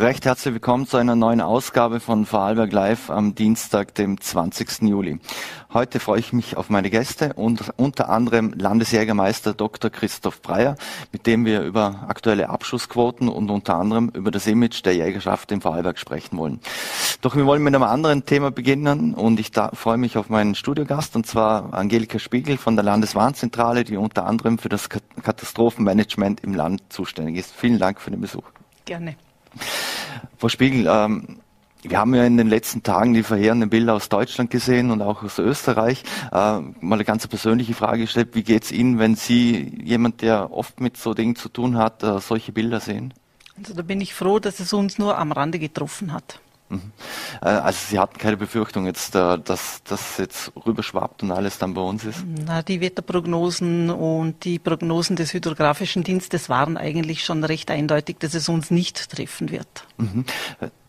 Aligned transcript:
Recht 0.00 0.24
herzlich 0.24 0.54
willkommen 0.54 0.86
zu 0.86 0.96
einer 0.96 1.14
neuen 1.14 1.42
Ausgabe 1.42 2.00
von 2.00 2.24
Vorarlberg 2.24 2.72
Live 2.72 3.10
am 3.10 3.34
Dienstag, 3.34 3.94
dem 3.96 4.18
20. 4.18 4.88
Juli. 4.88 5.18
Heute 5.74 6.00
freue 6.00 6.20
ich 6.20 6.32
mich 6.32 6.56
auf 6.56 6.70
meine 6.70 6.88
Gäste 6.88 7.34
und 7.34 7.70
unter 7.76 8.08
anderem 8.08 8.54
Landesjägermeister 8.56 9.52
Dr. 9.52 9.90
Christoph 9.90 10.40
Breyer, 10.40 10.76
mit 11.12 11.26
dem 11.26 11.44
wir 11.44 11.60
über 11.60 12.06
aktuelle 12.08 12.48
Abschussquoten 12.48 13.28
und 13.28 13.50
unter 13.50 13.76
anderem 13.76 14.08
über 14.14 14.30
das 14.30 14.46
Image 14.46 14.82
der 14.86 14.94
Jägerschaft 14.94 15.52
im 15.52 15.60
Vorarlberg 15.60 15.98
sprechen 15.98 16.38
wollen. 16.38 16.60
Doch 17.20 17.36
wir 17.36 17.44
wollen 17.44 17.62
mit 17.62 17.74
einem 17.74 17.84
anderen 17.84 18.24
Thema 18.24 18.50
beginnen 18.50 19.12
und 19.12 19.38
ich 19.38 19.52
freue 19.74 19.98
mich 19.98 20.16
auf 20.16 20.30
meinen 20.30 20.54
Studiogast 20.54 21.14
und 21.14 21.26
zwar 21.26 21.74
Angelika 21.74 22.18
Spiegel 22.18 22.56
von 22.56 22.74
der 22.74 22.86
Landeswarnzentrale, 22.86 23.84
die 23.84 23.98
unter 23.98 24.24
anderem 24.24 24.56
für 24.56 24.70
das 24.70 24.88
Katastrophenmanagement 24.88 26.40
im 26.40 26.54
Land 26.54 26.84
zuständig 26.88 27.36
ist. 27.36 27.54
Vielen 27.54 27.78
Dank 27.78 28.00
für 28.00 28.10
den 28.10 28.22
Besuch. 28.22 28.44
Gerne. 28.86 29.16
Frau 30.38 30.48
Spiegel, 30.48 30.86
ähm, 30.88 31.40
wir 31.82 31.98
haben 31.98 32.14
ja 32.14 32.24
in 32.24 32.36
den 32.36 32.48
letzten 32.48 32.82
Tagen 32.82 33.14
die 33.14 33.22
verheerenden 33.22 33.70
Bilder 33.70 33.94
aus 33.94 34.08
Deutschland 34.08 34.50
gesehen 34.50 34.90
und 34.90 35.00
auch 35.00 35.22
aus 35.22 35.38
Österreich. 35.38 36.02
Äh, 36.30 36.60
mal 36.60 36.94
eine 36.96 37.04
ganz 37.04 37.26
persönliche 37.26 37.74
Frage 37.74 38.02
gestellt. 38.02 38.30
Wie 38.34 38.42
geht 38.42 38.64
es 38.64 38.72
Ihnen, 38.72 38.98
wenn 38.98 39.16
Sie, 39.16 39.80
jemand, 39.82 40.22
der 40.22 40.52
oft 40.52 40.80
mit 40.80 40.96
so 40.96 41.14
Dingen 41.14 41.36
zu 41.36 41.48
tun 41.48 41.78
hat, 41.78 42.02
äh, 42.02 42.18
solche 42.20 42.52
Bilder 42.52 42.80
sehen? 42.80 43.14
Also 43.56 43.74
da 43.74 43.82
bin 43.82 44.00
ich 44.00 44.14
froh, 44.14 44.38
dass 44.38 44.60
es 44.60 44.72
uns 44.72 44.98
nur 44.98 45.18
am 45.18 45.32
Rande 45.32 45.58
getroffen 45.58 46.12
hat. 46.12 46.40
Mhm. 46.70 46.92
Äh, 47.42 47.48
also 47.48 47.78
Sie 47.88 47.98
hatten 47.98 48.18
keine 48.18 48.36
Befürchtung 48.36 48.86
jetzt, 48.86 49.14
äh, 49.14 49.38
dass 49.38 49.82
das 49.84 50.18
jetzt 50.18 50.52
rüberschwappt 50.66 51.22
und 51.22 51.32
alles 51.32 51.58
dann 51.58 51.74
bei 51.74 51.80
uns 51.80 52.04
ist? 52.04 52.24
Na, 52.46 52.62
die 52.62 52.80
Wetterprognosen 52.80 53.90
und 53.90 54.44
die 54.44 54.58
Prognosen 54.58 55.16
des 55.16 55.34
Hydrografischen 55.34 56.04
Dienstes 56.04 56.48
waren 56.48 56.76
eigentlich 56.76 57.24
schon 57.24 57.44
recht 57.44 57.70
eindeutig, 57.70 58.18
dass 58.20 58.34
es 58.34 58.48
uns 58.48 58.70
nicht 58.70 59.10
treffen 59.10 59.50
wird. 59.50 59.86
Mhm. 59.98 60.24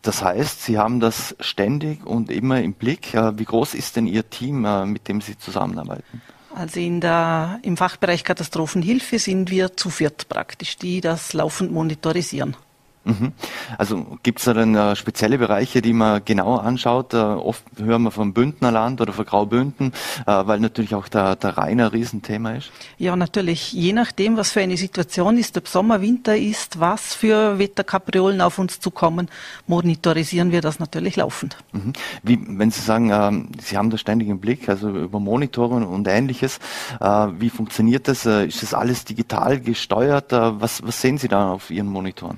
Das 0.03 0.23
heißt, 0.23 0.63
Sie 0.63 0.77
haben 0.77 0.99
das 0.99 1.35
ständig 1.39 2.05
und 2.05 2.29
immer 2.29 2.61
im 2.61 2.73
Blick. 2.73 3.13
Äh, 3.13 3.37
wie 3.37 3.45
groß 3.45 3.73
ist 3.73 3.95
denn 3.95 4.05
Ihr 4.05 4.29
Team, 4.29 4.61
mit 4.85 5.07
dem 5.07 5.19
Sie 5.19 5.37
zusammenarbeiten? 5.37 6.21
Also 6.53 6.79
in 6.79 6.99
der, 6.99 7.59
im 7.63 7.77
Fachbereich 7.77 8.23
Katastrophenhilfe 8.23 9.19
sind 9.19 9.49
wir 9.49 9.77
zu 9.77 9.89
viert 9.89 10.27
praktisch, 10.27 10.75
die 10.75 10.99
das 10.99 11.33
laufend 11.33 11.71
monitorisieren. 11.71 12.55
Mhm. 13.03 13.31
Also 13.77 14.17
gibt 14.21 14.39
es 14.39 14.45
da 14.45 14.53
dann 14.53 14.75
äh, 14.75 14.95
spezielle 14.95 15.37
Bereiche, 15.37 15.81
die 15.81 15.93
man 15.93 16.23
genauer 16.23 16.63
anschaut? 16.63 17.13
Äh, 17.13 17.17
oft 17.17 17.63
hören 17.77 18.03
wir 18.03 18.11
vom 18.11 18.33
Bündnerland 18.33 19.01
oder 19.01 19.11
von 19.11 19.25
Graubünden, 19.25 19.91
äh, 20.27 20.31
weil 20.45 20.59
natürlich 20.59 20.93
auch 20.93 21.07
der, 21.07 21.35
der 21.35 21.57
Rhein 21.57 21.79
ein 21.79 21.87
Riesenthema 21.87 22.51
ist. 22.51 22.71
Ja, 22.97 23.15
natürlich. 23.15 23.73
Je 23.73 23.93
nachdem, 23.93 24.37
was 24.37 24.51
für 24.51 24.61
eine 24.61 24.77
Situation 24.77 25.37
ist, 25.37 25.57
ob 25.57 25.67
Sommer, 25.67 26.01
Winter 26.01 26.37
ist, 26.37 26.79
was 26.79 27.15
für 27.15 27.57
Wetterkapriolen 27.57 28.39
auf 28.39 28.59
uns 28.59 28.79
zukommen, 28.79 29.29
monitorisieren 29.65 30.51
wir 30.51 30.61
das 30.61 30.79
natürlich 30.79 31.15
laufend. 31.15 31.57
Mhm. 31.71 31.93
Wie, 32.21 32.39
wenn 32.47 32.69
Sie 32.69 32.81
sagen, 32.81 33.09
ähm, 33.11 33.49
Sie 33.59 33.77
haben 33.77 33.89
das 33.89 34.01
ständig 34.01 34.27
im 34.27 34.39
Blick, 34.39 34.69
also 34.69 34.89
über 34.89 35.19
Monitoren 35.19 35.83
und 35.83 36.07
ähnliches, 36.07 36.59
äh, 36.99 37.27
wie 37.39 37.49
funktioniert 37.49 38.07
das? 38.07 38.25
Ist 38.25 38.61
das 38.61 38.73
alles 38.73 39.05
digital 39.05 39.59
gesteuert? 39.59 40.31
Was, 40.31 40.83
was 40.83 41.01
sehen 41.01 41.17
Sie 41.17 41.27
da 41.27 41.51
auf 41.51 41.71
Ihren 41.71 41.87
Monitoren? 41.87 42.37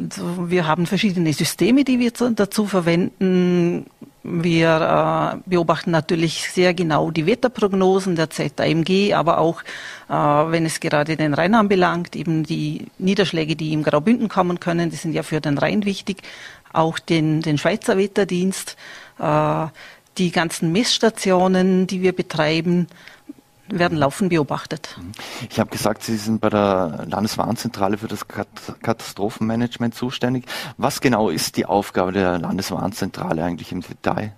Also 0.00 0.50
wir 0.50 0.66
haben 0.66 0.86
verschiedene 0.86 1.32
Systeme, 1.32 1.84
die 1.84 1.98
wir 1.98 2.12
dazu 2.12 2.66
verwenden. 2.66 3.86
Wir 4.22 5.40
äh, 5.46 5.48
beobachten 5.48 5.90
natürlich 5.90 6.50
sehr 6.50 6.74
genau 6.74 7.10
die 7.10 7.26
Wetterprognosen 7.26 8.16
der 8.16 8.28
ZAMG, 8.30 9.14
aber 9.14 9.38
auch, 9.38 9.62
äh, 10.08 10.12
wenn 10.12 10.66
es 10.66 10.80
gerade 10.80 11.16
den 11.16 11.34
Rhein 11.34 11.54
anbelangt, 11.54 12.16
eben 12.16 12.42
die 12.44 12.86
Niederschläge, 12.98 13.56
die 13.56 13.72
im 13.72 13.82
Graubünden 13.82 14.28
kommen 14.28 14.60
können, 14.60 14.90
die 14.90 14.96
sind 14.96 15.14
ja 15.14 15.22
für 15.22 15.40
den 15.40 15.56
Rhein 15.56 15.84
wichtig, 15.84 16.22
auch 16.72 16.98
den, 16.98 17.40
den 17.40 17.56
Schweizer 17.56 17.96
Wetterdienst, 17.96 18.76
äh, 19.18 19.66
die 20.18 20.32
ganzen 20.32 20.72
Messstationen, 20.72 21.86
die 21.86 22.02
wir 22.02 22.12
betreiben, 22.12 22.88
werden 23.70 23.98
laufend 23.98 24.30
beobachtet. 24.30 24.98
Ich 25.50 25.58
habe 25.60 25.70
gesagt, 25.70 26.02
Sie 26.02 26.16
sind 26.16 26.40
bei 26.40 26.48
der 26.48 27.04
Landeswarnzentrale 27.08 27.98
für 27.98 28.08
das 28.08 28.26
Katastrophenmanagement 28.28 29.94
zuständig. 29.94 30.44
Was 30.76 31.00
genau 31.00 31.30
ist 31.30 31.56
die 31.56 31.66
Aufgabe 31.66 32.12
der 32.12 32.38
Landeswarnzentrale 32.38 33.44
eigentlich 33.44 33.72
im 33.72 33.82
Detail? 33.82 34.32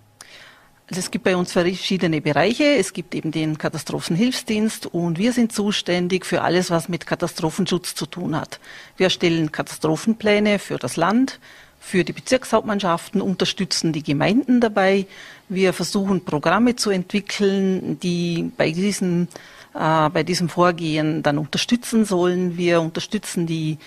Also 0.88 0.98
es 0.98 1.12
gibt 1.12 1.22
bei 1.22 1.36
uns 1.36 1.52
verschiedene 1.52 2.20
Bereiche. 2.20 2.64
Es 2.64 2.92
gibt 2.92 3.14
eben 3.14 3.30
den 3.30 3.58
Katastrophenhilfsdienst 3.58 4.86
und 4.86 5.18
wir 5.18 5.32
sind 5.32 5.52
zuständig 5.52 6.26
für 6.26 6.42
alles, 6.42 6.72
was 6.72 6.88
mit 6.88 7.06
Katastrophenschutz 7.06 7.94
zu 7.94 8.06
tun 8.06 8.34
hat. 8.34 8.58
Wir 8.96 9.04
erstellen 9.04 9.52
Katastrophenpläne 9.52 10.58
für 10.58 10.78
das 10.78 10.96
Land, 10.96 11.38
für 11.80 12.04
die 12.04 12.12
Bezirkshauptmannschaften, 12.12 13.20
unterstützen 13.20 13.92
die 13.92 14.02
Gemeinden 14.02 14.60
dabei. 14.60 15.06
Wir 15.48 15.72
versuchen 15.72 16.24
Programme 16.24 16.76
zu 16.76 16.90
entwickeln, 16.90 17.98
die 17.98 18.52
bei 18.56 18.70
diesem, 18.70 19.26
äh, 19.74 20.08
bei 20.10 20.22
diesem 20.22 20.48
Vorgehen 20.48 21.22
dann 21.22 21.38
unterstützen 21.38 22.04
sollen. 22.04 22.56
Wir 22.56 22.80
unterstützen 22.80 23.46
die 23.46 23.78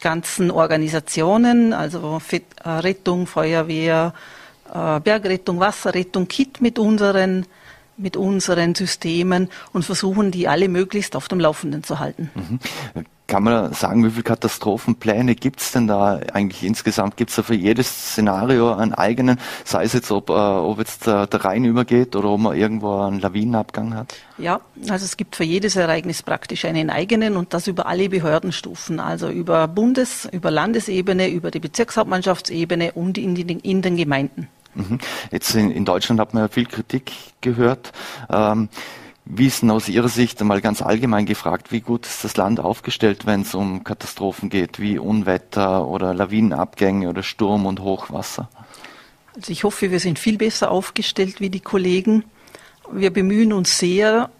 ganzen 0.00 0.50
Organisationen, 0.50 1.72
also 1.72 2.20
äh, 2.30 2.68
Rettung, 2.68 3.26
Feuerwehr, 3.26 4.12
äh, 4.74 5.00
Bergrettung, 5.00 5.60
Wasserrettung, 5.60 6.28
KIT 6.28 6.60
mit 6.60 6.78
unseren 6.78 7.46
mit 7.98 8.16
unseren 8.16 8.74
Systemen 8.74 9.48
und 9.72 9.84
versuchen, 9.84 10.30
die 10.30 10.48
alle 10.48 10.68
möglichst 10.68 11.14
auf 11.14 11.28
dem 11.28 11.38
Laufenden 11.38 11.84
zu 11.84 12.00
halten. 12.00 12.30
Mhm. 12.34 13.04
Kann 13.32 13.44
man 13.44 13.72
sagen, 13.72 14.04
wie 14.04 14.10
viele 14.10 14.24
Katastrophenpläne 14.24 15.34
gibt 15.34 15.62
es 15.62 15.72
denn 15.72 15.86
da 15.86 16.20
eigentlich 16.34 16.62
insgesamt? 16.64 17.16
Gibt 17.16 17.30
es 17.30 17.36
da 17.36 17.42
für 17.42 17.54
jedes 17.54 17.88
Szenario 17.88 18.74
einen 18.74 18.92
eigenen, 18.92 19.38
sei 19.64 19.84
es 19.84 19.94
jetzt, 19.94 20.10
ob, 20.10 20.28
äh, 20.28 20.34
ob 20.34 20.78
jetzt 20.78 21.06
der, 21.06 21.26
der 21.26 21.42
Rhein 21.42 21.64
übergeht 21.64 22.14
oder 22.14 22.28
ob 22.28 22.40
man 22.40 22.54
irgendwo 22.54 23.00
einen 23.00 23.20
Lawinenabgang 23.20 23.94
hat? 23.94 24.14
Ja, 24.36 24.60
also 24.86 25.06
es 25.06 25.16
gibt 25.16 25.34
für 25.34 25.44
jedes 25.44 25.76
Ereignis 25.76 26.22
praktisch 26.22 26.66
einen 26.66 26.90
eigenen 26.90 27.38
und 27.38 27.54
das 27.54 27.68
über 27.68 27.86
alle 27.86 28.10
Behördenstufen, 28.10 29.00
also 29.00 29.30
über 29.30 29.66
Bundes-, 29.66 30.28
über 30.30 30.50
Landesebene, 30.50 31.30
über 31.30 31.50
die 31.50 31.60
Bezirkshauptmannschaftsebene 31.60 32.92
und 32.92 33.16
in, 33.16 33.34
die, 33.34 33.50
in 33.50 33.80
den 33.80 33.96
Gemeinden. 33.96 34.48
Mhm. 34.74 34.98
Jetzt 35.30 35.54
in, 35.54 35.70
in, 35.70 35.86
Deutschland 35.86 36.20
hat 36.20 36.34
man 36.34 36.42
ja 36.42 36.48
viel 36.48 36.66
Kritik 36.66 37.12
gehört. 37.40 37.92
Ähm, 38.28 38.68
wie 39.24 39.46
ist 39.46 39.62
denn 39.62 39.70
aus 39.70 39.88
Ihrer 39.88 40.08
Sicht 40.08 40.40
einmal 40.40 40.60
ganz 40.60 40.82
allgemein 40.82 41.26
gefragt, 41.26 41.70
wie 41.70 41.80
gut 41.80 42.06
ist 42.06 42.24
das 42.24 42.36
Land 42.36 42.58
aufgestellt, 42.58 43.24
wenn 43.24 43.42
es 43.42 43.54
um 43.54 43.84
Katastrophen 43.84 44.50
geht, 44.50 44.80
wie 44.80 44.98
Unwetter 44.98 45.86
oder 45.86 46.12
Lawinenabgänge 46.12 47.08
oder 47.08 47.22
Sturm 47.22 47.66
und 47.66 47.80
Hochwasser? 47.80 48.48
Also 49.36 49.52
ich 49.52 49.64
hoffe, 49.64 49.90
wir 49.90 50.00
sind 50.00 50.18
viel 50.18 50.38
besser 50.38 50.70
aufgestellt 50.70 51.40
wie 51.40 51.50
die 51.50 51.60
Kollegen. 51.60 52.24
Wir 52.90 53.12
bemühen 53.12 53.52
uns 53.52 53.78
sehr, 53.78 54.30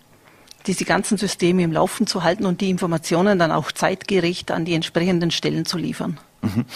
diese 0.66 0.84
ganzen 0.84 1.16
Systeme 1.16 1.62
im 1.62 1.72
Laufen 1.72 2.06
zu 2.06 2.24
halten 2.24 2.44
und 2.44 2.60
die 2.60 2.70
Informationen 2.70 3.38
dann 3.38 3.52
auch 3.52 3.72
zeitgerecht 3.72 4.50
an 4.50 4.64
die 4.64 4.74
entsprechenden 4.74 5.30
Stellen 5.30 5.64
zu 5.64 5.78
liefern. 5.78 6.18
Mhm. 6.42 6.66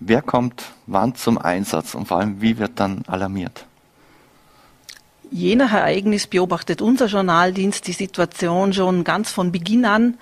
Wer 0.00 0.22
kommt 0.22 0.64
wann 0.86 1.14
zum 1.14 1.38
Einsatz 1.38 1.94
und 1.94 2.08
vor 2.08 2.18
allem 2.18 2.40
wie 2.40 2.58
wird 2.58 2.72
dann 2.78 3.04
alarmiert? 3.06 3.66
Je 5.32 5.56
nach 5.56 5.72
Ereignis 5.72 6.26
beobachtet 6.26 6.82
unser 6.82 7.06
Journaldienst 7.06 7.86
die 7.86 7.92
Situation 7.92 8.74
schon 8.74 9.02
ganz 9.02 9.30
von 9.30 9.50
Beginn 9.50 9.86
an. 9.86 10.18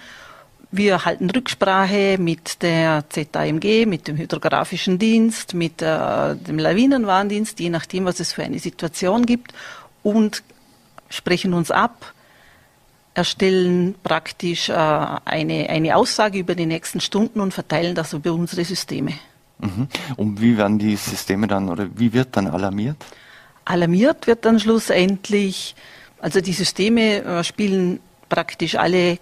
Wir 0.71 1.05
halten 1.05 1.29
Rücksprache 1.29 2.17
mit 2.17 2.63
der 2.63 3.05
ZAMG, 3.09 3.87
mit 3.87 4.07
dem 4.07 4.17
Hydrografischen 4.17 5.01
Dienst, 5.01 5.53
mit 5.53 5.83
äh, 5.83 6.37
dem 6.37 6.61
Lawinenwarndienst, 6.61 7.59
je 7.59 7.71
nachdem, 7.71 8.05
was 8.05 8.21
es 8.21 8.33
für 8.33 8.45
eine 8.45 8.61
Situation 8.61 9.27
gibt 9.27 9.53
und 10.05 10.45
sprechen 11.09 11.55
uns 11.55 11.73
ab, 11.73 12.15
erstellen 13.13 13.97
praktisch 14.05 14.69
äh, 14.69 14.75
eine, 14.75 15.69
eine 15.71 15.97
Aussage 15.97 16.39
über 16.39 16.55
die 16.55 16.67
nächsten 16.67 17.01
Stunden 17.01 17.41
und 17.41 17.53
verteilen 17.53 17.97
das 17.97 18.13
über 18.13 18.33
unsere 18.33 18.65
Systeme. 18.65 19.15
Mhm. 19.59 19.89
Und 20.17 20.41
wie 20.41 20.57
werden 20.57 20.79
die 20.79 20.95
Systeme 20.95 21.49
dann 21.49 21.69
oder 21.69 21.89
wie 21.97 22.13
wird 22.13 22.37
dann 22.37 22.47
alarmiert? 22.47 23.05
Alarmiert 23.71 24.27
wird 24.27 24.45
dann 24.45 24.59
schlussendlich, 24.59 25.77
also 26.21 26.41
die 26.41 26.53
Systeme 26.53 27.23
äh, 27.23 27.45
spielen 27.45 28.01
praktisch 28.29 28.75
alle 28.75 29.19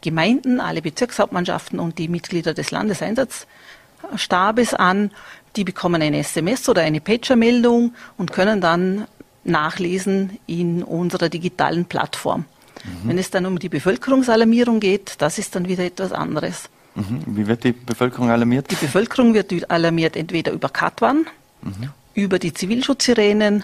Gemeinden, 0.00 0.60
alle 0.60 0.82
Bezirkshauptmannschaften 0.82 1.78
und 1.78 1.98
die 1.98 2.08
Mitglieder 2.08 2.52
des 2.52 2.72
Landeseinsatzstabes 2.72 4.74
an. 4.74 5.12
Die 5.54 5.62
bekommen 5.62 6.02
eine 6.02 6.18
SMS 6.18 6.68
oder 6.68 6.82
eine 6.82 7.00
Pager-Meldung 7.00 7.94
und 8.16 8.32
können 8.32 8.60
dann 8.60 9.06
nachlesen 9.44 10.40
in 10.46 10.82
unserer 10.82 11.28
digitalen 11.28 11.84
Plattform. 11.84 12.46
Mhm. 12.84 13.08
Wenn 13.08 13.18
es 13.18 13.30
dann 13.30 13.46
um 13.46 13.60
die 13.60 13.68
Bevölkerungsalarmierung 13.68 14.80
geht, 14.80 15.14
das 15.18 15.38
ist 15.38 15.54
dann 15.54 15.68
wieder 15.68 15.84
etwas 15.84 16.10
anderes. 16.10 16.68
Mhm. 16.96 17.22
Wie 17.26 17.46
wird 17.46 17.62
die 17.62 17.72
Bevölkerung 17.72 18.30
alarmiert? 18.30 18.68
Die 18.72 18.74
Bevölkerung 18.74 19.34
wird 19.34 19.70
alarmiert 19.70 20.16
entweder 20.16 20.50
über 20.50 20.68
Katwan, 20.68 21.26
mhm. 21.62 21.90
über 22.14 22.40
die 22.40 22.52
Zivilschutzsirenen 22.52 23.62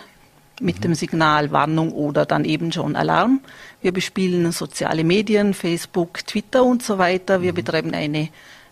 mit 0.60 0.78
mhm. 0.78 0.82
dem 0.82 0.94
Signal 0.94 1.52
Warnung 1.52 1.92
oder 1.92 2.26
dann 2.26 2.44
eben 2.44 2.72
schon 2.72 2.96
Alarm. 2.96 3.40
Wir 3.80 3.92
bespielen 3.92 4.50
soziale 4.52 5.04
Medien, 5.04 5.54
Facebook, 5.54 6.26
Twitter 6.26 6.64
und 6.64 6.82
so 6.82 6.98
weiter. 6.98 7.42
Wir 7.42 7.52
mhm. 7.52 7.56
betreiben 7.56 7.94
eine 7.94 8.28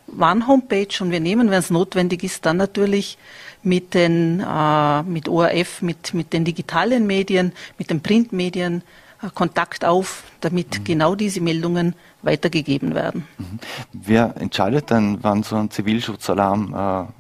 Warn-Homepage 0.09 1.01
und 1.01 1.11
wir 1.11 1.21
nehmen, 1.21 1.51
wenn 1.51 1.59
es 1.59 1.71
notwendig 1.71 2.23
ist, 2.23 2.47
dann 2.47 2.57
natürlich 2.57 3.19
mit 3.63 3.95
den 3.95 4.41
äh, 4.41 5.03
mit 5.03 5.29
ORF, 5.29 5.83
mit, 5.83 6.15
mit 6.15 6.33
den 6.33 6.45
digitalen 6.45 7.07
Medien, 7.07 7.53
mit 7.79 7.91
den 7.91 8.01
Printmedien 8.01 8.83
äh, 9.23 9.31
Kontakt 9.35 9.85
auf, 9.85 10.23
damit 10.41 10.79
mhm. 10.79 10.85
genau 10.85 11.15
diese 11.15 11.41
Meldungen 11.41 11.95
weitergegeben 12.23 12.95
werden. 12.95 13.27
Mhm. 13.39 13.59
Wer 13.93 14.35
entscheidet 14.39 14.91
dann, 14.91 15.19
wann 15.23 15.43
so 15.43 15.57
ein 15.57 15.71
Zivilschutzalarm 15.71 16.75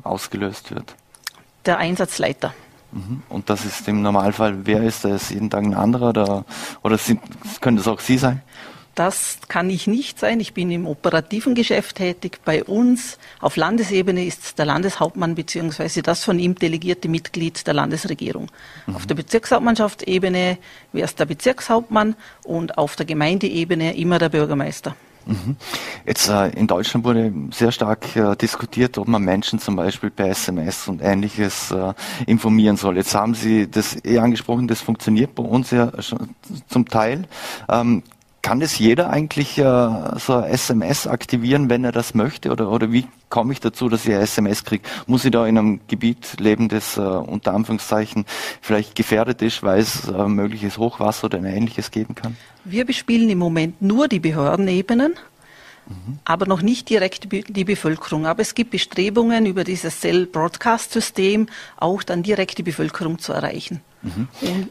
äh, 0.04 0.06
ausgelöst 0.08 0.72
wird? 0.74 0.94
Der 1.64 1.78
Einsatzleiter. 1.78 2.54
Mhm. 2.96 3.22
Und 3.28 3.50
das 3.50 3.66
ist 3.66 3.86
im 3.88 4.00
Normalfall, 4.00 4.64
wer 4.64 4.82
ist 4.82 5.04
das? 5.04 5.30
Jeden 5.30 5.50
Tag 5.50 5.64
ein 5.64 5.74
anderer 5.74 6.08
oder, 6.08 6.44
oder 6.82 6.96
sind, 6.96 7.20
können 7.60 7.76
das 7.76 7.88
auch 7.88 8.00
Sie 8.00 8.16
sein? 8.16 8.42
Das 8.94 9.40
kann 9.48 9.68
ich 9.68 9.86
nicht 9.86 10.18
sein. 10.18 10.40
Ich 10.40 10.54
bin 10.54 10.70
im 10.70 10.86
operativen 10.86 11.54
Geschäft 11.54 11.96
tätig. 11.96 12.40
Bei 12.46 12.64
uns 12.64 13.18
auf 13.40 13.56
Landesebene 13.56 14.24
ist 14.24 14.58
der 14.58 14.64
Landeshauptmann 14.64 15.34
bzw. 15.34 16.00
das 16.00 16.24
von 16.24 16.38
ihm 16.38 16.54
delegierte 16.54 17.06
Mitglied 17.06 17.66
der 17.66 17.74
Landesregierung. 17.74 18.50
Mhm. 18.86 18.96
Auf 18.96 19.04
der 19.04 19.16
Bezirkshauptmannschaftsebene 19.16 20.56
wäre 20.92 21.04
es 21.04 21.14
der 21.14 21.26
Bezirkshauptmann 21.26 22.16
und 22.44 22.78
auf 22.78 22.96
der 22.96 23.04
Gemeindeebene 23.04 23.94
immer 23.94 24.18
der 24.18 24.30
Bürgermeister. 24.30 24.96
Mhm. 25.26 25.56
Jetzt 26.06 26.28
äh, 26.28 26.50
in 26.50 26.68
Deutschland 26.68 27.04
wurde 27.04 27.32
sehr 27.50 27.72
stark 27.72 28.14
äh, 28.14 28.36
diskutiert, 28.36 28.96
ob 28.96 29.08
man 29.08 29.22
Menschen 29.22 29.58
zum 29.58 29.74
Beispiel 29.74 30.10
per 30.10 30.28
SMS 30.28 30.86
und 30.86 31.02
ähnliches 31.02 31.72
äh, 31.72 31.94
informieren 32.26 32.76
soll. 32.76 32.96
Jetzt 32.96 33.14
haben 33.14 33.34
Sie 33.34 33.68
das 33.68 34.04
eh 34.04 34.18
angesprochen, 34.18 34.68
das 34.68 34.80
funktioniert 34.80 35.34
bei 35.34 35.42
uns 35.42 35.72
ja 35.72 35.90
schon 36.00 36.30
zum 36.68 36.88
Teil. 36.88 37.24
Ähm, 37.68 38.04
kann 38.46 38.60
das 38.60 38.78
jeder 38.78 39.10
eigentlich 39.10 39.58
äh, 39.58 39.64
so 40.20 40.40
SMS 40.40 41.08
aktivieren, 41.08 41.68
wenn 41.68 41.82
er 41.82 41.90
das 41.90 42.14
möchte? 42.14 42.52
Oder, 42.52 42.70
oder 42.70 42.92
wie 42.92 43.04
komme 43.28 43.52
ich 43.52 43.58
dazu, 43.58 43.88
dass 43.88 44.06
ich 44.06 44.14
ein 44.14 44.20
SMS 44.20 44.62
kriege? 44.62 44.84
Muss 45.08 45.24
ich 45.24 45.32
da 45.32 45.44
in 45.48 45.58
einem 45.58 45.80
Gebiet 45.88 46.38
leben, 46.38 46.68
das 46.68 46.96
äh, 46.96 47.00
unter 47.00 47.54
Anführungszeichen 47.54 48.24
vielleicht 48.60 48.94
gefährdet 48.94 49.42
ist, 49.42 49.64
weil 49.64 49.80
es 49.80 50.06
äh, 50.06 50.28
mögliches 50.28 50.78
Hochwasser 50.78 51.24
oder 51.24 51.42
ähnliches 51.42 51.90
geben 51.90 52.14
kann? 52.14 52.36
Wir 52.64 52.84
bespielen 52.84 53.28
im 53.30 53.38
Moment 53.38 53.82
nur 53.82 54.06
die 54.06 54.20
Behördenebenen. 54.20 55.14
Mhm. 55.88 56.18
aber 56.24 56.46
noch 56.46 56.62
nicht 56.62 56.90
direkt 56.90 57.28
die 57.30 57.64
Bevölkerung. 57.64 58.26
Aber 58.26 58.42
es 58.42 58.56
gibt 58.56 58.72
Bestrebungen, 58.72 59.46
über 59.46 59.62
dieses 59.62 60.00
Cell-Broadcast-System 60.00 61.46
auch 61.76 62.02
dann 62.02 62.24
direkt 62.24 62.58
die 62.58 62.64
Bevölkerung 62.64 63.20
zu 63.20 63.32
erreichen. 63.32 63.80
Mhm. 64.02 64.28
Und 64.40 64.70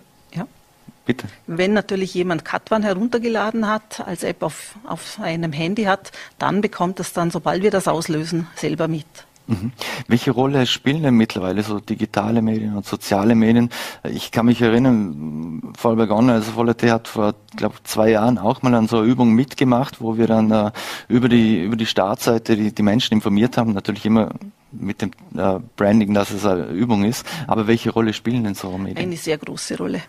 Bitte. 1.06 1.28
Wenn 1.46 1.74
natürlich 1.74 2.14
jemand 2.14 2.46
Katwan 2.46 2.82
heruntergeladen 2.82 3.68
hat, 3.68 4.06
als 4.06 4.24
App 4.24 4.42
auf, 4.42 4.76
auf 4.86 5.20
einem 5.22 5.52
Handy 5.52 5.84
hat, 5.84 6.12
dann 6.40 6.62
bekommt 6.62 7.00
es 7.00 7.14
dann, 7.14 7.30
sobald 7.30 7.62
wir 7.62 7.72
das 7.72 7.88
auslösen, 7.88 8.48
selber 8.56 8.88
mit. 8.88 9.06
Mhm. 9.48 9.72
Welche 10.08 10.32
Rolle 10.32 10.66
spielen 10.66 11.04
denn 11.04 11.16
mittlerweile 11.16 11.62
so 11.62 11.80
digitale 11.80 12.42
Medien 12.42 12.76
und 12.76 12.86
soziale 12.86 13.36
Medien? 13.36 13.70
Ich 14.04 14.32
kann 14.32 14.48
mich 14.48 14.62
erinnern, 14.62 15.74
Vollberg 15.78 16.10
Online, 16.10 16.34
also 16.34 16.54
Vollerte 16.54 16.92
hat 16.92 17.08
vor, 17.08 17.36
glaube 17.56 17.76
zwei 17.84 18.10
Jahren 18.10 18.40
auch 18.40 18.64
mal 18.64 18.74
an 18.74 18.88
so 18.88 18.98
einer 18.98 19.06
Übung 19.06 19.34
mitgemacht, 19.34 20.02
wo 20.02 20.18
wir 20.18 20.26
dann 20.26 20.50
äh, 20.52 20.72
über 21.08 21.30
die 21.30 21.64
über 21.64 21.76
die 21.76 21.86
Startseite 21.86 22.56
die, 22.56 22.74
die 22.74 22.84
Menschen 22.84 23.14
informiert 23.14 23.58
haben, 23.58 23.74
natürlich 23.74 24.06
immer 24.06 24.32
mit 24.72 25.02
dem 25.02 25.12
äh, 25.38 25.60
Branding, 25.76 26.14
dass 26.14 26.32
es 26.32 26.46
eine 26.46 26.66
Übung 26.66 27.04
ist. 27.04 27.26
Aber 27.46 27.68
welche 27.68 27.92
Rolle 27.92 28.14
spielen 28.14 28.44
denn 28.46 28.56
so 28.56 28.76
Medien? 28.78 28.98
Eine 28.98 29.18
sehr 29.18 29.38
große 29.38 29.78
Rolle. 29.78 30.02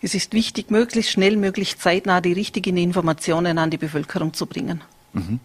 Es 0.00 0.14
ist 0.14 0.32
wichtig, 0.32 0.70
möglichst 0.70 1.12
schnell, 1.12 1.36
möglichst 1.36 1.80
zeitnah 1.80 2.20
die 2.20 2.32
richtigen 2.32 2.76
Informationen 2.76 3.58
an 3.58 3.70
die 3.70 3.78
Bevölkerung 3.78 4.32
zu 4.32 4.46
bringen. 4.46 4.82
Mhm. 5.12 5.40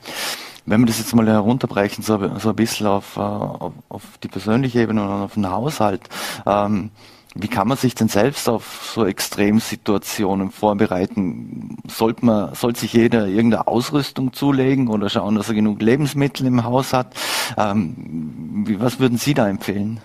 Wenn 0.66 0.82
wir 0.82 0.88
das 0.88 1.00
jetzt 1.00 1.14
mal 1.14 1.28
herunterbrechen, 1.28 2.04
so, 2.04 2.20
so 2.40 2.50
ein 2.50 2.56
bisschen 2.56 2.88
auf, 2.88 3.18
auf, 3.18 3.74
auf, 3.90 4.04
die 4.24 4.30
persönliche 4.30 4.82
Ebene 4.82 5.04
und 5.04 5.10
auf 5.10 5.34
den 5.34 5.50
Haushalt, 5.50 6.02
ähm, 6.46 6.92
wie 7.36 7.48
kann 7.48 7.68
man 7.68 7.78
sich 7.78 7.96
denn 7.96 8.10
selbst 8.10 8.48
auf 8.48 8.92
so 8.94 9.06
Extremsituationen 9.06 10.52
vorbereiten? 10.52 11.78
Sollte 11.88 12.26
man, 12.26 12.54
soll 12.54 12.76
sich 12.76 12.94
jeder 12.94 13.28
irgendeine 13.28 13.68
Ausrüstung 13.68 14.34
zulegen 14.34 14.88
oder 14.88 15.10
schauen, 15.10 15.36
dass 15.36 15.50
er 15.50 15.56
genug 15.56 15.82
Lebensmittel 15.82 16.46
im 16.46 16.64
Haus 16.64 16.94
hat? 16.94 17.14
Ähm, 17.58 18.64
wie, 18.68 18.80
was 18.80 19.00
würden 19.00 19.18
Sie 19.18 19.34
da 19.34 19.50
empfehlen? 19.50 20.00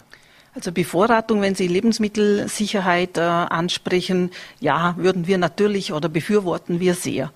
Also 0.58 0.72
Bevorratung, 0.72 1.40
wenn 1.40 1.55
Sie 1.55 1.69
Lebensmittelsicherheit 1.69 3.16
äh, 3.16 3.20
ansprechen, 3.20 4.32
ja, 4.58 4.96
würden 4.99 5.28
wir 5.28 5.38
natürlich 5.38 5.93
oder 5.93 6.08
befürworten 6.08 6.81
wir 6.81 6.94
sehr. 6.94 7.31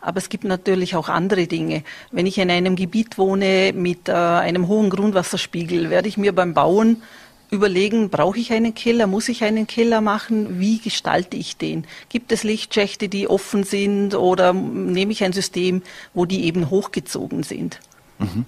Aber 0.00 0.18
es 0.18 0.28
gibt 0.28 0.44
natürlich 0.44 0.94
auch 0.94 1.08
andere 1.08 1.48
Dinge. 1.48 1.82
Wenn 2.12 2.24
ich 2.24 2.38
in 2.38 2.52
einem 2.52 2.76
Gebiet 2.76 3.18
wohne 3.18 3.72
mit 3.74 4.08
äh, 4.08 4.12
einem 4.12 4.68
hohen 4.68 4.90
Grundwasserspiegel, 4.90 5.90
werde 5.90 6.06
ich 6.06 6.18
mir 6.18 6.32
beim 6.32 6.54
Bauen 6.54 7.02
überlegen, 7.50 8.10
brauche 8.10 8.38
ich 8.38 8.52
einen 8.52 8.76
Keller, 8.76 9.08
muss 9.08 9.28
ich 9.28 9.42
einen 9.42 9.66
Keller 9.66 10.00
machen, 10.00 10.60
wie 10.60 10.78
gestalte 10.78 11.36
ich 11.36 11.56
den? 11.56 11.84
Gibt 12.08 12.30
es 12.30 12.44
Lichtschächte, 12.44 13.08
die 13.08 13.26
offen 13.26 13.64
sind 13.64 14.14
oder 14.14 14.52
nehme 14.52 15.10
ich 15.10 15.24
ein 15.24 15.32
System, 15.32 15.82
wo 16.14 16.26
die 16.26 16.44
eben 16.44 16.70
hochgezogen 16.70 17.42
sind? 17.42 17.80
Mhm. 18.20 18.44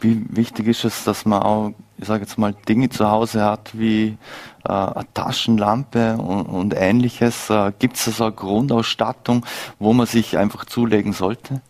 Wie 0.00 0.24
wichtig 0.28 0.68
ist 0.68 0.84
es, 0.84 1.04
dass 1.04 1.24
man 1.24 1.42
auch, 1.42 1.72
ich 1.98 2.06
sage 2.06 2.22
jetzt 2.22 2.38
mal, 2.38 2.54
Dinge 2.68 2.88
zu 2.90 3.10
Hause 3.10 3.44
hat 3.44 3.70
wie 3.78 4.16
äh, 4.64 4.72
eine 4.72 5.06
Taschenlampe 5.14 6.16
und, 6.16 6.46
und 6.46 6.74
ähnliches? 6.76 7.50
Äh, 7.50 7.72
Gibt 7.78 7.96
es 7.96 8.04
so 8.04 8.24
eine 8.24 8.32
Grundausstattung, 8.32 9.46
wo 9.78 9.92
man 9.92 10.06
sich 10.06 10.36
einfach 10.36 10.64
zulegen 10.64 11.12
sollte? 11.12 11.60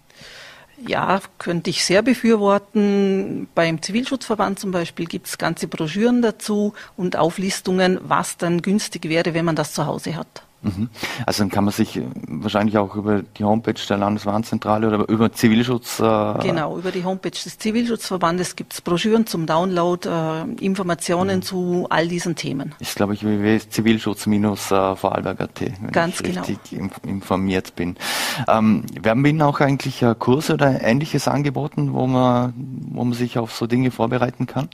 Ja, 0.86 1.20
könnte 1.38 1.70
ich 1.70 1.84
sehr 1.84 2.02
befürworten. 2.02 3.48
Beim 3.54 3.80
Zivilschutzverband 3.80 4.58
zum 4.58 4.70
Beispiel 4.70 5.06
gibt 5.06 5.28
es 5.28 5.38
ganze 5.38 5.66
Broschüren 5.66 6.20
dazu 6.20 6.74
und 6.96 7.16
Auflistungen, 7.16 7.98
was 8.02 8.36
dann 8.36 8.60
günstig 8.60 9.08
wäre, 9.08 9.32
wenn 9.34 9.44
man 9.44 9.56
das 9.56 9.72
zu 9.72 9.86
Hause 9.86 10.16
hat. 10.16 10.42
Mhm. 10.64 10.88
Also 11.26 11.42
dann 11.42 11.50
kann 11.50 11.64
man 11.64 11.72
sich 11.72 11.96
äh, 11.96 12.02
wahrscheinlich 12.28 12.78
auch 12.78 12.94
über 12.96 13.22
die 13.22 13.44
Homepage 13.44 13.74
der 13.88 13.98
Landeswarnzentrale 13.98 14.88
oder 14.88 15.08
über 15.08 15.32
Zivilschutz. 15.32 16.00
Äh 16.00 16.34
genau, 16.42 16.76
über 16.78 16.90
die 16.90 17.04
Homepage 17.04 17.30
des 17.30 17.58
Zivilschutzverbandes 17.58 18.56
gibt 18.56 18.72
es 18.72 18.80
Broschüren 18.80 19.26
zum 19.26 19.46
Download, 19.46 20.08
äh, 20.08 20.42
Informationen 20.64 21.36
mhm. 21.38 21.42
zu 21.42 21.86
all 21.90 22.08
diesen 22.08 22.34
Themen. 22.34 22.74
Ich 22.78 22.94
glaube, 22.94 23.12
ich 23.14 23.24
www.zivilschutz-vorarlberg.at, 23.24 25.60
wenn 25.60 25.92
Ganz 25.92 26.20
ich 26.20 26.38
richtig 26.38 26.58
genau. 26.70 26.90
informiert 27.02 27.76
bin. 27.76 27.96
Ähm, 28.48 28.84
werden 29.00 29.24
Ihnen 29.24 29.42
auch 29.42 29.60
eigentlich 29.60 30.02
äh, 30.02 30.14
Kurse 30.18 30.54
oder 30.54 30.82
ähnliches 30.82 31.28
angeboten, 31.28 31.92
wo 31.92 32.06
man, 32.06 32.54
wo 32.56 33.04
man 33.04 33.12
sich 33.12 33.38
auf 33.38 33.54
so 33.54 33.66
Dinge 33.66 33.90
vorbereiten 33.90 34.46
kann? 34.46 34.70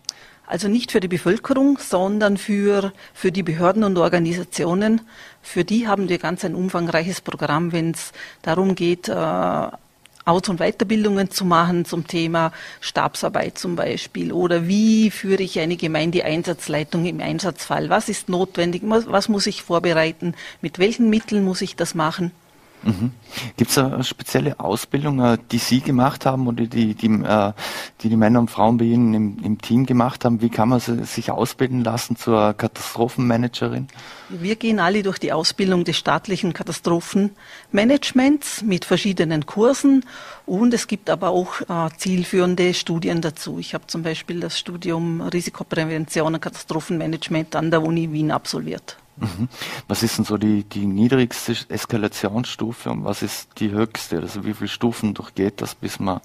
Also 0.50 0.66
nicht 0.66 0.90
für 0.90 0.98
die 0.98 1.06
Bevölkerung, 1.06 1.78
sondern 1.78 2.36
für, 2.36 2.92
für 3.14 3.30
die 3.30 3.44
Behörden 3.44 3.84
und 3.84 3.96
Organisationen. 3.96 5.00
Für 5.42 5.62
die 5.62 5.86
haben 5.86 6.08
wir 6.08 6.18
ganz 6.18 6.44
ein 6.44 6.56
umfangreiches 6.56 7.20
Programm, 7.20 7.70
wenn 7.70 7.92
es 7.92 8.10
darum 8.42 8.74
geht, 8.74 9.08
äh, 9.08 9.12
Aus- 9.12 10.48
und 10.48 10.58
Weiterbildungen 10.58 11.30
zu 11.30 11.44
machen 11.44 11.84
zum 11.84 12.08
Thema 12.08 12.52
Stabsarbeit 12.80 13.58
zum 13.58 13.76
Beispiel 13.76 14.32
oder 14.32 14.66
wie 14.66 15.12
führe 15.12 15.44
ich 15.44 15.60
eine 15.60 15.76
Gemeindeeinsatzleitung 15.76 17.06
im 17.06 17.20
Einsatzfall? 17.20 17.88
Was 17.88 18.08
ist 18.08 18.28
notwendig? 18.28 18.82
Was 18.84 19.28
muss 19.28 19.46
ich 19.46 19.62
vorbereiten? 19.62 20.34
Mit 20.62 20.80
welchen 20.80 21.10
Mitteln 21.10 21.44
muss 21.44 21.60
ich 21.62 21.76
das 21.76 21.94
machen? 21.94 22.32
Mhm. 22.82 23.12
Gibt 23.56 23.70
es 23.70 23.78
eine 23.78 24.02
spezielle 24.04 24.58
Ausbildung, 24.58 25.20
äh, 25.20 25.36
die 25.50 25.58
Sie 25.58 25.80
gemacht 25.80 26.24
haben 26.24 26.46
oder 26.46 26.64
die 26.66 26.94
die, 26.94 27.08
äh, 27.08 27.52
die, 28.00 28.08
die 28.08 28.16
Männer 28.16 28.40
und 28.40 28.50
Frauen 28.50 28.78
bei 28.78 28.86
Ihnen 28.86 29.12
im, 29.14 29.36
im 29.42 29.60
Team 29.60 29.84
gemacht 29.86 30.24
haben? 30.24 30.40
Wie 30.40 30.48
kann 30.48 30.70
man 30.70 30.80
sich 30.80 31.30
ausbilden 31.30 31.84
lassen 31.84 32.16
zur 32.16 32.54
Katastrophenmanagerin? 32.54 33.88
Wir 34.30 34.56
gehen 34.56 34.78
alle 34.78 35.02
durch 35.02 35.18
die 35.18 35.32
Ausbildung 35.32 35.84
des 35.84 35.98
staatlichen 35.98 36.54
Katastrophenmanagements 36.54 38.62
mit 38.62 38.84
verschiedenen 38.84 39.44
Kursen 39.44 40.04
und 40.46 40.72
es 40.72 40.86
gibt 40.86 41.10
aber 41.10 41.30
auch 41.30 41.60
äh, 41.62 41.88
zielführende 41.96 42.72
Studien 42.74 43.20
dazu. 43.20 43.58
Ich 43.58 43.74
habe 43.74 43.88
zum 43.88 44.02
Beispiel 44.02 44.38
das 44.40 44.58
Studium 44.58 45.20
Risikoprävention 45.20 46.34
und 46.34 46.40
Katastrophenmanagement 46.40 47.56
an 47.56 47.70
der 47.70 47.82
Uni 47.82 48.12
Wien 48.12 48.30
absolviert. 48.30 48.99
Mhm. 49.16 49.48
Was 49.88 50.02
ist 50.02 50.18
denn 50.18 50.24
so 50.24 50.38
die, 50.38 50.64
die 50.64 50.86
niedrigste 50.86 51.54
Eskalationsstufe 51.68 52.90
und 52.90 53.04
was 53.04 53.22
ist 53.22 53.48
die 53.58 53.70
höchste? 53.70 54.20
Also 54.20 54.44
wie 54.44 54.54
viele 54.54 54.68
Stufen 54.68 55.14
durchgeht 55.14 55.60
das, 55.60 55.74
bis 55.74 55.98
wir 55.98 56.22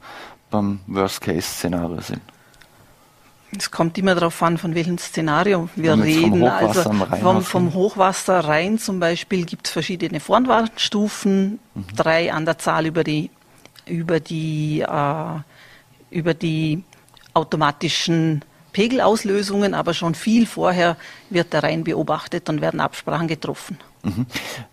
beim 0.50 0.80
Worst-Case-Szenario 0.88 2.02
sind? 2.02 2.22
Es 3.58 3.72
kommt 3.72 3.98
immer 3.98 4.16
darauf 4.16 4.42
an, 4.44 4.58
von 4.58 4.76
welchem 4.76 4.98
Szenario 4.98 5.70
wir 5.76 6.02
reden. 6.02 6.44
also 6.44 6.92
vom, 7.22 7.42
vom, 7.42 7.74
Hochwasser 7.74 8.42
rein 8.42 8.78
zum 8.78 9.00
Beispiel 9.00 9.46
gibt 9.46 9.68
es 9.68 9.74
verschiedene 9.74 10.20
Vorwarnstufen, 10.20 11.60
mhm. 11.74 11.86
drei 11.96 12.34
an 12.34 12.46
der 12.46 12.58
Zahl 12.58 12.86
über 12.86 13.04
die, 13.04 13.30
über 13.86 14.20
die, 14.20 14.82
äh, 14.82 15.40
über 16.10 16.34
die 16.34 16.84
automatischen 17.34 18.44
Pegelauslösungen, 18.76 19.74
aber 19.74 19.94
schon 19.94 20.16
viel 20.16 20.46
vorher 20.46 20.98
wird 21.30 21.54
der 21.54 21.64
Rhein 21.64 21.86
beobachtet 21.86 22.50
und 22.50 22.60
werden 22.60 22.82
Absprachen 22.82 23.30
getroffen. 23.30 23.78
Mhm. 24.04 24.26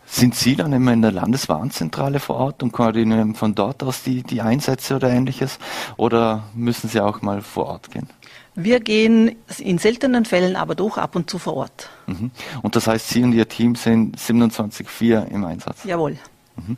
Sind 0.04 0.34
Sie 0.34 0.56
dann 0.56 0.72
immer 0.72 0.92
in 0.92 1.02
der 1.02 1.12
Landeswarnzentrale 1.12 2.18
vor 2.18 2.34
Ort 2.34 2.64
und 2.64 2.72
koordinieren 2.72 3.36
von 3.36 3.54
dort 3.54 3.84
aus 3.84 4.02
die, 4.02 4.24
die 4.24 4.40
Einsätze 4.40 4.96
oder 4.96 5.08
ähnliches? 5.08 5.60
Oder 5.96 6.42
müssen 6.52 6.88
Sie 6.88 7.00
auch 7.00 7.22
mal 7.22 7.42
vor 7.42 7.66
Ort 7.66 7.92
gehen? 7.92 8.08
Wir 8.56 8.80
gehen 8.80 9.36
in 9.58 9.78
seltenen 9.78 10.24
Fällen 10.24 10.56
aber 10.56 10.74
doch 10.74 10.98
ab 10.98 11.14
und 11.14 11.30
zu 11.30 11.38
vor 11.38 11.54
Ort. 11.54 11.88
Mhm. 12.08 12.32
Und 12.60 12.74
das 12.74 12.88
heißt, 12.88 13.08
Sie 13.08 13.22
und 13.22 13.32
Ihr 13.34 13.48
Team 13.48 13.76
sind 13.76 14.18
27.4 14.18 15.28
im 15.28 15.44
Einsatz? 15.44 15.84
Jawohl. 15.84 16.18
Mhm. 16.56 16.76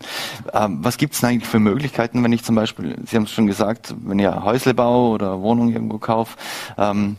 Ähm, 0.53 0.79
was 0.83 0.97
gibt 0.97 1.15
es 1.15 1.25
eigentlich 1.25 1.49
für 1.49 1.59
Möglichkeiten, 1.59 2.23
wenn 2.23 2.33
ich 2.33 2.45
zum 2.45 2.55
Beispiel, 2.55 2.97
Sie 3.07 3.17
haben 3.17 3.25
es 3.25 3.33
schon 3.33 3.47
gesagt, 3.47 3.95
wenn 4.05 4.19
ihr 4.19 4.45
Häusle 4.45 4.75
baue 4.75 5.15
oder 5.15 5.41
Wohnung 5.41 5.73
irgendwo 5.73 5.99
kaufe, 5.99 6.37
ähm, 6.79 7.17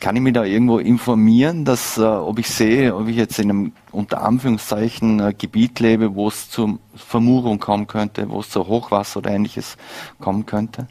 kann 0.00 0.14
ich 0.14 0.22
mich 0.22 0.32
da 0.32 0.44
irgendwo 0.44 0.78
informieren, 0.78 1.64
dass 1.64 1.98
äh, 1.98 2.02
ob 2.02 2.38
ich 2.38 2.48
sehe, 2.48 2.94
ob 2.94 3.08
ich 3.08 3.16
jetzt 3.16 3.38
in 3.38 3.50
einem 3.50 3.72
unter 3.90 4.22
Anführungszeichen 4.22 5.20
äh, 5.20 5.34
Gebiet 5.36 5.80
lebe, 5.80 6.14
wo 6.14 6.28
es 6.28 6.50
zur 6.50 6.78
Vermurung 6.94 7.58
kommen 7.58 7.88
könnte, 7.88 8.30
wo 8.30 8.40
es 8.40 8.48
zu 8.48 8.66
Hochwasser 8.68 9.18
oder 9.18 9.30
ähnliches 9.30 9.76
kommen 10.20 10.46
könnte? 10.46 10.86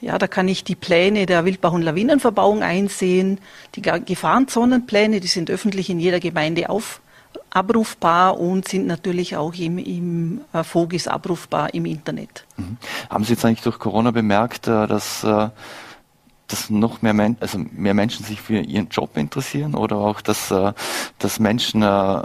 Ja, 0.00 0.16
da 0.18 0.28
kann 0.28 0.48
ich 0.48 0.64
die 0.64 0.74
Pläne 0.74 1.26
der 1.26 1.44
Wildbach- 1.44 1.72
und 1.72 1.82
Lawinenverbauung 1.82 2.62
einsehen. 2.62 3.38
Die 3.74 3.82
Gefahrenzonenpläne, 3.82 5.20
die 5.20 5.28
sind 5.28 5.50
öffentlich 5.50 5.90
in 5.90 5.98
jeder 5.98 6.20
Gemeinde 6.20 6.70
auf, 6.70 7.00
abrufbar 7.50 8.38
und 8.38 8.66
sind 8.66 8.86
natürlich 8.86 9.36
auch 9.36 9.54
im, 9.54 9.78
im 9.78 10.40
äh, 10.52 10.64
Fogis 10.64 11.06
abrufbar 11.08 11.74
im 11.74 11.86
Internet. 11.86 12.44
Mhm. 12.56 12.76
Haben 13.10 13.24
Sie 13.24 13.32
jetzt 13.32 13.44
eigentlich 13.44 13.62
durch 13.62 13.78
Corona 13.78 14.10
bemerkt, 14.10 14.68
äh, 14.68 14.86
dass 14.86 15.24
äh, 15.24 15.48
dass 16.52 16.70
noch 16.70 17.02
mehr, 17.02 17.14
Men 17.14 17.36
also 17.40 17.58
mehr 17.72 17.94
Menschen 17.94 18.24
sich 18.24 18.40
für 18.40 18.58
ihren 18.58 18.88
Job 18.88 19.16
interessieren 19.16 19.74
oder 19.74 19.96
auch, 19.96 20.20
dass, 20.20 20.50
äh, 20.50 20.72
dass 21.18 21.40
Menschen 21.40 21.82
äh, 21.82 22.22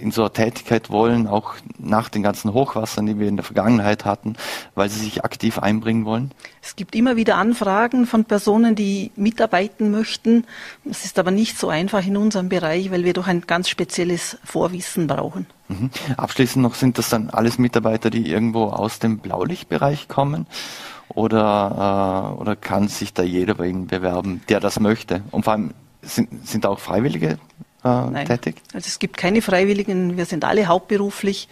in 0.00 0.12
so 0.12 0.22
einer 0.22 0.32
Tätigkeit 0.32 0.90
wollen, 0.90 1.26
auch 1.26 1.54
nach 1.78 2.08
den 2.08 2.22
ganzen 2.22 2.52
Hochwassern, 2.52 3.06
die 3.06 3.18
wir 3.18 3.28
in 3.28 3.36
der 3.36 3.44
Vergangenheit 3.44 4.04
hatten, 4.04 4.36
weil 4.74 4.88
sie 4.88 5.00
sich 5.00 5.24
aktiv 5.24 5.58
einbringen 5.58 6.04
wollen? 6.04 6.30
Es 6.62 6.76
gibt 6.76 6.94
immer 6.94 7.16
wieder 7.16 7.36
Anfragen 7.36 8.06
von 8.06 8.24
Personen, 8.24 8.74
die 8.74 9.10
mitarbeiten 9.16 9.90
möchten. 9.90 10.44
Es 10.88 11.04
ist 11.04 11.18
aber 11.18 11.30
nicht 11.30 11.58
so 11.58 11.68
einfach 11.68 12.06
in 12.06 12.16
unserem 12.16 12.48
Bereich, 12.48 12.90
weil 12.90 13.04
wir 13.04 13.12
doch 13.12 13.26
ein 13.26 13.42
ganz 13.42 13.68
spezielles 13.68 14.38
Vorwissen 14.44 15.06
brauchen. 15.06 15.46
Mhm. 15.68 15.90
Abschließend 16.16 16.62
noch 16.62 16.74
sind 16.74 16.98
das 16.98 17.08
dann 17.08 17.30
alles 17.30 17.58
Mitarbeiter, 17.58 18.10
die 18.10 18.30
irgendwo 18.30 18.64
aus 18.64 18.98
dem 18.98 19.18
Blaulichtbereich 19.18 20.08
kommen? 20.08 20.46
Oder, 21.08 22.32
äh, 22.36 22.40
oder 22.40 22.56
kann 22.56 22.88
sich 22.88 23.12
da 23.12 23.22
jeder 23.22 23.54
bei 23.54 23.66
Ihnen 23.66 23.86
bewerben, 23.86 24.42
der 24.48 24.60
das 24.60 24.80
möchte? 24.80 25.22
Und 25.30 25.44
vor 25.44 25.52
allem 25.52 25.74
sind, 26.02 26.46
sind 26.46 26.66
auch 26.66 26.78
Freiwillige 26.78 27.38
äh, 27.84 28.24
tätig? 28.24 28.56
Also 28.72 28.86
es 28.86 28.98
gibt 28.98 29.16
keine 29.16 29.42
Freiwilligen, 29.42 30.16
wir 30.16 30.24
sind 30.24 30.44
alle 30.44 30.66
hauptberuflich. 30.66 31.48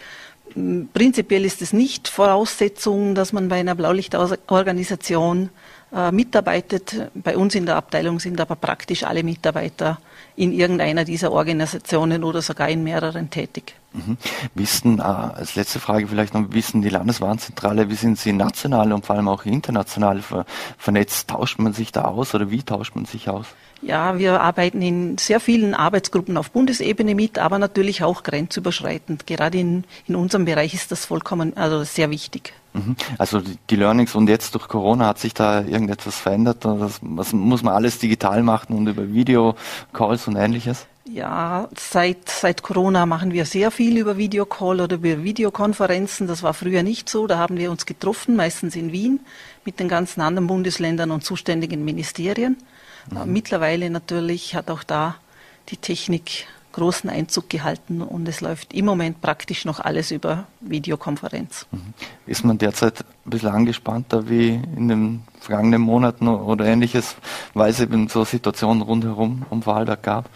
Prinzipiell 0.93 1.45
ist 1.45 1.61
es 1.61 1.73
nicht 1.73 2.07
Voraussetzung, 2.07 3.15
dass 3.15 3.33
man 3.33 3.49
bei 3.49 3.59
einer 3.59 3.75
Blaulichtorganisation 3.75 5.49
äh, 5.93 6.11
mitarbeitet. 6.11 7.09
Bei 7.15 7.37
uns 7.37 7.55
in 7.55 7.65
der 7.65 7.75
Abteilung 7.75 8.19
sind 8.19 8.39
aber 8.41 8.55
praktisch 8.55 9.03
alle 9.03 9.23
Mitarbeiter 9.23 9.99
in 10.35 10.51
irgendeiner 10.51 11.05
dieser 11.05 11.31
Organisationen 11.31 12.23
oder 12.23 12.41
sogar 12.41 12.69
in 12.69 12.83
mehreren 12.83 13.29
tätig. 13.29 13.75
Mhm. 13.93 14.17
Wissen, 14.55 14.99
äh, 14.99 15.03
als 15.03 15.55
letzte 15.55 15.79
Frage 15.79 16.07
vielleicht 16.07 16.33
noch, 16.33 16.45
wissen 16.49 16.81
die 16.81 16.89
Landeswarnzentrale, 16.89 17.89
wie 17.89 17.95
sind 17.95 18.17
Sie 18.17 18.33
national 18.33 18.91
und 18.91 19.05
vor 19.05 19.15
allem 19.15 19.27
auch 19.27 19.45
international 19.45 20.21
ver 20.21 20.45
vernetzt? 20.77 21.29
Tauscht 21.29 21.59
man 21.59 21.73
sich 21.73 21.91
da 21.91 22.05
aus 22.05 22.33
oder 22.33 22.49
wie 22.49 22.63
tauscht 22.63 22.95
man 22.95 23.05
sich 23.05 23.29
aus? 23.29 23.45
Ja, 23.81 24.17
wir 24.17 24.41
arbeiten 24.41 24.81
in 24.81 25.17
sehr 25.17 25.39
vielen 25.39 25.73
Arbeitsgruppen 25.73 26.37
auf 26.37 26.51
Bundesebene 26.51 27.15
mit, 27.15 27.37
aber 27.37 27.59
natürlich 27.59 28.01
auch 28.03 28.23
grenzüberschreitend. 28.23 29.27
Gerade 29.27 29.59
in, 29.59 29.83
in 30.07 30.15
unserem 30.15 30.45
Bereich 30.45 30.73
ist 30.73 30.91
das 30.91 31.05
vollkommen, 31.05 31.55
also 31.57 31.83
sehr 31.83 32.09
wichtig. 32.09 32.53
Mhm. 32.73 32.95
Also 33.17 33.41
die 33.69 33.75
Learnings 33.75 34.15
und 34.15 34.29
jetzt 34.29 34.55
durch 34.55 34.67
Corona 34.67 35.07
hat 35.07 35.19
sich 35.19 35.33
da 35.33 35.61
irgendetwas 35.61 36.17
verändert? 36.17 36.65
Das, 36.65 36.99
was 37.01 37.33
muss 37.33 37.61
man 37.61 37.73
alles 37.73 37.99
digital 37.99 38.41
machen 38.41 38.75
und 38.75 38.87
über 38.87 39.13
Videocalls 39.13 40.27
und 40.27 40.37
ähnliches? 40.37 40.87
Ja, 41.13 41.69
seit, 41.77 42.27
seit 42.27 42.63
Corona 42.63 43.05
machen 43.05 43.33
wir 43.33 43.45
sehr 43.45 43.69
viel 43.69 43.99
über 43.99 44.17
Videocall 44.17 44.81
oder 44.81 44.95
über 44.95 45.23
Videokonferenzen. 45.23 46.25
Das 46.25 46.41
war 46.41 46.55
früher 46.55 46.81
nicht 46.81 47.07
so. 47.07 47.27
Da 47.27 47.37
haben 47.37 47.57
wir 47.57 47.69
uns 47.69 47.85
getroffen, 47.85 48.35
meistens 48.35 48.75
in 48.75 48.91
Wien, 48.91 49.19
mit 49.63 49.79
den 49.79 49.87
ganzen 49.87 50.21
anderen 50.21 50.47
Bundesländern 50.47 51.11
und 51.11 51.23
zuständigen 51.23 51.85
Ministerien. 51.85 52.57
Mhm. 53.11 53.31
Mittlerweile 53.31 53.91
natürlich 53.91 54.55
hat 54.55 54.71
auch 54.71 54.81
da 54.81 55.15
die 55.69 55.77
Technik 55.77 56.47
großen 56.71 57.11
Einzug 57.11 57.47
gehalten 57.47 58.01
und 58.01 58.27
es 58.27 58.41
läuft 58.41 58.73
im 58.73 58.85
Moment 58.85 59.21
praktisch 59.21 59.65
noch 59.65 59.79
alles 59.79 60.09
über 60.09 60.47
Videokonferenz. 60.61 61.67
Mhm. 61.69 61.93
Ist 62.25 62.43
man 62.43 62.57
derzeit 62.57 63.01
ein 63.01 63.29
bisschen 63.29 63.49
angespannter 63.49 64.27
wie 64.29 64.59
in 64.75 64.87
den 64.87 65.21
vergangenen 65.39 65.83
Monaten 65.83 66.27
oder 66.27 66.65
ähnliches, 66.65 67.17
weil 67.53 67.69
es 67.69 67.79
eben 67.79 68.07
so 68.07 68.25
Situationen 68.25 68.81
rundherum 68.81 69.45
um 69.51 69.61
Vorarlberg 69.61 70.01
gab? 70.01 70.29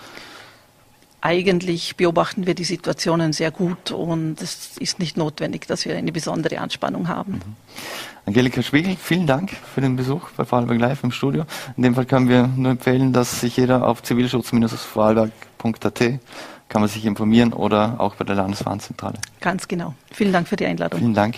Eigentlich 1.20 1.96
beobachten 1.96 2.46
wir 2.46 2.54
die 2.54 2.64
Situationen 2.64 3.34
sehr 3.34 3.52
gut 3.52 3.92
und 3.92 4.42
es 4.42 4.78
ist 4.78 5.00
nicht 5.00 5.18
notwendig, 5.18 5.68
dass 5.68 5.86
wir 5.86 5.98
eine 5.98 6.12
besondere 6.12 6.60
Anspannung 6.60 7.08
haben. 7.08 7.34
Mhm. 7.34 7.56
Angelika 8.28 8.62
Spiegel, 8.62 8.98
vielen 9.02 9.26
Dank 9.26 9.52
für 9.74 9.82
den 9.82 9.96
Besuch 9.96 10.30
bei 10.36 10.46
Vorarlberg 10.46 10.80
Live 10.80 11.04
im 11.04 11.12
Studio. 11.12 11.46
In 11.76 11.84
dem 11.84 11.96
Fall 11.96 12.06
können 12.06 12.28
wir 12.28 12.48
nur 12.48 12.72
empfehlen, 12.72 13.14
dass 13.14 13.40
sich 13.40 13.58
jeder 13.58 13.88
auf 13.88 14.04
zivilschutz-vorarlberg.at 14.04 16.20
kann 16.70 16.82
man 16.82 16.90
sich 16.90 17.06
informieren 17.06 17.54
oder 17.54 18.00
auch 18.00 18.16
bei 18.16 18.26
der 18.26 18.36
Landeswarnzentrale. 18.36 19.20
Ganz 19.40 19.68
genau. 19.68 19.96
Vielen 20.12 20.34
Dank 20.34 20.48
für 20.48 20.58
die 20.58 20.66
Einladung. 20.66 21.00
Vielen 21.00 21.14
Dank. 21.14 21.38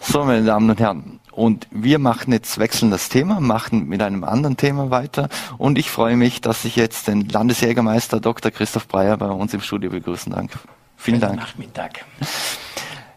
So, 0.00 0.24
meine 0.24 0.44
Damen 0.44 0.68
und 0.68 0.78
Herren, 0.78 1.20
und 1.38 1.68
wir 1.70 2.00
machen 2.00 2.32
jetzt 2.32 2.58
wechseln 2.58 2.90
das 2.90 3.08
Thema, 3.08 3.38
machen 3.38 3.86
mit 3.86 4.02
einem 4.02 4.24
anderen 4.24 4.56
Thema 4.56 4.90
weiter. 4.90 5.28
Und 5.56 5.78
ich 5.78 5.88
freue 5.88 6.16
mich, 6.16 6.40
dass 6.40 6.64
ich 6.64 6.74
jetzt 6.74 7.06
den 7.06 7.28
Landesjägermeister 7.28 8.18
Dr. 8.18 8.50
Christoph 8.50 8.88
Breyer 8.88 9.16
bei 9.16 9.28
uns 9.28 9.54
im 9.54 9.60
Studio 9.60 9.90
begrüßen 9.90 10.32
darf. 10.32 10.66
Vielen 10.96 11.20
Dank. 11.20 11.36
Nachmittag. 11.36 12.04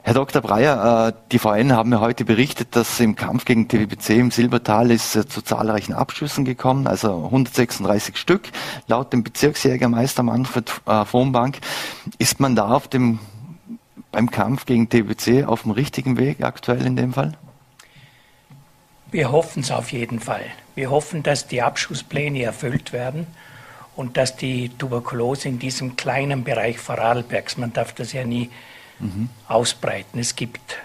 Herr 0.03 0.13
Dr. 0.13 0.41
Breyer, 0.41 1.07
äh, 1.07 1.13
die 1.31 1.39
VN 1.39 1.73
haben 1.73 1.89
mir 1.89 1.99
heute 1.99 2.23
berichtet, 2.23 2.75
dass 2.75 2.99
im 2.99 3.15
Kampf 3.15 3.45
gegen 3.45 3.67
TWBC 3.67 4.19
im 4.19 4.29
Silbertal 4.29 4.91
ist 4.91 5.15
äh, 5.15 5.27
zu 5.27 5.41
zahlreichen 5.41 5.93
Abschüssen 5.93 6.45
gekommen, 6.45 6.85
also 6.85 7.25
136 7.25 8.17
Stück, 8.17 8.49
laut 8.87 9.13
dem 9.13 9.23
Bezirksjägermeister 9.23 10.21
Manfred 10.21 10.71
äh, 10.85 11.05
Vonbank. 11.05 11.59
Ist 12.19 12.39
man 12.39 12.55
da 12.55 12.69
auf 12.69 12.87
dem, 12.87 13.17
beim 14.11 14.29
Kampf 14.29 14.65
gegen 14.67 14.89
TWBC 14.89 15.45
auf 15.45 15.63
dem 15.63 15.71
richtigen 15.71 16.17
Weg 16.17 16.43
aktuell 16.43 16.85
in 16.85 16.95
dem 16.95 17.13
Fall? 17.13 17.33
Wir 19.11 19.31
hoffen 19.31 19.61
es 19.61 19.71
auf 19.71 19.91
jeden 19.91 20.19
Fall. 20.19 20.45
Wir 20.73 20.89
hoffen, 20.89 21.21
dass 21.21 21.47
die 21.47 21.61
Abschusspläne 21.61 22.43
erfüllt 22.43 22.93
werden 22.93 23.27
und 23.95 24.15
dass 24.15 24.37
die 24.37 24.69
Tuberkulose 24.69 25.49
in 25.49 25.59
diesem 25.59 25.97
kleinen 25.97 26.45
Bereich 26.45 26.79
Vorarlbergs, 26.79 27.57
man 27.57 27.73
darf 27.73 27.93
das 27.93 28.13
ja 28.13 28.23
nie 28.23 28.49
mhm. 28.99 29.29
ausbreiten. 29.47 30.19
Es 30.19 30.35
gibt 30.35 30.77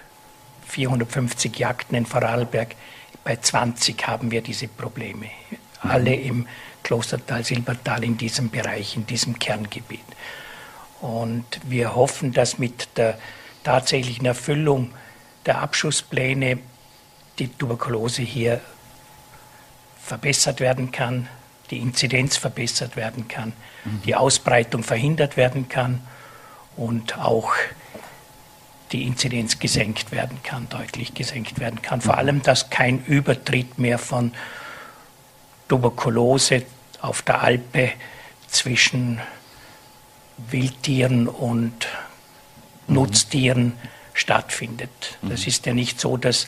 450 0.67 1.57
Jagden 1.57 1.97
in 1.97 2.07
Vorarlberg, 2.07 2.75
bei 3.23 3.37
20 3.37 4.07
haben 4.07 4.31
wir 4.31 4.41
diese 4.41 4.67
Probleme. 4.67 5.27
Mhm. 5.27 5.91
Alle 5.91 6.15
im 6.15 6.49
Klostertal, 6.83 7.45
Silbertal, 7.45 8.03
in 8.05 8.17
diesem 8.17 8.51
Bereich, 8.51 8.97
in 8.97 9.07
diesem 9.07 9.39
Kerngebiet. 9.39 10.05
Und 11.01 11.45
wir 11.65 11.95
hoffen, 11.95 12.33
dass 12.33 12.59
mit 12.59 12.89
der 12.97 13.19
tatsächlichen 13.63 14.27
Erfüllung 14.27 14.91
der 15.45 15.61
Abschusspläne 15.61 16.59
die 17.39 17.49
Tuberkulose 17.49 18.23
hier 18.23 18.61
verbessert 20.03 20.61
werden 20.61 20.93
kann, 20.93 21.29
die 21.71 21.79
Inzidenz 21.79 22.37
verbessert 22.37 22.97
werden 22.97 23.29
kann, 23.29 23.53
mhm. 23.85 24.03
die 24.05 24.15
Ausbreitung 24.15 24.83
verhindert 24.83 25.37
werden 25.37 25.69
kann 25.69 26.01
und 26.77 27.19
auch 27.19 27.53
die 28.93 29.03
Inzidenz 29.03 29.59
gesenkt 29.59 30.13
werden 30.13 30.39
kann, 30.43 30.69
deutlich 30.69 31.15
gesenkt 31.15 31.59
werden 31.59 31.83
kann. 31.83 32.01
Vor 32.01 32.15
mhm. 32.15 32.19
allem, 32.19 32.43
dass 32.43 32.71
kein 32.71 33.05
Übertritt 33.05 33.79
mehr 33.79 33.99
von 33.99 34.33
Tuberkulose 35.69 36.63
auf 37.01 37.23
der 37.23 37.43
Alpe 37.43 37.91
zwischen 38.49 39.21
Wildtieren 40.51 41.27
und 41.27 41.89
mhm. 42.87 42.95
Nutztieren 42.95 43.73
stattfindet. 44.15 45.19
Das 45.23 45.41
mhm. 45.43 45.49
ist 45.49 45.67
ja 45.67 45.75
nicht 45.75 46.01
so, 46.01 46.17
dass 46.17 46.47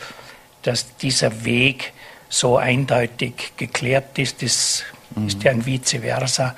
dass 0.68 0.96
dieser 0.98 1.46
Weg 1.46 1.94
so 2.28 2.58
eindeutig 2.58 3.52
geklärt 3.56 4.18
ist. 4.18 4.42
Das 4.42 4.84
mhm. 5.16 5.26
ist 5.26 5.42
ja 5.42 5.50
ein 5.50 5.64
Vice 5.64 5.96
versa. 6.02 6.54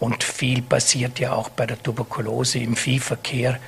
Und 0.00 0.22
viel 0.22 0.60
passiert 0.60 1.18
ja 1.18 1.32
auch 1.32 1.48
bei 1.48 1.64
der 1.64 1.82
Tuberkulose 1.82 2.58
im 2.58 2.76
Viehverkehr 2.76 3.58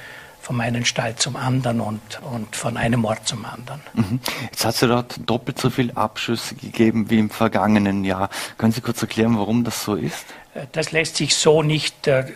von 0.43 0.61
einem 0.61 0.85
Stall 0.85 1.17
zum 1.17 1.37
anderen 1.37 1.81
und, 1.81 2.21
und 2.31 2.55
von 2.55 2.77
einem 2.77 3.07
Ort 3.07 3.27
zum 3.27 3.47
anderen. 3.47 3.81
Mhm. 3.95 4.21
Jetzt 4.43 4.67
hat 4.67 4.75
es 4.75 4.83
ja 4.83 4.89
dort 4.89 5.19
doppelt 5.25 5.59
so 5.59 5.71
viele 5.71 5.97
Abschüsse 5.97 6.57
gegeben 6.57 7.09
wie 7.09 7.19
im 7.19 7.31
vergangenen 7.31 8.05
Jahr. 8.05 8.29
Können 8.59 8.73
Sie 8.73 8.83
kurz 8.83 9.01
erklären, 9.01 9.39
warum 9.39 9.65
das 9.65 9.83
so 9.83 9.95
ist? 9.95 10.27
Äh, 10.53 10.67
das 10.73 10.93
lässt 10.93 11.17
sich 11.17 11.35
so 11.35 11.63
nicht 11.63 12.07
äh, 12.07 12.27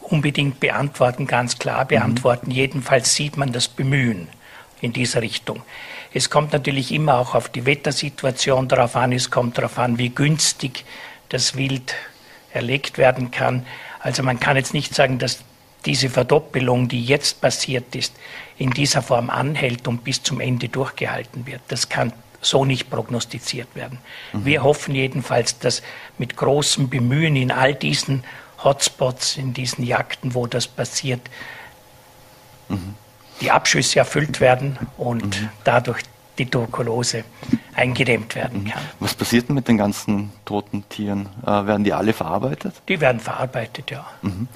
unbedingt 0.00 0.58
beantworten, 0.58 1.28
ganz 1.28 1.58
klar 1.58 1.84
beantworten. 1.84 2.48
Mhm. 2.48 2.56
Jedenfalls 2.56 3.14
sieht 3.14 3.36
man 3.36 3.52
das 3.52 3.68
Bemühen 3.68 4.26
in 4.80 4.92
dieser 4.92 5.22
Richtung. 5.22 5.62
Es 6.14 6.30
kommt 6.30 6.52
natürlich 6.52 6.92
immer 6.92 7.18
auch 7.18 7.34
auf 7.34 7.48
die 7.48 7.66
Wettersituation 7.66 8.68
darauf 8.68 8.94
an, 8.94 9.10
es 9.12 9.32
kommt 9.32 9.58
darauf 9.58 9.78
an, 9.78 9.98
wie 9.98 10.10
günstig 10.10 10.84
das 11.28 11.56
Wild 11.56 11.94
erlegt 12.52 12.98
werden 12.98 13.32
kann. 13.32 13.66
Also 13.98 14.22
man 14.22 14.38
kann 14.38 14.56
jetzt 14.56 14.74
nicht 14.74 14.94
sagen, 14.94 15.18
dass 15.18 15.40
diese 15.84 16.08
Verdoppelung, 16.08 16.86
die 16.86 17.04
jetzt 17.04 17.40
passiert 17.40 17.96
ist, 17.96 18.14
in 18.56 18.70
dieser 18.70 19.02
Form 19.02 19.28
anhält 19.28 19.88
und 19.88 20.04
bis 20.04 20.22
zum 20.22 20.40
Ende 20.40 20.68
durchgehalten 20.68 21.46
wird. 21.46 21.60
Das 21.66 21.88
kann 21.88 22.12
so 22.40 22.64
nicht 22.64 22.90
prognostiziert 22.90 23.74
werden. 23.74 23.98
Mhm. 24.32 24.44
Wir 24.44 24.62
hoffen 24.62 24.94
jedenfalls, 24.94 25.58
dass 25.58 25.82
mit 26.16 26.36
großem 26.36 26.90
Bemühen 26.90 27.34
in 27.34 27.50
all 27.50 27.74
diesen 27.74 28.22
Hotspots, 28.62 29.36
in 29.36 29.52
diesen 29.52 29.84
Jagden, 29.84 30.34
wo 30.34 30.46
das 30.46 30.68
passiert, 30.68 31.22
mhm. 32.68 32.94
Die 33.40 33.50
Abschüsse 33.50 33.98
erfüllt 33.98 34.40
werden 34.40 34.78
und 34.96 35.40
mhm. 35.40 35.48
dadurch 35.64 36.02
die 36.38 36.46
Tuberkulose 36.46 37.24
eingedämmt 37.74 38.34
werden 38.34 38.64
mhm. 38.64 38.70
kann. 38.70 38.82
Was 39.00 39.14
passiert 39.14 39.48
denn 39.48 39.54
mit 39.54 39.68
den 39.68 39.78
ganzen 39.78 40.32
toten 40.44 40.88
Tieren? 40.88 41.28
Äh, 41.42 41.46
werden 41.46 41.84
die 41.84 41.92
alle 41.92 42.12
verarbeitet? 42.12 42.74
Die 42.88 43.00
werden 43.00 43.20
verarbeitet, 43.20 43.90
ja. 43.90 44.04
Mhm. 44.22 44.48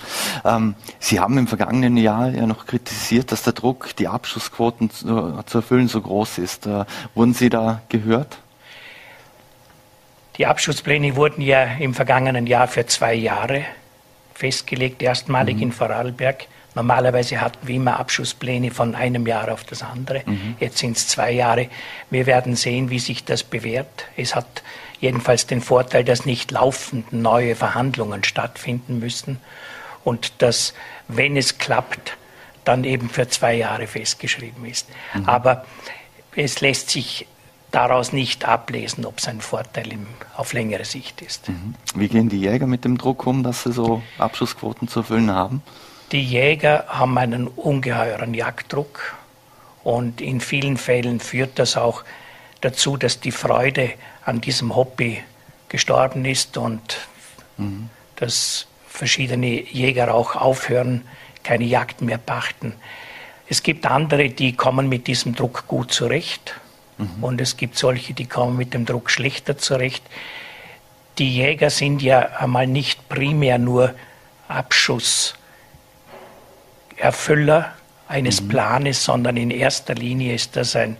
Ähm, 0.45 0.75
Sie 0.99 1.21
haben 1.21 1.39
im 1.39 1.47
vergangenen 1.47 1.97
Jahr 1.97 2.31
ja 2.31 2.47
noch 2.47 2.67
kritisiert, 2.67 3.31
dass 3.33 3.43
der 3.43 3.53
Druck, 3.53 3.95
die 3.97 4.09
Abschussquoten 4.09 4.91
zu, 4.91 5.43
zu 5.47 5.59
erfüllen, 5.59 5.89
so 5.89 6.01
groß 6.01 6.39
ist. 6.39 6.67
Äh, 6.67 6.85
wurden 7.15 7.35
Sie 7.35 7.49
da 7.49 7.83
gehört? 7.89 8.39
Die 10.37 10.47
Abschusspläne 10.47 11.17
wurden 11.17 11.43
ja 11.43 11.65
im 11.65 11.95
vergangenen 11.95 12.47
Jahr 12.47 12.69
für 12.69 12.87
zwei 12.87 13.15
Jahre 13.15 13.65
festgelegt, 14.35 15.03
erstmalig 15.03 15.57
mhm. 15.57 15.63
in 15.63 15.73
Vorarlberg. 15.73 16.47
Normalerweise 16.75 17.41
hatten 17.41 17.67
wir 17.67 17.77
immer 17.77 17.99
Abschusspläne 17.99 18.71
von 18.71 18.95
einem 18.95 19.27
Jahr 19.27 19.53
auf 19.53 19.65
das 19.65 19.83
andere. 19.83 20.23
Mhm. 20.27 20.57
Jetzt 20.61 20.79
sind 20.79 20.97
es 20.97 21.09
zwei 21.09 21.33
Jahre. 21.33 21.69
Wir 22.11 22.27
werden 22.27 22.57
sehen, 22.57 22.91
wie 22.91 22.99
sich 22.99 23.25
das 23.25 23.43
bewährt. 23.43 24.05
Es 24.17 24.35
hat 24.35 24.63
jedenfalls 25.01 25.47
den 25.47 25.61
Vorteil, 25.61 26.05
dass 26.05 26.27
nicht 26.27 26.51
laufend 26.51 27.13
neue 27.13 27.57
Verhandlungen 27.57 28.25
stattfinden 28.25 28.99
müssen 28.99 29.39
und 30.05 30.33
dass, 30.43 30.75
wenn 31.09 31.37
es 31.37 31.59
klappt, 31.59 32.17
dann 32.65 32.85
eben 32.85 33.09
für 33.09 33.29
zwei 33.29 33.55
Jahre 33.55 33.87
festgeschrieben 33.87 34.65
ist. 34.67 34.89
Mhm. 35.15 35.29
Aber 35.29 35.65
es 36.37 36.61
lässt 36.61 36.91
sich 36.91 37.27
daraus 37.71 38.13
nicht 38.13 38.45
ablesen, 38.45 39.05
ob 39.05 39.19
es 39.19 39.29
ein 39.29 39.41
Vorteil 39.41 39.93
im, 39.93 40.07
auf 40.37 40.53
längere 40.53 40.85
Sicht 40.85 41.21
ist. 41.23 41.49
Mhm. 41.49 41.75
Wie 41.95 42.09
gehen 42.09 42.29
die 42.29 42.41
Jäger 42.41 42.67
mit 42.67 42.85
dem 42.85 42.99
Druck 42.99 43.27
um, 43.27 43.43
dass 43.43 43.63
sie 43.65 43.73
so 43.73 44.03
Abschussquoten 44.19 44.89
zu 44.89 45.01
erfüllen 45.01 45.31
haben? 45.31 45.63
Die 46.13 46.25
Jäger 46.25 46.87
haben 46.89 47.19
einen 47.19 47.49
ungeheuren 47.49 48.33
Jagddruck 48.33 49.15
und 49.85 50.23
in 50.23 50.41
vielen 50.41 50.79
Fällen 50.79 51.21
führt 51.21 51.59
das 51.59 51.77
auch 51.77 52.03
dazu, 52.63 52.97
dass 52.97 53.21
die 53.21 53.31
Freude 53.31 53.91
an 54.25 54.41
diesem 54.41 54.75
Hobby 54.75 55.23
gestorben 55.69 56.25
ist 56.25 56.57
und 56.57 56.81
mhm. 57.59 57.91
dass 58.17 58.67
verschiedene 58.89 59.63
Jäger 59.63 60.15
auch 60.15 60.35
aufhören, 60.35 61.03
keine 61.45 61.65
Jagd 61.65 62.01
mehr 62.01 62.19
pachten. 62.19 62.73
Es 63.47 63.63
gibt 63.63 63.87
andere, 63.87 64.31
die 64.31 64.55
kommen 64.55 64.89
mit 64.89 65.07
diesem 65.07 65.35
Druck 65.35 65.67
gut 65.69 65.93
zurecht 65.93 66.55
mhm. 66.97 67.23
und 67.23 67.41
es 67.41 67.59
gibt 67.59 67.77
solche, 67.77 68.15
die 68.15 68.27
kommen 68.27 68.57
mit 68.57 68.73
dem 68.73 68.87
Druck 68.87 69.11
schlechter 69.11 69.59
zurecht. 69.59 70.03
Die 71.19 71.37
Jäger 71.37 71.69
sind 71.69 72.01
ja 72.01 72.21
einmal 72.39 72.67
nicht 72.67 73.11
primär 73.11 73.59
nur 73.59 73.95
Abschuss 74.49 75.38
Erfüller 76.99 77.73
eines 78.09 78.41
mhm. 78.43 78.49
Planes, 78.49 79.05
sondern 79.05 79.37
in 79.37 79.51
erster 79.51 79.95
Linie 79.95 80.35
ist 80.35 80.57
das 80.57 80.77
ein 80.77 80.97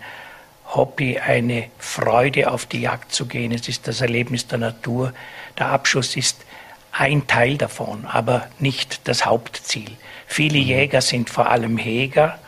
Hobby, 0.75 1.19
eine 1.19 1.69
Freude 1.79 2.51
auf 2.51 2.67
die 2.67 2.83
Jagd 2.83 3.13
zu 3.13 3.27
gehen. 3.27 3.53
Es 3.53 3.69
ist 3.69 3.89
das 3.89 4.01
Erlebnis 4.01 4.47
der 4.47 4.59
Natur. 4.59 5.13
Der 5.59 5.69
Abschuss 5.69 6.17
ist 6.17 6.45
ein 6.93 7.27
Teil 7.27 7.57
davon, 7.57 8.05
aber 8.07 8.49
nicht 8.59 9.09
das 9.09 9.25
Hauptziel. 9.25 9.91
Viele 10.27 10.59
mhm. 10.59 10.65
Jäger 10.65 11.01
sind 11.01 11.31
vor 11.31 11.49
allem 11.49 11.79
Jäger, 11.79 12.39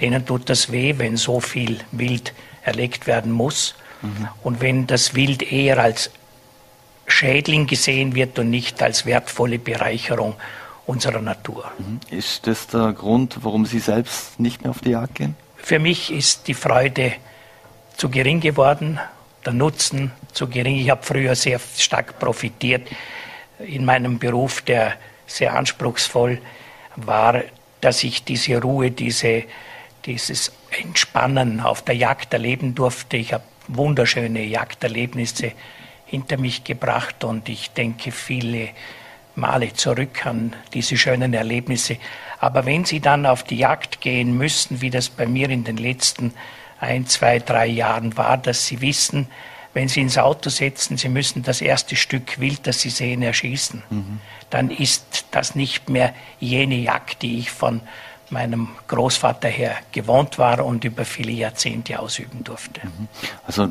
denen 0.00 0.24
tut 0.24 0.48
das 0.48 0.70
weh, 0.72 0.94
wenn 0.98 1.16
so 1.16 1.40
viel 1.40 1.80
Wild 1.92 2.32
erlegt 2.62 3.06
werden 3.06 3.32
muss. 3.32 3.74
Mhm. 4.02 4.28
Und 4.42 4.60
wenn 4.60 4.86
das 4.86 5.14
Wild 5.14 5.42
eher 5.42 5.78
als 5.78 6.10
Schädling 7.06 7.66
gesehen 7.66 8.14
wird 8.14 8.38
und 8.38 8.50
nicht 8.50 8.82
als 8.82 9.04
wertvolle 9.04 9.58
Bereicherung 9.58 10.36
unserer 10.86 11.20
Natur. 11.20 11.70
Ist 12.10 12.46
das 12.46 12.66
der 12.66 12.92
Grund, 12.92 13.38
warum 13.42 13.66
Sie 13.66 13.78
selbst 13.78 14.38
nicht 14.38 14.62
mehr 14.62 14.70
auf 14.70 14.80
die 14.80 14.90
Jagd 14.90 15.16
gehen? 15.16 15.36
Für 15.56 15.78
mich 15.78 16.12
ist 16.12 16.46
die 16.46 16.54
Freude 16.54 17.14
zu 17.96 18.10
gering 18.10 18.40
geworden, 18.40 19.00
der 19.46 19.52
Nutzen 19.52 20.12
zu 20.32 20.48
gering. 20.48 20.76
Ich 20.76 20.90
habe 20.90 21.02
früher 21.02 21.34
sehr 21.34 21.60
stark 21.78 22.18
profitiert 22.18 22.88
in 23.58 23.84
meinem 23.84 24.18
Beruf, 24.18 24.62
der 24.62 24.94
sehr 25.26 25.54
anspruchsvoll 25.54 26.40
war, 26.96 27.42
dass 27.80 28.04
ich 28.04 28.24
diese 28.24 28.60
Ruhe, 28.60 28.90
diese, 28.90 29.44
dieses 30.04 30.52
Entspannen 30.70 31.60
auf 31.60 31.82
der 31.82 31.94
Jagd 31.94 32.32
erleben 32.32 32.74
durfte. 32.74 33.16
Ich 33.16 33.32
habe 33.32 33.44
wunderschöne 33.68 34.44
Jagderlebnisse 34.44 35.52
hinter 36.06 36.36
mich 36.36 36.64
gebracht 36.64 37.24
und 37.24 37.48
ich 37.48 37.70
denke, 37.70 38.12
viele 38.12 38.70
Male 39.36 39.72
zurück 39.72 40.26
an 40.26 40.54
diese 40.72 40.96
schönen 40.96 41.34
Erlebnisse. 41.34 41.96
Aber 42.38 42.66
wenn 42.66 42.84
Sie 42.84 43.00
dann 43.00 43.26
auf 43.26 43.42
die 43.42 43.56
Jagd 43.56 44.00
gehen 44.00 44.36
müssen, 44.36 44.80
wie 44.80 44.90
das 44.90 45.08
bei 45.08 45.26
mir 45.26 45.50
in 45.50 45.64
den 45.64 45.76
letzten 45.76 46.34
ein, 46.80 47.06
zwei, 47.06 47.38
drei 47.38 47.66
Jahren 47.66 48.16
war, 48.16 48.36
dass 48.36 48.66
Sie 48.66 48.80
wissen, 48.80 49.28
wenn 49.72 49.88
Sie 49.88 50.00
ins 50.00 50.18
Auto 50.18 50.50
setzen, 50.50 50.96
Sie 50.96 51.08
müssen 51.08 51.42
das 51.42 51.60
erste 51.60 51.96
Stück 51.96 52.38
Wild, 52.38 52.66
das 52.66 52.80
Sie 52.80 52.90
sehen, 52.90 53.22
erschießen, 53.22 53.82
mhm. 53.90 54.20
dann 54.50 54.70
ist 54.70 55.26
das 55.32 55.54
nicht 55.54 55.88
mehr 55.88 56.14
jene 56.38 56.76
Jagd, 56.76 57.22
die 57.22 57.38
ich 57.38 57.50
von 57.50 57.80
meinem 58.30 58.68
Großvater 58.88 59.48
her 59.48 59.76
gewohnt 59.92 60.38
war 60.38 60.64
und 60.64 60.84
über 60.84 61.04
viele 61.04 61.32
Jahrzehnte 61.32 61.98
ausüben 61.98 62.44
durfte. 62.44 62.82
Mhm. 62.86 63.08
Also, 63.46 63.68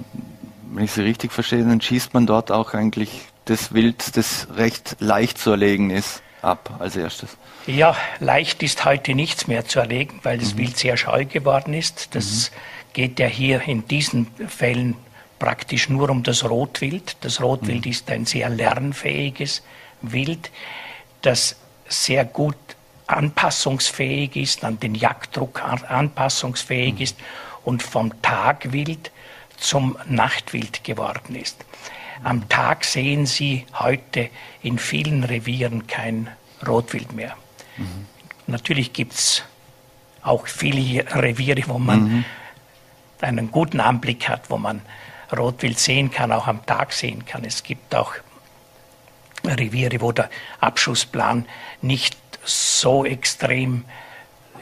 wenn 0.73 0.83
ich 0.83 0.91
Sie 0.91 1.01
richtig 1.03 1.31
verstehe, 1.31 1.63
dann 1.63 1.79
schießt 1.79 2.13
man 2.13 2.25
dort 2.25 2.51
auch 2.51 2.73
eigentlich 2.73 3.11
das 3.45 3.73
Wild, 3.73 4.15
das 4.17 4.47
recht 4.55 4.97
leicht 4.99 5.37
zu 5.37 5.51
erlegen 5.51 5.89
ist, 5.89 6.21
ab 6.41 6.77
als 6.79 6.95
erstes? 6.95 7.37
Ja, 7.65 7.95
leicht 8.19 8.61
ist 8.63 8.85
heute 8.85 9.15
nichts 9.15 9.47
mehr 9.47 9.65
zu 9.65 9.79
erlegen, 9.79 10.19
weil 10.23 10.37
das 10.37 10.53
mhm. 10.53 10.59
Wild 10.59 10.77
sehr 10.77 10.97
scheu 10.97 11.25
geworden 11.25 11.73
ist. 11.73 12.15
Das 12.15 12.51
mhm. 12.51 12.55
geht 12.93 13.19
ja 13.19 13.27
hier 13.27 13.61
in 13.61 13.87
diesen 13.87 14.27
Fällen 14.47 14.95
praktisch 15.39 15.89
nur 15.89 16.09
um 16.09 16.23
das 16.23 16.49
Rotwild. 16.49 17.17
Das 17.21 17.41
Rotwild 17.41 17.85
mhm. 17.85 17.91
ist 17.91 18.09
ein 18.09 18.25
sehr 18.25 18.49
lernfähiges 18.49 19.63
Wild, 20.01 20.51
das 21.21 21.55
sehr 21.87 22.25
gut 22.25 22.57
anpassungsfähig 23.07 24.35
ist, 24.35 24.63
an 24.63 24.79
den 24.79 24.95
Jagddruck 24.95 25.61
anpassungsfähig 25.63 26.95
mhm. 26.95 27.01
ist 27.01 27.17
und 27.63 27.83
vom 27.83 28.21
Tagwild 28.21 29.11
zum 29.57 29.97
Nachtwild 30.07 30.83
geworden 30.83 31.35
ist. 31.35 31.63
Am 32.23 32.47
Tag 32.49 32.85
sehen 32.85 33.25
Sie 33.25 33.65
heute 33.73 34.29
in 34.61 34.77
vielen 34.77 35.23
Revieren 35.23 35.87
kein 35.87 36.29
Rotwild 36.65 37.13
mehr. 37.13 37.35
Mhm. 37.77 38.07
Natürlich 38.47 38.93
gibt 38.93 39.13
es 39.13 39.43
auch 40.21 40.47
viele 40.47 41.05
Reviere, 41.15 41.63
wo 41.67 41.79
man 41.79 42.03
mhm. 42.03 42.25
einen 43.21 43.51
guten 43.51 43.79
Anblick 43.79 44.29
hat, 44.29 44.49
wo 44.49 44.57
man 44.57 44.81
Rotwild 45.35 45.79
sehen 45.79 46.11
kann, 46.11 46.31
auch 46.31 46.47
am 46.47 46.65
Tag 46.65 46.93
sehen 46.93 47.25
kann. 47.25 47.43
Es 47.43 47.63
gibt 47.63 47.95
auch 47.95 48.13
Reviere, 49.45 49.99
wo 50.01 50.11
der 50.11 50.29
Abschussplan 50.59 51.45
nicht 51.81 52.17
so 52.45 53.05
extrem 53.05 53.85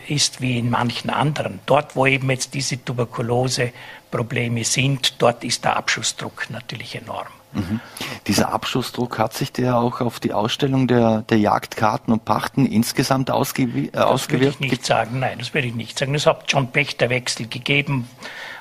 ist 0.08 0.42
wie 0.42 0.58
in 0.58 0.70
manchen 0.70 1.10
anderen. 1.10 1.60
Dort, 1.66 1.96
wo 1.96 2.06
eben 2.06 2.30
jetzt 2.30 2.54
diese 2.54 2.84
Tuberkulose-Probleme 2.84 4.64
sind, 4.64 5.22
dort 5.22 5.44
ist 5.44 5.64
der 5.64 5.76
Abschussdruck 5.78 6.50
natürlich 6.50 6.96
enorm. 6.96 7.28
Mhm. 7.54 7.80
Dieser 8.28 8.54
Abschussdruck 8.54 9.18
hat 9.20 9.34
sich 9.34 9.52
der 9.52 9.78
auch 9.78 10.02
auf 10.02 10.20
die 10.20 10.34
Ausstellung 10.34 10.88
der, 10.88 11.24
der 11.24 11.40
Jagdkarten 11.40 12.14
und 12.14 12.26
Pachten 12.26 12.66
insgesamt 12.66 13.32
ausge, 13.32 13.64
äh, 13.64 13.90
das 13.92 14.06
ausgewirkt? 14.06 14.56
Das 14.56 14.60
würde 14.60 14.66
ich 14.66 14.72
nicht 14.72 14.86
sagen, 14.86 15.20
nein, 15.20 15.40
das 15.40 15.54
würde 15.54 15.68
ich 15.68 15.76
nicht 15.76 15.98
sagen. 15.98 16.16
Es 16.16 16.26
hat 16.26 16.50
schon 16.50 16.72
Pächterwechsel 16.72 17.48
gegeben, 17.48 18.10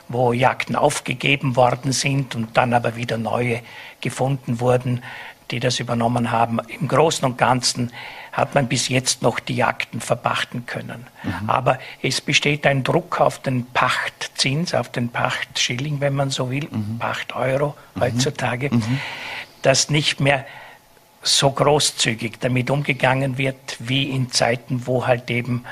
wo 0.09 0.33
Jagden 0.33 0.75
aufgegeben 0.75 1.57
worden 1.57 1.93
sind 1.93 2.35
und 2.35 2.57
dann 2.57 2.75
aber 2.75 2.97
wieder 2.97 3.17
neue 3.17 3.61
gefunden 4.01 4.61
wurden, 4.61 5.03
die 5.51 5.61
das 5.61 5.81
übernommen 5.81 6.31
haben. 6.31 6.61
Im 6.69 6.89
Großen 6.89 7.25
und 7.25 7.39
Ganzen 7.39 7.93
hat 8.33 8.55
man 8.55 8.69
bis 8.69 8.89
jetzt 8.89 9.23
noch 9.23 9.41
die 9.41 9.57
Jagden 9.57 10.01
verpachten 10.01 10.67
können. 10.67 11.07
Mhm. 11.23 11.51
Aber 11.51 11.79
es 12.03 12.21
besteht 12.21 12.67
ein 12.67 12.85
Druck 12.85 13.21
auf 13.21 13.41
den 13.41 13.67
Pachtzins, 13.67 14.75
auf 14.75 14.91
den 14.91 15.09
Pachtschilling, 15.09 16.01
wenn 16.01 16.15
man 16.15 16.31
so 16.31 16.51
will, 16.51 16.69
mhm. 16.71 16.99
Pachteuro 16.99 17.75
mhm. 17.95 18.01
heutzutage, 18.01 18.71
mhm. 18.73 19.01
dass 19.63 19.91
nicht 19.91 20.21
mehr 20.21 20.47
so 21.23 21.51
großzügig 21.51 22.39
damit 22.41 22.71
umgegangen 22.71 23.37
wird, 23.37 23.77
wie 23.79 24.05
in 24.11 24.31
Zeiten, 24.31 24.87
wo 24.87 25.07
halt 25.07 25.31
eben 25.31 25.65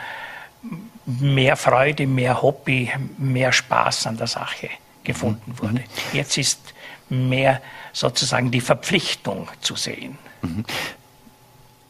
mehr 1.07 1.57
Freude, 1.57 2.07
mehr 2.07 2.43
Hobby, 2.43 2.91
mehr 3.17 3.53
Spaß 3.53 4.09
an 4.09 4.19
der 4.19 4.27
Sache 4.27 4.69
gefunden 5.05 5.53
mhm. 5.53 5.59
wurde. 5.59 5.85
Jetzt 6.13 6.37
ist 6.37 6.75
mehr 7.11 7.61
sozusagen 7.93 8.51
die 8.51 8.61
Verpflichtung 8.61 9.49
zu 9.61 9.77
sehen. 9.77 10.19
Mhm. 10.43 10.65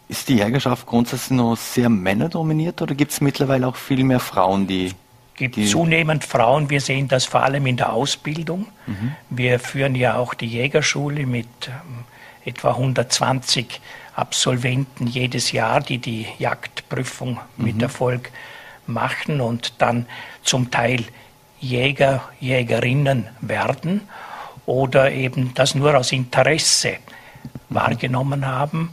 Ist 0.09 0.29
die 0.29 0.37
Jägerschaft 0.37 0.87
grundsätzlich 0.87 1.37
noch 1.37 1.57
sehr 1.57 1.89
männerdominiert 1.89 2.81
oder 2.81 2.95
gibt 2.95 3.13
es 3.13 3.21
mittlerweile 3.21 3.67
auch 3.67 3.77
viel 3.77 4.05
mehr 4.05 4.21
Frauen, 4.21 4.67
die 4.67 4.93
gibt 5.39 5.57
die 5.57 5.67
zunehmend 5.67 6.25
Frauen. 6.25 6.69
Wir 6.69 6.81
sehen 6.81 7.09
das 7.09 7.25
vor 7.25 7.43
allem 7.43 7.67
in 7.67 7.77
der 7.77 7.93
Ausbildung. 7.93 8.67
Mhm. 8.87 9.15
Wir 9.31 9.59
führen 9.59 9.95
ja 9.95 10.17
auch 10.17 10.35
die 10.35 10.47
Jägerschule 10.47 11.27
mit 11.27 11.47
ähm, 11.69 12.05
etwa 12.45 12.71
120 12.71 13.81
Absolventen 14.17 15.07
jedes 15.07 15.53
Jahr, 15.53 15.81
die 15.81 15.99
die 15.99 16.27
Jagdprüfung 16.39 17.39
mhm. 17.57 17.65
mit 17.65 17.83
Erfolg 17.83 18.31
machen 18.87 19.41
und 19.41 19.75
dann 19.79 20.07
zum 20.43 20.71
Teil 20.71 21.05
Jäger, 21.61 22.29
Jägerinnen 22.41 23.29
werden 23.41 24.03
oder 24.69 25.11
eben 25.11 25.55
das 25.55 25.75
nur 25.75 25.97
aus 25.97 26.13
Interesse 26.13 26.99
wahrgenommen 27.71 28.45
haben, 28.45 28.91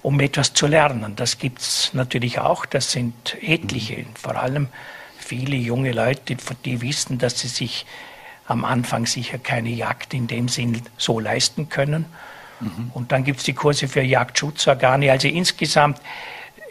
um 0.00 0.18
etwas 0.18 0.54
zu 0.54 0.66
lernen. 0.66 1.14
Das 1.14 1.36
gibt 1.36 1.60
es 1.60 1.90
natürlich 1.92 2.38
auch, 2.38 2.64
das 2.64 2.90
sind 2.90 3.36
etliche, 3.42 4.06
vor 4.14 4.36
allem 4.36 4.68
viele 5.18 5.56
junge 5.56 5.92
Leute, 5.92 6.38
die 6.64 6.80
wissen, 6.80 7.18
dass 7.18 7.38
sie 7.38 7.48
sich 7.48 7.84
am 8.46 8.64
Anfang 8.64 9.04
sicher 9.04 9.36
keine 9.36 9.68
Jagd 9.68 10.14
in 10.14 10.26
dem 10.26 10.48
Sinn 10.48 10.80
so 10.96 11.20
leisten 11.20 11.68
können. 11.68 12.06
Mhm. 12.60 12.90
Und 12.94 13.12
dann 13.12 13.22
gibt 13.22 13.40
es 13.40 13.44
die 13.44 13.52
Kurse 13.52 13.88
für 13.88 14.00
Jagdschutzorgane. 14.00 15.12
Also 15.12 15.28
insgesamt 15.28 16.00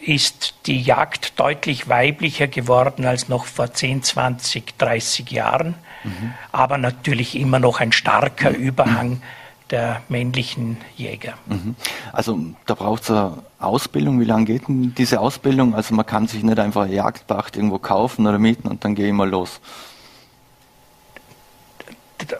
ist 0.04 0.56
die 0.66 0.82
Jagd 0.82 1.40
deutlich 1.40 1.88
weiblicher 1.88 2.48
geworden 2.48 3.06
als 3.06 3.30
noch 3.30 3.46
vor 3.46 3.72
10, 3.72 4.02
20, 4.02 4.76
30 4.80 5.30
Jahren, 5.30 5.76
mhm. 6.04 6.34
aber 6.52 6.78
natürlich 6.78 7.36
immer 7.36 7.60
noch 7.60 7.80
ein 7.80 7.92
starker 7.92 8.52
Überhang 8.52 9.22
der 9.70 10.02
männlichen 10.10 10.78
Jäger. 10.96 11.36
Mhm. 11.46 11.76
Also 12.12 12.40
da 12.66 12.74
braucht 12.74 13.04
es 13.04 13.12
eine 13.12 13.44
Ausbildung. 13.60 14.20
Wie 14.20 14.26
lange 14.26 14.46
geht 14.46 14.68
denn 14.68 14.96
diese 14.96 15.20
Ausbildung? 15.20 15.76
Also 15.76 15.94
man 15.94 16.06
kann 16.06 16.28
sich 16.28 16.44
nicht 16.44 16.60
einfach 16.60 16.88
Jagdpacht 16.88 17.56
irgendwo 17.56 17.78
kaufen 17.78 18.26
oder 18.26 18.40
mieten 18.40 18.68
und 18.68 18.84
dann 18.84 18.96
gehe 18.96 19.08
ich 19.08 19.14
mal 19.14 19.30
los. 19.30 19.62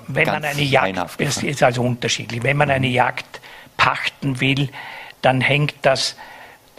Wenn 0.08 0.26
Ganz 0.26 0.44
man 0.44 0.52
eine 0.52 0.62
Jagd, 0.62 1.22
es 1.22 1.44
ist 1.44 1.64
also 1.64 1.84
unterschiedlich. 1.84 2.44
Wenn 2.44 2.58
man 2.58 2.70
eine 2.70 2.88
Jagd 2.88 3.40
pachten 3.78 4.42
will, 4.42 4.70
dann 5.22 5.40
hängt 5.40 5.76
das 5.84 6.16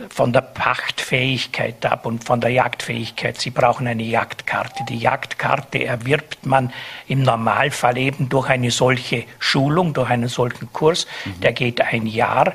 von 0.09 0.33
der 0.33 0.41
Pachtfähigkeit 0.41 1.85
ab 1.85 2.07
und 2.07 2.25
von 2.25 2.41
der 2.41 2.51
Jagdfähigkeit. 2.51 3.39
Sie 3.39 3.51
brauchen 3.51 3.87
eine 3.87 4.03
Jagdkarte. 4.03 4.85
Die 4.89 4.99
Jagdkarte 4.99 5.85
erwirbt 5.85 6.47
man 6.47 6.73
im 7.07 7.23
Normalfall 7.23 7.99
eben 7.99 8.29
durch 8.29 8.49
eine 8.49 8.71
solche 8.71 9.25
Schulung, 9.39 9.93
durch 9.93 10.09
einen 10.09 10.29
solchen 10.29 10.73
Kurs. 10.73 11.07
Mhm. 11.25 11.41
Der 11.43 11.53
geht 11.53 11.81
ein 11.81 12.07
Jahr 12.07 12.55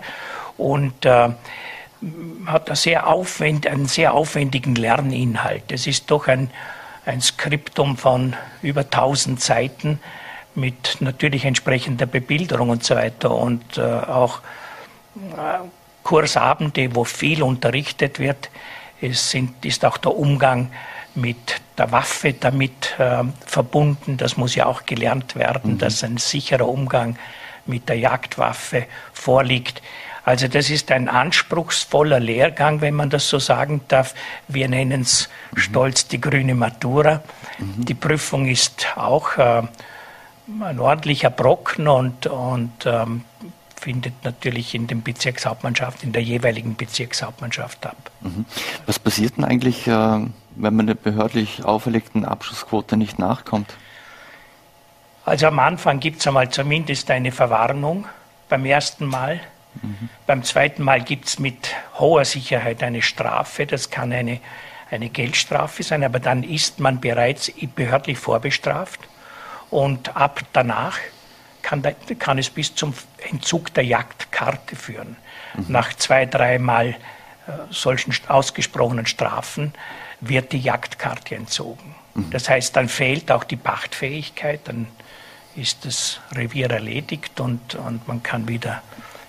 und 0.57 1.05
äh, 1.05 1.29
hat 2.45 2.67
einen 2.67 2.75
sehr, 2.75 3.07
aufwend, 3.07 3.67
einen 3.67 3.87
sehr 3.87 4.13
aufwendigen 4.13 4.75
Lerninhalt. 4.75 5.71
Es 5.71 5.85
ist 5.85 6.09
doch 6.09 6.27
ein, 6.27 6.49
ein 7.05 7.21
Skriptum 7.21 7.97
von 7.97 8.35
über 8.61 8.81
1000 8.81 9.39
Seiten 9.39 9.99
mit 10.55 10.97
natürlich 10.99 11.45
entsprechender 11.45 12.05
Bebilderung 12.05 12.69
und 12.69 12.83
so 12.83 12.95
weiter 12.95 13.31
und 13.31 13.77
äh, 13.77 13.81
auch 13.81 14.39
äh, 15.15 15.59
Kursabende, 16.05 16.95
wo 16.95 17.03
viel 17.03 17.41
unterrichtet 17.41 18.19
wird. 18.19 18.51
Es 19.01 19.31
sind, 19.31 19.65
ist 19.65 19.83
auch 19.83 19.97
der 19.97 20.15
Umgang 20.15 20.71
mit 21.15 21.61
der 21.77 21.91
Waffe 21.91 22.33
damit 22.33 22.95
äh, 22.99 23.23
verbunden. 23.45 24.15
Das 24.15 24.37
muss 24.37 24.53
ja 24.53 24.67
auch 24.67 24.85
gelernt 24.85 25.35
werden, 25.35 25.73
mhm. 25.73 25.77
dass 25.79 26.03
ein 26.03 26.17
sicherer 26.17 26.67
Umgang 26.67 27.17
mit 27.65 27.89
der 27.89 27.97
Jagdwaffe 27.97 28.85
vorliegt. 29.13 29.81
Also 30.23 30.47
das 30.47 30.69
ist 30.69 30.91
ein 30.91 31.09
anspruchsvoller 31.09 32.19
Lehrgang, 32.19 32.81
wenn 32.81 32.93
man 32.93 33.09
das 33.09 33.27
so 33.27 33.39
sagen 33.39 33.81
darf. 33.87 34.13
Wir 34.47 34.67
nennen 34.69 35.01
es 35.01 35.27
mhm. 35.51 35.57
stolz 35.57 36.07
die 36.07 36.21
grüne 36.21 36.53
Matura. 36.53 37.23
Mhm. 37.57 37.83
Die 37.83 37.95
Prüfung 37.95 38.47
ist 38.47 38.85
auch 38.95 39.37
äh, 39.37 39.63
ein 40.61 40.79
ordentlicher 40.79 41.31
Brocken 41.31 41.87
und, 41.87 42.27
und 42.27 42.85
ähm, 42.85 43.23
findet 43.85 44.23
natürlich 44.23 44.73
in 44.73 44.87
den 44.87 45.03
Bezirkshauptmannschaft, 45.03 46.03
in 46.03 46.11
der 46.11 46.23
jeweiligen 46.23 46.75
Bezirkshauptmannschaft 46.75 47.85
ab. 47.85 48.09
Mhm. 48.21 48.45
Was 48.87 48.97
passiert 48.97 49.37
denn 49.37 49.43
eigentlich, 49.43 49.85
äh, 49.85 49.91
wenn 49.91 50.75
man 50.75 50.87
der 50.87 50.95
behördlich 50.95 51.63
auferlegten 51.63 52.25
Abschussquote 52.25 52.97
nicht 52.97 53.19
nachkommt? 53.19 53.77
Also 55.23 55.45
am 55.45 55.59
Anfang 55.59 55.99
gibt 55.99 56.19
es 56.19 56.25
einmal 56.25 56.49
zumindest 56.49 57.11
eine 57.11 57.31
Verwarnung 57.31 58.07
beim 58.49 58.65
ersten 58.65 59.05
Mal. 59.05 59.39
Mhm. 59.83 60.09
Beim 60.25 60.41
zweiten 60.41 60.81
Mal 60.81 61.03
gibt 61.03 61.27
es 61.27 61.37
mit 61.37 61.69
hoher 61.99 62.25
Sicherheit 62.25 62.81
eine 62.81 63.03
Strafe. 63.03 63.67
Das 63.67 63.91
kann 63.91 64.11
eine, 64.11 64.39
eine 64.89 65.09
Geldstrafe 65.09 65.83
sein, 65.83 66.03
aber 66.03 66.19
dann 66.19 66.41
ist 66.41 66.79
man 66.79 66.99
bereits 66.99 67.51
behördlich 67.75 68.17
vorbestraft. 68.17 68.99
Und 69.69 70.17
ab 70.17 70.41
danach 70.53 70.97
kann, 71.65 71.81
kann 72.19 72.37
es 72.37 72.51
bis 72.51 72.75
zum 72.75 72.93
Entzug 73.27 73.73
der 73.73 73.83
Jagdkarte 73.83 74.75
führen. 74.75 75.17
Mhm. 75.55 75.65
Nach 75.69 75.93
zwei, 75.93 76.27
dreimal 76.27 76.89
äh, 76.89 76.95
solchen 77.71 78.13
ausgesprochenen 78.27 79.07
Strafen 79.07 79.73
wird 80.21 80.51
die 80.51 80.59
Jagdkarte 80.59 81.35
entzogen. 81.35 81.95
Mhm. 82.13 82.29
Das 82.29 82.49
heißt, 82.49 82.75
dann 82.75 82.87
fehlt 82.87 83.31
auch 83.31 83.43
die 83.43 83.55
Pachtfähigkeit, 83.55 84.61
dann 84.65 84.85
ist 85.55 85.85
das 85.85 86.19
Revier 86.35 86.69
erledigt 86.69 87.39
und, 87.39 87.73
und 87.73 88.07
man 88.07 88.21
kann 88.21 88.47
wieder 88.47 88.83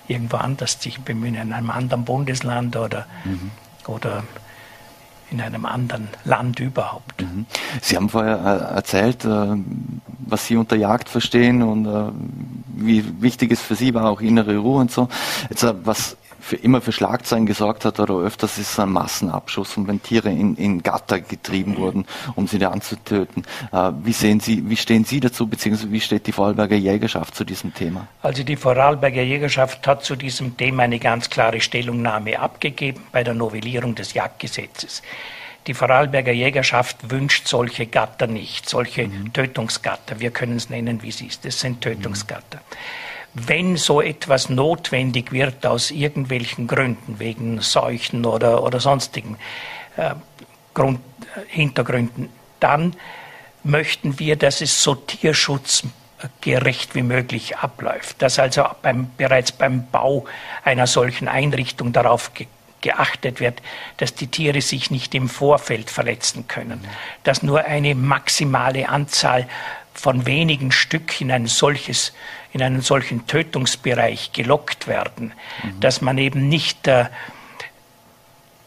irgendwo 0.06 0.36
anders 0.36 0.80
sich 0.82 1.00
bemühen, 1.00 1.36
in 1.36 1.54
einem 1.54 1.70
anderen 1.70 2.04
Bundesland 2.04 2.76
oder, 2.76 3.06
mhm. 3.24 3.50
oder 3.86 4.24
in 5.30 5.40
einem 5.40 5.66
anderen 5.66 6.08
Land 6.24 6.60
überhaupt. 6.60 7.20
Mhm. 7.20 7.46
Sie 7.82 7.96
haben 7.96 8.08
vorher 8.08 8.38
äh, 8.38 8.74
erzählt, 8.74 9.24
äh, 9.24 9.56
was 10.26 10.46
Sie 10.46 10.56
unter 10.56 10.76
Jagd 10.76 11.08
verstehen 11.08 11.62
und 11.62 11.86
äh, 11.86 12.10
wie 12.76 13.22
wichtig 13.22 13.52
es 13.52 13.60
für 13.60 13.74
Sie 13.74 13.94
war, 13.94 14.10
auch 14.10 14.20
innere 14.20 14.56
Ruhe 14.58 14.80
und 14.80 14.90
so. 14.90 15.08
Jetzt, 15.48 15.66
was 15.84 16.16
für 16.46 16.56
immer 16.56 16.80
für 16.80 16.92
Schlagzeilen 16.92 17.44
gesorgt 17.44 17.84
hat 17.84 17.98
oder 17.98 18.14
öfters 18.14 18.56
ist 18.56 18.78
ein 18.78 18.90
Massenabschuss 18.90 19.76
und 19.76 19.88
wenn 19.88 20.00
Tiere 20.00 20.30
in, 20.30 20.54
in 20.54 20.80
Gatter 20.80 21.20
getrieben 21.20 21.76
wurden, 21.76 22.06
um 22.36 22.46
sie 22.46 22.60
dann 22.60 22.80
zu 22.80 22.94
töten. 23.02 23.42
Äh, 23.72 23.90
wie 24.04 24.12
sehen 24.12 24.38
Sie, 24.38 24.70
wie 24.70 24.76
stehen 24.76 25.04
Sie 25.04 25.18
dazu, 25.18 25.48
beziehungsweise 25.48 25.90
wie 25.90 26.00
steht 26.00 26.28
die 26.28 26.32
Vorarlberger 26.32 26.76
Jägerschaft 26.76 27.34
zu 27.34 27.44
diesem 27.44 27.74
Thema? 27.74 28.06
Also 28.22 28.44
die 28.44 28.54
Vorarlberger 28.54 29.22
Jägerschaft 29.22 29.84
hat 29.88 30.04
zu 30.04 30.14
diesem 30.14 30.56
Thema 30.56 30.84
eine 30.84 31.00
ganz 31.00 31.28
klare 31.30 31.60
Stellungnahme 31.60 32.38
abgegeben 32.38 33.02
bei 33.10 33.24
der 33.24 33.34
Novellierung 33.34 33.96
des 33.96 34.14
Jagdgesetzes. 34.14 35.02
Die 35.66 35.74
Vorarlberger 35.74 36.32
Jägerschaft 36.32 37.10
wünscht 37.10 37.48
solche 37.48 37.86
Gatter 37.86 38.28
nicht, 38.28 38.68
solche 38.68 39.08
mhm. 39.08 39.32
Tötungsgatter. 39.32 40.20
Wir 40.20 40.30
können 40.30 40.58
es 40.58 40.70
nennen, 40.70 41.02
wie 41.02 41.08
es 41.08 41.20
ist. 41.20 41.44
Das 41.44 41.58
sind 41.58 41.80
Tötungsgatter. 41.80 42.58
Mhm 42.58 43.06
wenn 43.36 43.76
so 43.76 44.00
etwas 44.00 44.48
notwendig 44.48 45.30
wird 45.30 45.66
aus 45.66 45.90
irgendwelchen 45.90 46.66
Gründen, 46.66 47.18
wegen 47.18 47.60
Seuchen 47.60 48.24
oder, 48.24 48.62
oder 48.62 48.80
sonstigen 48.80 49.36
äh, 49.96 50.14
Grund, 50.72 51.00
Hintergründen, 51.48 52.30
dann 52.60 52.96
möchten 53.62 54.18
wir, 54.18 54.36
dass 54.36 54.62
es 54.62 54.82
so 54.82 54.94
tierschutzgerecht 54.94 56.94
wie 56.94 57.02
möglich 57.02 57.58
abläuft. 57.58 58.22
Dass 58.22 58.38
also 58.38 58.64
beim, 58.80 59.10
bereits 59.18 59.52
beim 59.52 59.86
Bau 59.90 60.24
einer 60.64 60.86
solchen 60.86 61.28
Einrichtung 61.28 61.92
darauf 61.92 62.32
ge 62.34 62.46
geachtet 62.82 63.40
wird, 63.40 63.62
dass 63.96 64.14
die 64.14 64.28
Tiere 64.28 64.60
sich 64.60 64.92
nicht 64.92 65.12
im 65.14 65.28
Vorfeld 65.28 65.90
verletzen 65.90 66.46
können, 66.46 66.86
dass 67.24 67.42
nur 67.42 67.64
eine 67.64 67.96
maximale 67.96 68.88
Anzahl 68.88 69.48
von 69.92 70.26
wenigen 70.26 70.70
Stück 70.70 71.20
in 71.20 71.32
ein 71.32 71.46
solches 71.46 72.12
in 72.52 72.62
einen 72.62 72.80
solchen 72.80 73.26
Tötungsbereich 73.26 74.32
gelockt 74.32 74.86
werden, 74.86 75.32
mhm. 75.62 75.80
dass 75.80 76.00
man 76.00 76.18
eben 76.18 76.48
nicht 76.48 76.86
äh, 76.86 77.06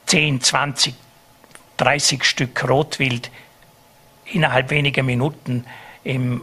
10, 0.06 0.42
20, 0.42 0.96
30 1.78 2.24
Stück 2.24 2.68
Rotwild 2.68 3.32
innerhalb 4.26 4.70
weniger 4.70 5.04
Minuten 5.04 5.66
im 6.04 6.42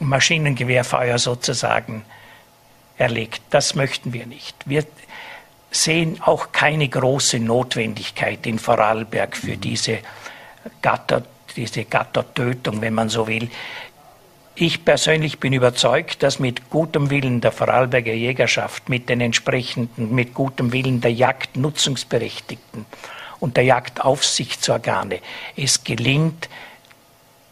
Maschinengewehrfeuer 0.00 1.18
sozusagen 1.18 2.04
erlegt. 2.96 3.42
Das 3.50 3.74
möchten 3.74 4.12
wir 4.12 4.26
nicht. 4.26 4.56
Wir 4.66 4.84
sehen 5.70 6.20
auch 6.22 6.52
keine 6.52 6.88
große 6.88 7.38
Notwendigkeit 7.38 8.46
in 8.46 8.58
Vorarlberg 8.58 9.36
für 9.36 9.56
mhm. 9.56 9.60
diese 9.60 9.98
Gatter, 10.82 11.24
diese 11.56 11.84
Gattertötung, 11.84 12.80
wenn 12.80 12.94
man 12.94 13.08
so 13.08 13.26
will 13.26 13.50
ich 14.56 14.84
persönlich 14.84 15.40
bin 15.40 15.52
überzeugt, 15.52 16.22
dass 16.22 16.38
mit 16.38 16.70
gutem 16.70 17.10
Willen 17.10 17.40
der 17.40 17.50
Vorarlberger 17.50 18.12
Jägerschaft, 18.12 18.88
mit 18.88 19.08
den 19.08 19.20
entsprechenden, 19.20 20.14
mit 20.14 20.32
gutem 20.34 20.72
Willen 20.72 21.00
der 21.00 21.12
Jagdnutzungsberechtigten 21.12 22.86
und 23.40 23.56
der 23.56 23.64
Jagdaufsichtsorgane 23.64 25.18
es 25.56 25.82
gelingt, 25.82 26.48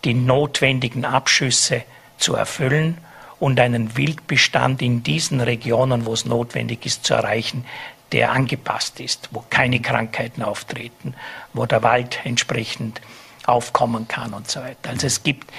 die 0.04 0.14
notwendigen 0.14 1.04
Abschüsse 1.04 1.82
zu 2.18 2.34
erfüllen 2.34 2.98
und 3.40 3.58
einen 3.58 3.96
Wildbestand 3.96 4.80
in 4.80 5.02
diesen 5.02 5.40
Regionen, 5.40 6.06
wo 6.06 6.12
es 6.12 6.24
notwendig 6.24 6.86
ist, 6.86 7.04
zu 7.04 7.14
erreichen, 7.14 7.64
der 8.12 8.30
angepasst 8.30 9.00
ist, 9.00 9.28
wo 9.32 9.44
keine 9.50 9.80
Krankheiten 9.80 10.42
auftreten, 10.42 11.14
wo 11.52 11.66
der 11.66 11.82
Wald 11.82 12.20
entsprechend 12.24 13.00
aufkommen 13.44 14.06
kann 14.06 14.34
und 14.34 14.48
so 14.48 14.60
weiter. 14.60 14.90
Also 14.90 15.08
es 15.08 15.24
gibt 15.24 15.50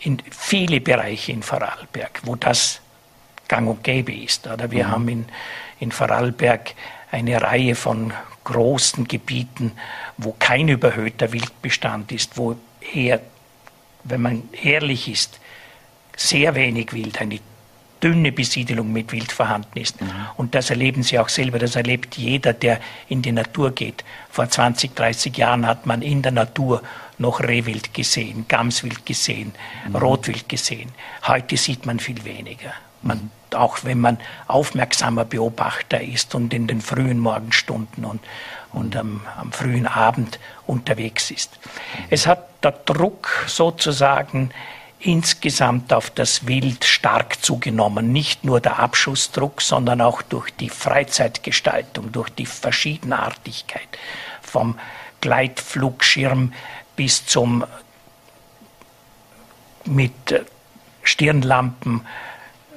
in 0.00 0.18
viele 0.30 0.80
Bereiche 0.80 1.32
in 1.32 1.42
Vorarlberg, 1.42 2.20
wo 2.24 2.36
das 2.36 2.80
gang 3.48 3.68
und 3.68 3.84
gäbe 3.84 4.12
ist. 4.12 4.46
Oder 4.46 4.70
wir 4.70 4.86
mhm. 4.86 4.90
haben 4.90 5.08
in, 5.08 5.24
in 5.78 5.92
Vorarlberg 5.92 6.74
eine 7.10 7.40
Reihe 7.40 7.74
von 7.74 8.12
großen 8.44 9.06
Gebieten, 9.06 9.72
wo 10.16 10.34
kein 10.38 10.68
überhöhter 10.68 11.32
Wildbestand 11.32 12.12
ist, 12.12 12.36
wo 12.36 12.56
eher, 12.94 13.20
wenn 14.04 14.22
man 14.22 14.42
ehrlich 14.62 15.08
ist, 15.08 15.40
sehr 16.16 16.54
wenig 16.54 16.92
Wild, 16.92 17.20
eine 17.20 17.38
dünne 18.02 18.32
Besiedelung 18.32 18.92
mit 18.92 19.12
Wild 19.12 19.30
vorhanden 19.30 19.78
ist. 19.78 20.00
Mhm. 20.00 20.10
Und 20.36 20.54
das 20.54 20.70
erleben 20.70 21.02
Sie 21.02 21.18
auch 21.18 21.28
selber, 21.28 21.58
das 21.58 21.76
erlebt 21.76 22.16
jeder, 22.16 22.52
der 22.52 22.80
in 23.08 23.20
die 23.20 23.32
Natur 23.32 23.72
geht. 23.72 24.04
Vor 24.30 24.48
20, 24.48 24.94
30 24.94 25.36
Jahren 25.36 25.66
hat 25.66 25.86
man 25.86 26.00
in 26.00 26.22
der 26.22 26.32
Natur 26.32 26.82
noch 27.20 27.40
Rehwild 27.40 27.94
gesehen, 27.94 28.46
Gamswild 28.48 29.06
gesehen, 29.06 29.52
mhm. 29.86 29.96
Rotwild 29.96 30.48
gesehen. 30.48 30.90
Heute 31.26 31.56
sieht 31.56 31.86
man 31.86 32.00
viel 32.00 32.24
weniger. 32.24 32.72
Man, 33.02 33.18
mhm. 33.18 33.30
Auch 33.52 33.78
wenn 33.82 34.00
man 34.00 34.18
aufmerksamer 34.46 35.24
Beobachter 35.24 36.00
ist 36.00 36.34
und 36.34 36.54
in 36.54 36.66
den 36.66 36.80
frühen 36.80 37.18
Morgenstunden 37.18 38.04
und, 38.04 38.20
und 38.72 38.96
am, 38.96 39.22
am 39.36 39.52
frühen 39.52 39.86
Abend 39.86 40.38
unterwegs 40.66 41.30
ist. 41.30 41.58
Mhm. 41.62 42.04
Es 42.10 42.26
hat 42.26 42.64
der 42.64 42.72
Druck 42.72 43.44
sozusagen 43.46 44.50
insgesamt 45.00 45.92
auf 45.92 46.10
das 46.10 46.46
Wild 46.46 46.84
stark 46.84 47.42
zugenommen. 47.42 48.12
Nicht 48.12 48.44
nur 48.44 48.60
der 48.60 48.78
Abschussdruck, 48.78 49.62
sondern 49.62 50.00
auch 50.00 50.22
durch 50.22 50.50
die 50.50 50.68
Freizeitgestaltung, 50.68 52.12
durch 52.12 52.28
die 52.30 52.46
Verschiedenartigkeit. 52.46 53.88
Vom 54.42 54.78
Gleitflugschirm 55.20 56.52
bis 57.00 57.24
zum 57.24 57.64
mit 59.86 60.44
Stirnlampen 61.02 62.06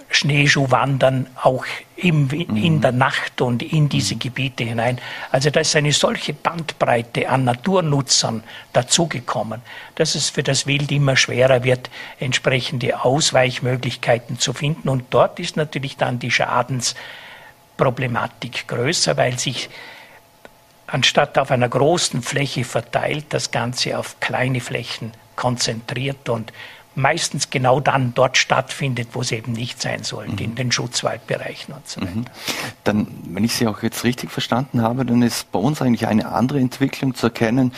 Schneeschuhwandern 0.08 1.28
auch 1.42 1.66
im, 1.98 2.30
in 2.30 2.80
der 2.80 2.94
Nacht 2.94 3.42
und 3.42 3.62
in 3.62 3.90
diese 3.90 4.16
Gebiete 4.16 4.64
hinein. 4.64 5.02
Also 5.30 5.50
da 5.50 5.60
ist 5.60 5.76
eine 5.76 5.92
solche 5.92 6.34
Bandbreite 6.34 7.28
an 7.28 7.44
Naturnutzern 7.44 8.46
dazugekommen, 8.72 9.62
dass 9.96 10.16
es 10.16 10.30
für 10.30 10.44
das 10.44 10.68
Wild 10.68 10.90
immer 10.94 11.18
schwerer 11.18 11.66
wird, 11.66 11.90
entsprechende 12.18 13.04
Ausweichmöglichkeiten 13.04 14.40
zu 14.40 14.54
finden. 14.54 14.88
Und 14.88 15.04
dort 15.10 15.38
ist 15.42 15.58
natürlich 15.58 15.98
dann 15.98 16.20
die 16.20 16.32
Schadensproblematik 16.32 18.70
größer, 18.70 19.18
weil 19.18 19.38
sich 19.38 19.70
anstatt 20.94 21.40
auf 21.40 21.50
einer 21.50 21.68
großen 21.68 22.22
Fläche 22.22 22.64
verteilt, 22.64 23.26
das 23.30 23.50
Ganze 23.50 23.98
auf 23.98 24.20
kleine 24.20 24.62
Flächen 24.62 25.12
konzentriert 25.36 26.30
und 26.30 26.54
meistens 26.94 27.50
genau 27.50 27.80
dann 27.80 28.14
dort 28.14 28.38
stattfindet, 28.38 29.10
wo 29.14 29.22
es 29.22 29.32
eben 29.32 29.54
nicht 29.54 29.82
sein 29.82 30.04
sollte, 30.04 30.34
mhm. 30.34 30.50
in 30.50 30.56
den 30.56 30.72
Schutzwaldbereichen 30.72 31.74
und 31.74 31.88
so 31.88 32.00
weiter. 32.00 32.12
Mhm. 32.12 32.26
Dann, 32.84 33.08
wenn 33.26 33.44
ich 33.44 33.56
Sie 33.56 33.66
auch 33.66 33.82
jetzt 33.82 34.04
richtig 34.04 34.30
verstanden 34.30 34.84
habe, 34.84 35.04
dann 35.04 35.24
ist 35.24 35.52
bei 35.52 35.58
uns 35.58 35.82
eigentlich 35.82 36.06
eine 36.06 36.28
andere 36.32 36.60
Entwicklung 36.60 37.16
zu 37.16 37.26
erkennen, 37.26 37.74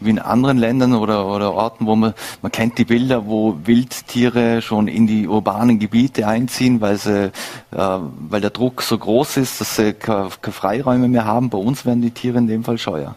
wie 0.00 0.10
in 0.10 0.18
anderen 0.18 0.58
Ländern 0.58 0.94
oder, 0.94 1.26
oder 1.26 1.52
Orten, 1.52 1.86
wo 1.86 1.96
man, 1.96 2.14
man 2.42 2.52
kennt 2.52 2.78
die 2.78 2.84
Bilder, 2.84 3.26
wo 3.26 3.58
Wildtiere 3.64 4.62
schon 4.62 4.88
in 4.88 5.06
die 5.06 5.26
urbanen 5.26 5.78
Gebiete 5.78 6.26
einziehen, 6.26 6.80
weil 6.80 6.96
sie, 6.96 7.26
äh, 7.26 7.30
weil 7.72 8.40
der 8.40 8.50
Druck 8.50 8.82
so 8.82 8.96
groß 8.96 9.38
ist, 9.38 9.60
dass 9.60 9.76
sie 9.76 9.94
keine, 9.94 10.30
Freiräume 10.30 11.08
mehr 11.08 11.24
haben. 11.24 11.50
Bei 11.50 11.58
uns 11.58 11.84
werden 11.84 12.02
die 12.02 12.10
Tiere 12.10 12.38
in 12.38 12.46
dem 12.46 12.64
Fall 12.64 12.78
scheuer. 12.78 13.16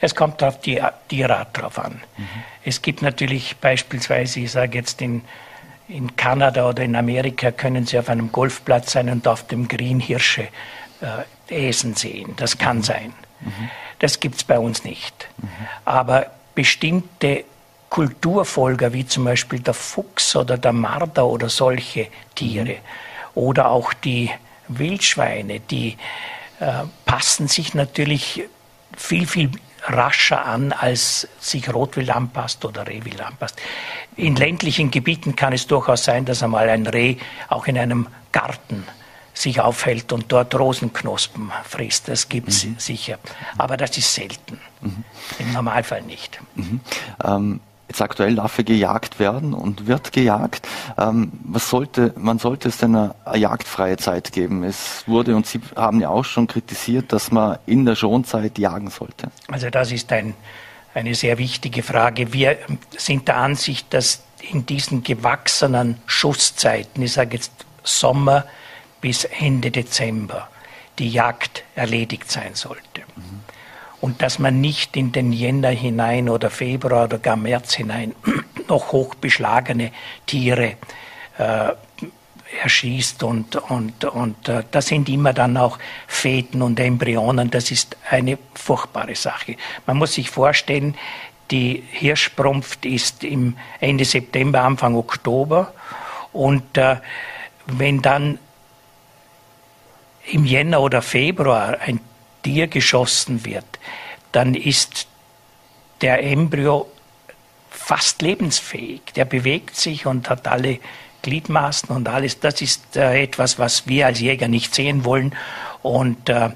Es 0.00 0.14
kommt 0.14 0.42
auf 0.42 0.60
die 0.60 0.80
Tierart 1.08 1.58
drauf 1.58 1.78
an. 1.78 2.00
Mhm. 2.16 2.24
Es 2.64 2.80
gibt 2.80 3.02
natürlich 3.02 3.56
beispielsweise, 3.58 4.40
ich 4.40 4.50
sage 4.50 4.78
jetzt 4.78 5.02
in, 5.02 5.22
in 5.88 6.16
Kanada 6.16 6.68
oder 6.68 6.82
in 6.82 6.96
Amerika, 6.96 7.50
können 7.50 7.86
Sie 7.86 7.98
auf 7.98 8.08
einem 8.08 8.32
Golfplatz 8.32 8.92
sein 8.92 9.10
und 9.10 9.28
auf 9.28 9.46
dem 9.46 9.68
Green 9.68 10.00
Hirsche 10.00 10.48
äh, 11.00 11.68
Esen 11.68 11.94
sehen. 11.94 12.34
Das 12.36 12.56
kann 12.56 12.78
mhm. 12.78 12.82
sein. 12.82 13.12
Mhm. 13.40 13.70
Das 14.00 14.18
gibt 14.18 14.36
es 14.36 14.44
bei 14.44 14.58
uns 14.58 14.84
nicht. 14.84 15.28
Mhm. 15.38 15.48
Aber 15.84 16.26
bestimmte 16.54 17.44
Kulturfolger, 17.88 18.92
wie 18.92 19.06
zum 19.06 19.24
Beispiel 19.24 19.60
der 19.60 19.74
Fuchs 19.74 20.34
oder 20.36 20.58
der 20.58 20.72
Marder 20.72 21.26
oder 21.26 21.48
solche 21.48 22.08
Tiere, 22.34 22.64
mhm. 22.64 22.78
oder 23.34 23.70
auch 23.70 23.92
die 23.92 24.30
Wildschweine, 24.68 25.60
die 25.60 25.96
äh, 26.60 26.84
passen 27.04 27.48
sich 27.48 27.74
natürlich 27.74 28.44
viel, 28.96 29.26
viel 29.26 29.50
rascher 29.86 30.44
an, 30.44 30.72
als 30.72 31.26
sich 31.40 31.72
Rotwild 31.72 32.10
anpasst 32.10 32.64
oder 32.64 32.86
Rehwild 32.86 33.20
anpasst. 33.20 33.56
In 34.16 34.36
ländlichen 34.36 34.90
Gebieten 34.90 35.36
kann 35.36 35.52
es 35.52 35.66
durchaus 35.66 36.04
sein, 36.04 36.24
dass 36.24 36.42
einmal 36.42 36.68
ein 36.68 36.86
Reh 36.86 37.16
auch 37.48 37.66
in 37.66 37.78
einem 37.78 38.06
Garten 38.32 38.86
sich 39.40 39.60
aufhält 39.60 40.12
und 40.12 40.30
dort 40.30 40.54
Rosenknospen 40.58 41.50
frisst. 41.64 42.08
Das 42.08 42.28
gibt 42.28 42.48
es 42.48 42.64
mhm. 42.64 42.76
sicher. 42.78 43.18
Aber 43.58 43.76
das 43.76 43.96
ist 43.96 44.12
selten. 44.14 44.60
Mhm. 44.80 45.04
Im 45.38 45.52
Normalfall 45.52 46.02
nicht. 46.02 46.40
Mhm. 46.54 46.80
Ähm 47.24 47.60
Jetzt 47.90 48.02
aktuell 48.02 48.36
darf 48.36 48.56
er 48.56 48.62
gejagt 48.62 49.18
werden 49.18 49.52
und 49.52 49.88
wird 49.88 50.12
gejagt. 50.12 50.68
Ähm, 50.96 51.32
was 51.42 51.68
sollte, 51.68 52.14
man 52.16 52.38
sollte 52.38 52.68
es 52.68 52.78
denn 52.78 52.94
eine, 52.94 53.16
eine, 53.24 53.38
jagdfreie 53.38 53.96
Zeit 53.96 54.30
geben? 54.30 54.62
Es 54.62 55.02
wurde, 55.08 55.34
und 55.34 55.44
Sie 55.48 55.60
haben 55.74 56.00
ja 56.00 56.08
auch 56.08 56.24
schon 56.24 56.46
kritisiert, 56.46 57.12
dass 57.12 57.32
man 57.32 57.58
in 57.66 57.84
der 57.84 57.96
Schonzeit 57.96 58.60
jagen 58.60 58.90
sollte. 58.90 59.32
Also 59.48 59.70
das 59.70 59.90
ist 59.90 60.12
ein, 60.12 60.34
eine 60.94 61.16
sehr 61.16 61.36
wichtige 61.38 61.82
Frage. 61.82 62.32
Wir 62.32 62.58
sind 62.96 63.26
der 63.26 63.38
Ansicht, 63.38 63.92
dass 63.92 64.22
in 64.52 64.66
diesen 64.66 65.02
gewachsenen 65.02 65.96
Schusszeiten, 66.06 67.02
ich 67.02 67.14
sage 67.14 67.38
jetzt 67.38 67.50
Sommer 67.82 68.44
bis 69.00 69.24
Ende 69.24 69.70
Dezember, 69.70 70.48
die 70.98 71.10
Jagd 71.10 71.64
erledigt 71.74 72.30
sein 72.30 72.54
sollte. 72.54 73.02
Mhm 73.16 73.40
und 74.00 74.22
dass 74.22 74.38
man 74.38 74.60
nicht 74.60 74.96
in 74.96 75.12
den 75.12 75.32
Jänner 75.32 75.70
hinein 75.70 76.28
oder 76.28 76.50
Februar 76.50 77.04
oder 77.04 77.18
gar 77.18 77.36
März 77.36 77.74
hinein 77.74 78.14
noch 78.68 78.92
hochbeschlagene 78.92 79.92
Tiere 80.26 80.76
äh, 81.38 81.72
erschießt 82.62 83.22
und, 83.22 83.56
und, 83.56 84.04
und 84.04 84.48
äh, 84.48 84.64
da 84.70 84.82
sind 84.82 85.08
immer 85.08 85.32
dann 85.32 85.56
auch 85.56 85.78
Feten 86.06 86.62
und 86.62 86.80
Embryonen. 86.80 87.50
Das 87.50 87.70
ist 87.70 87.96
eine 88.08 88.38
furchtbare 88.54 89.14
Sache. 89.14 89.56
Man 89.86 89.98
muss 89.98 90.14
sich 90.14 90.30
vorstellen, 90.30 90.96
die 91.50 91.82
Hirschprumpft 91.90 92.86
ist 92.86 93.22
im 93.24 93.56
Ende 93.80 94.04
September, 94.04 94.62
Anfang 94.62 94.96
Oktober 94.96 95.72
und 96.32 96.76
äh, 96.78 96.96
wenn 97.66 98.02
dann 98.02 98.38
im 100.32 100.44
Jänner 100.44 100.80
oder 100.80 101.02
Februar 101.02 101.78
ein 101.80 102.00
Tier 102.42 102.68
geschossen 102.68 103.44
wird, 103.44 103.64
dann 104.32 104.54
ist 104.54 105.06
der 106.00 106.22
Embryo 106.22 106.86
fast 107.70 108.22
lebensfähig. 108.22 109.02
Der 109.16 109.24
bewegt 109.24 109.76
sich 109.76 110.06
und 110.06 110.30
hat 110.30 110.48
alle 110.48 110.78
Gliedmaßen 111.22 111.94
und 111.94 112.08
alles. 112.08 112.40
Das 112.40 112.62
ist 112.62 112.96
äh, 112.96 113.22
etwas, 113.22 113.58
was 113.58 113.86
wir 113.86 114.06
als 114.06 114.20
Jäger 114.20 114.48
nicht 114.48 114.74
sehen 114.74 115.04
wollen 115.04 115.34
und 115.82 116.28
äh, 116.28 116.50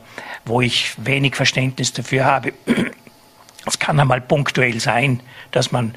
wo 0.44 0.60
ich 0.60 0.94
wenig 1.04 1.34
Verständnis 1.36 1.92
dafür 1.92 2.24
habe. 2.24 2.52
Es 3.66 3.78
kann 3.78 3.98
einmal 3.98 4.20
punktuell 4.20 4.78
sein, 4.78 5.20
dass 5.50 5.72
man 5.72 5.94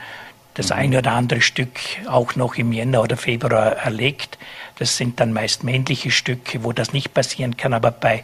das 0.57 0.71
eine 0.71 0.99
oder 0.99 1.11
andere 1.11 1.41
Stück 1.41 1.79
auch 2.07 2.35
noch 2.35 2.55
im 2.55 2.71
Jänner 2.71 3.01
oder 3.01 3.17
Februar 3.17 3.73
erlegt. 3.73 4.37
Das 4.79 4.97
sind 4.97 5.19
dann 5.19 5.33
meist 5.33 5.63
männliche 5.63 6.11
Stücke, 6.11 6.63
wo 6.63 6.73
das 6.73 6.93
nicht 6.93 7.13
passieren 7.13 7.57
kann. 7.57 7.73
Aber 7.73 7.91
bei 7.91 8.23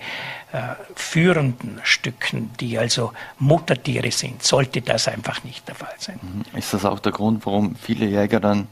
äh, 0.51 0.59
führenden 0.95 1.79
Stücken, 1.83 2.51
die 2.59 2.77
also 2.77 3.11
Muttertiere 3.39 4.11
sind, 4.11 4.43
sollte 4.43 4.81
das 4.81 5.07
einfach 5.07 5.43
nicht 5.43 5.67
der 5.67 5.75
Fall 5.75 5.95
sein. 5.97 6.19
Mhm. 6.21 6.57
Ist 6.57 6.73
das 6.73 6.85
auch 6.85 6.99
der 6.99 7.11
Grund, 7.11 7.45
warum 7.45 7.75
viele 7.75 8.05
Jäger 8.05 8.39
dann 8.39 8.67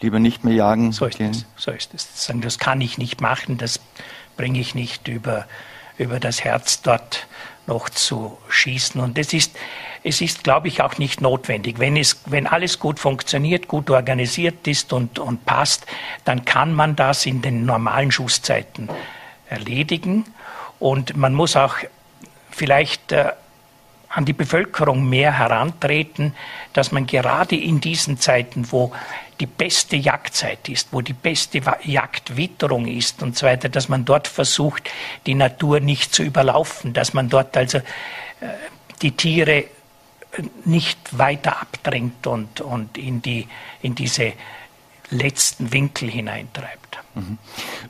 lieber 0.00 0.18
nicht 0.18 0.44
mehr 0.44 0.54
jagen? 0.54 0.92
So 0.92 1.06
ist 1.06 1.20
es. 1.20 1.46
So 1.56 1.70
ist 1.70 1.94
es. 1.94 2.30
Das 2.40 2.58
kann 2.58 2.80
ich 2.80 2.98
nicht 2.98 3.20
machen. 3.20 3.58
Das 3.58 3.80
bringe 4.36 4.60
ich 4.60 4.74
nicht 4.74 5.08
über 5.08 5.46
über 5.98 6.20
das 6.20 6.44
Herz 6.44 6.80
dort 6.80 7.26
noch 7.68 7.88
zu 7.88 8.36
schießen. 8.48 9.00
Und 9.00 9.18
es 9.18 9.32
ist, 9.32 9.56
es 10.02 10.20
ist, 10.20 10.42
glaube 10.42 10.68
ich, 10.68 10.82
auch 10.82 10.98
nicht 10.98 11.20
notwendig. 11.20 11.78
Wenn, 11.78 11.96
es, 11.96 12.20
wenn 12.26 12.46
alles 12.46 12.78
gut 12.78 12.98
funktioniert, 12.98 13.68
gut 13.68 13.90
organisiert 13.90 14.66
ist 14.66 14.92
und, 14.92 15.18
und 15.18 15.44
passt, 15.46 15.86
dann 16.24 16.44
kann 16.44 16.74
man 16.74 16.96
das 16.96 17.26
in 17.26 17.42
den 17.42 17.64
normalen 17.64 18.10
Schusszeiten 18.10 18.88
erledigen. 19.48 20.24
Und 20.78 21.16
man 21.16 21.34
muss 21.34 21.56
auch 21.56 21.76
vielleicht 22.50 23.12
äh, 23.12 23.32
an 24.08 24.24
die 24.24 24.32
Bevölkerung 24.32 25.08
mehr 25.08 25.38
herantreten, 25.38 26.34
dass 26.72 26.92
man 26.92 27.06
gerade 27.06 27.56
in 27.56 27.80
diesen 27.80 28.18
Zeiten, 28.18 28.72
wo 28.72 28.92
die 29.40 29.46
beste 29.46 29.96
Jagdzeit 29.96 30.68
ist, 30.68 30.88
wo 30.92 31.00
die 31.00 31.12
beste 31.12 31.60
Jagdwitterung 31.84 32.86
ist 32.86 33.22
und 33.22 33.36
so 33.36 33.46
weiter, 33.46 33.68
dass 33.68 33.88
man 33.88 34.04
dort 34.04 34.26
versucht, 34.26 34.90
die 35.26 35.34
Natur 35.34 35.80
nicht 35.80 36.14
zu 36.14 36.22
überlaufen, 36.22 36.92
dass 36.92 37.14
man 37.14 37.28
dort 37.28 37.56
also 37.56 37.78
äh, 37.78 37.82
die 39.02 39.12
Tiere 39.12 39.64
nicht 40.64 41.16
weiter 41.16 41.60
abdrängt 41.60 42.26
und, 42.26 42.60
und 42.60 42.98
in, 42.98 43.22
die, 43.22 43.48
in 43.82 43.94
diese 43.94 44.32
letzten 45.10 45.72
Winkel 45.72 46.10
hineintreibt. 46.10 46.98
Mhm. 47.14 47.38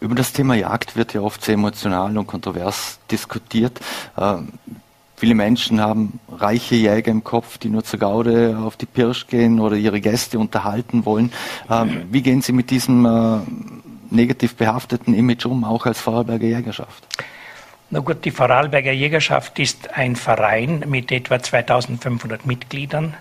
Über 0.00 0.14
das 0.14 0.32
Thema 0.32 0.54
Jagd 0.54 0.96
wird 0.96 1.14
ja 1.14 1.20
oft 1.20 1.44
sehr 1.44 1.54
emotional 1.54 2.16
und 2.16 2.26
kontrovers 2.26 2.98
diskutiert. 3.10 3.80
Ähm, 4.16 4.52
Viele 5.18 5.34
Menschen 5.34 5.80
haben 5.80 6.20
reiche 6.30 6.76
Jäger 6.76 7.10
im 7.10 7.24
Kopf, 7.24 7.58
die 7.58 7.68
nur 7.70 7.82
zur 7.82 7.98
Gaude 7.98 8.56
auf 8.62 8.76
die 8.76 8.86
Pirsch 8.86 9.26
gehen 9.26 9.58
oder 9.58 9.74
ihre 9.74 10.00
Gäste 10.00 10.38
unterhalten 10.38 11.04
wollen. 11.04 11.32
Ähm, 11.68 12.06
wie 12.12 12.22
gehen 12.22 12.40
Sie 12.40 12.52
mit 12.52 12.70
diesem 12.70 13.04
äh, 13.04 13.40
negativ 14.14 14.54
behafteten 14.54 15.14
Image 15.14 15.44
um, 15.44 15.64
auch 15.64 15.86
als 15.86 15.98
Vorarlberger 16.00 16.46
Jägerschaft? 16.46 17.04
Na 17.90 17.98
gut, 17.98 18.24
die 18.24 18.30
Vorarlberger 18.30 18.92
Jägerschaft 18.92 19.58
ist 19.58 19.92
ein 19.92 20.14
Verein 20.14 20.84
mit 20.86 21.10
etwa 21.10 21.42
2500 21.42 22.46
Mitgliedern 22.46 23.14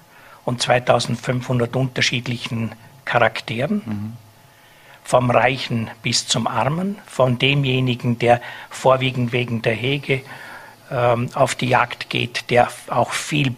und 0.45 0.61
2500 0.61 1.75
unterschiedlichen 1.75 2.73
Charakteren. 3.05 3.81
Mhm. 3.83 4.13
Vom 5.03 5.31
Reichen 5.31 5.89
bis 6.03 6.27
zum 6.27 6.45
Armen, 6.45 6.97
von 7.07 7.39
demjenigen, 7.39 8.19
der 8.19 8.39
vorwiegend 8.69 9.31
wegen 9.31 9.63
der 9.63 9.73
Hege 9.73 10.21
ähm, 10.91 11.29
auf 11.33 11.55
die 11.55 11.67
Jagd 11.67 12.09
geht, 12.09 12.49
der 12.49 12.69
auch 12.87 13.11
viel 13.11 13.55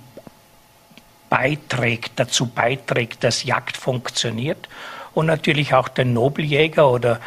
beiträgt, 1.30 2.14
dazu 2.16 2.48
beiträgt, 2.48 3.24
dass 3.24 3.44
Jagd 3.44 3.78
funktioniert. 3.78 4.68
Und 5.14 5.28
natürlich 5.28 5.74
auch 5.74 5.88
den 5.88 6.14
Nobeljäger 6.14 6.90
oder 6.90 7.20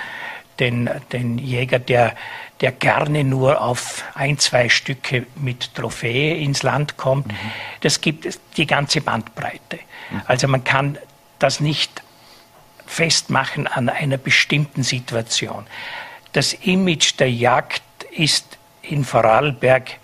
den, 0.61 0.89
den 1.13 1.39
Jäger, 1.39 1.79
der, 1.79 2.15
der 2.61 2.73
gerne 2.73 3.25
nur 3.25 3.61
auf 3.61 4.05
ein, 4.15 4.39
zwei 4.39 4.69
Stücke 4.69 5.27
mit 5.37 5.75
Trophäe 5.75 6.37
ins 6.37 6.63
Land 6.63 6.97
kommt. 6.97 7.29
Mhm. 7.29 7.37
Das 7.81 8.01
gibt 8.01 8.39
die 8.57 8.67
ganze 8.67 9.01
Bandbreite. 9.01 9.79
Mhm. 10.11 10.23
Also 10.27 10.49
man 10.49 10.63
kann 10.65 10.99
das 11.39 11.61
nicht 11.61 12.03
festmachen 12.87 13.67
an 13.67 13.89
einer 13.89 14.19
bestimmten 14.19 14.83
Situation. 14.83 15.67
Das 16.33 16.53
Image 16.53 17.19
der 17.19 17.31
Jagd 17.31 17.83
ist 18.11 18.59
in 18.83 19.05
Vorarlberg 19.05 19.99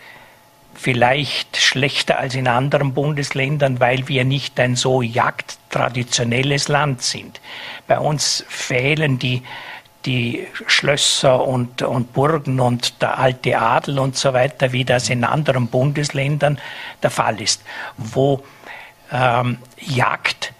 vielleicht 0.75 1.57
schlechter 1.57 2.19
als 2.19 2.37
in 2.37 2.47
anderen 2.47 2.95
Bundesländern, 2.95 3.81
weil 3.81 4.07
wir 4.07 4.25
nicht 4.25 4.59
ein 4.61 4.77
so 4.77 5.03
jagdtraditionelles 5.03 6.69
Land 6.69 7.03
sind. 7.03 7.41
Bei 7.89 7.99
uns 7.99 8.45
fehlen 8.49 9.19
die, 9.19 9.43
die 10.05 10.47
Schlösser 10.69 11.45
und, 11.45 11.83
und 11.83 12.13
Burgen 12.13 12.61
und 12.61 13.03
der 13.03 13.19
alte 13.19 13.59
Adel 13.59 13.99
und 13.99 14.17
so 14.17 14.33
weiter, 14.33 14.73
wie 14.73 14.85
das 14.85 15.11
in 15.11 15.25
anderen 15.25 15.67
Bundesländern 15.67 16.61
der 17.03 17.11
Fall 17.11 17.41
ist, 17.41 17.63
wo 17.97 18.45
ähm, 19.11 19.59
Jagd 19.81 20.53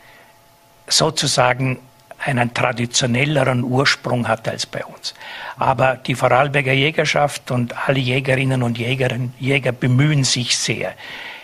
sozusagen 0.89 1.79
einen 2.19 2.53
traditionelleren 2.53 3.63
Ursprung 3.63 4.27
hat 4.29 4.49
als 4.49 4.67
bei 4.67 4.85
uns. 4.85 5.15
Aber 5.57 5.97
die 5.97 6.15
Vorarlberger 6.15 6.73
Jägerschaft 6.73 7.51
und 7.51 7.89
alle 7.89 8.01
Jägerinnen 8.01 8.63
und 8.63 8.79
Jägerinnen, 8.79 9.35
Jäger 9.39 9.73
bemühen 9.73 10.25
sich 10.25 10.57
sehr, 10.57 10.95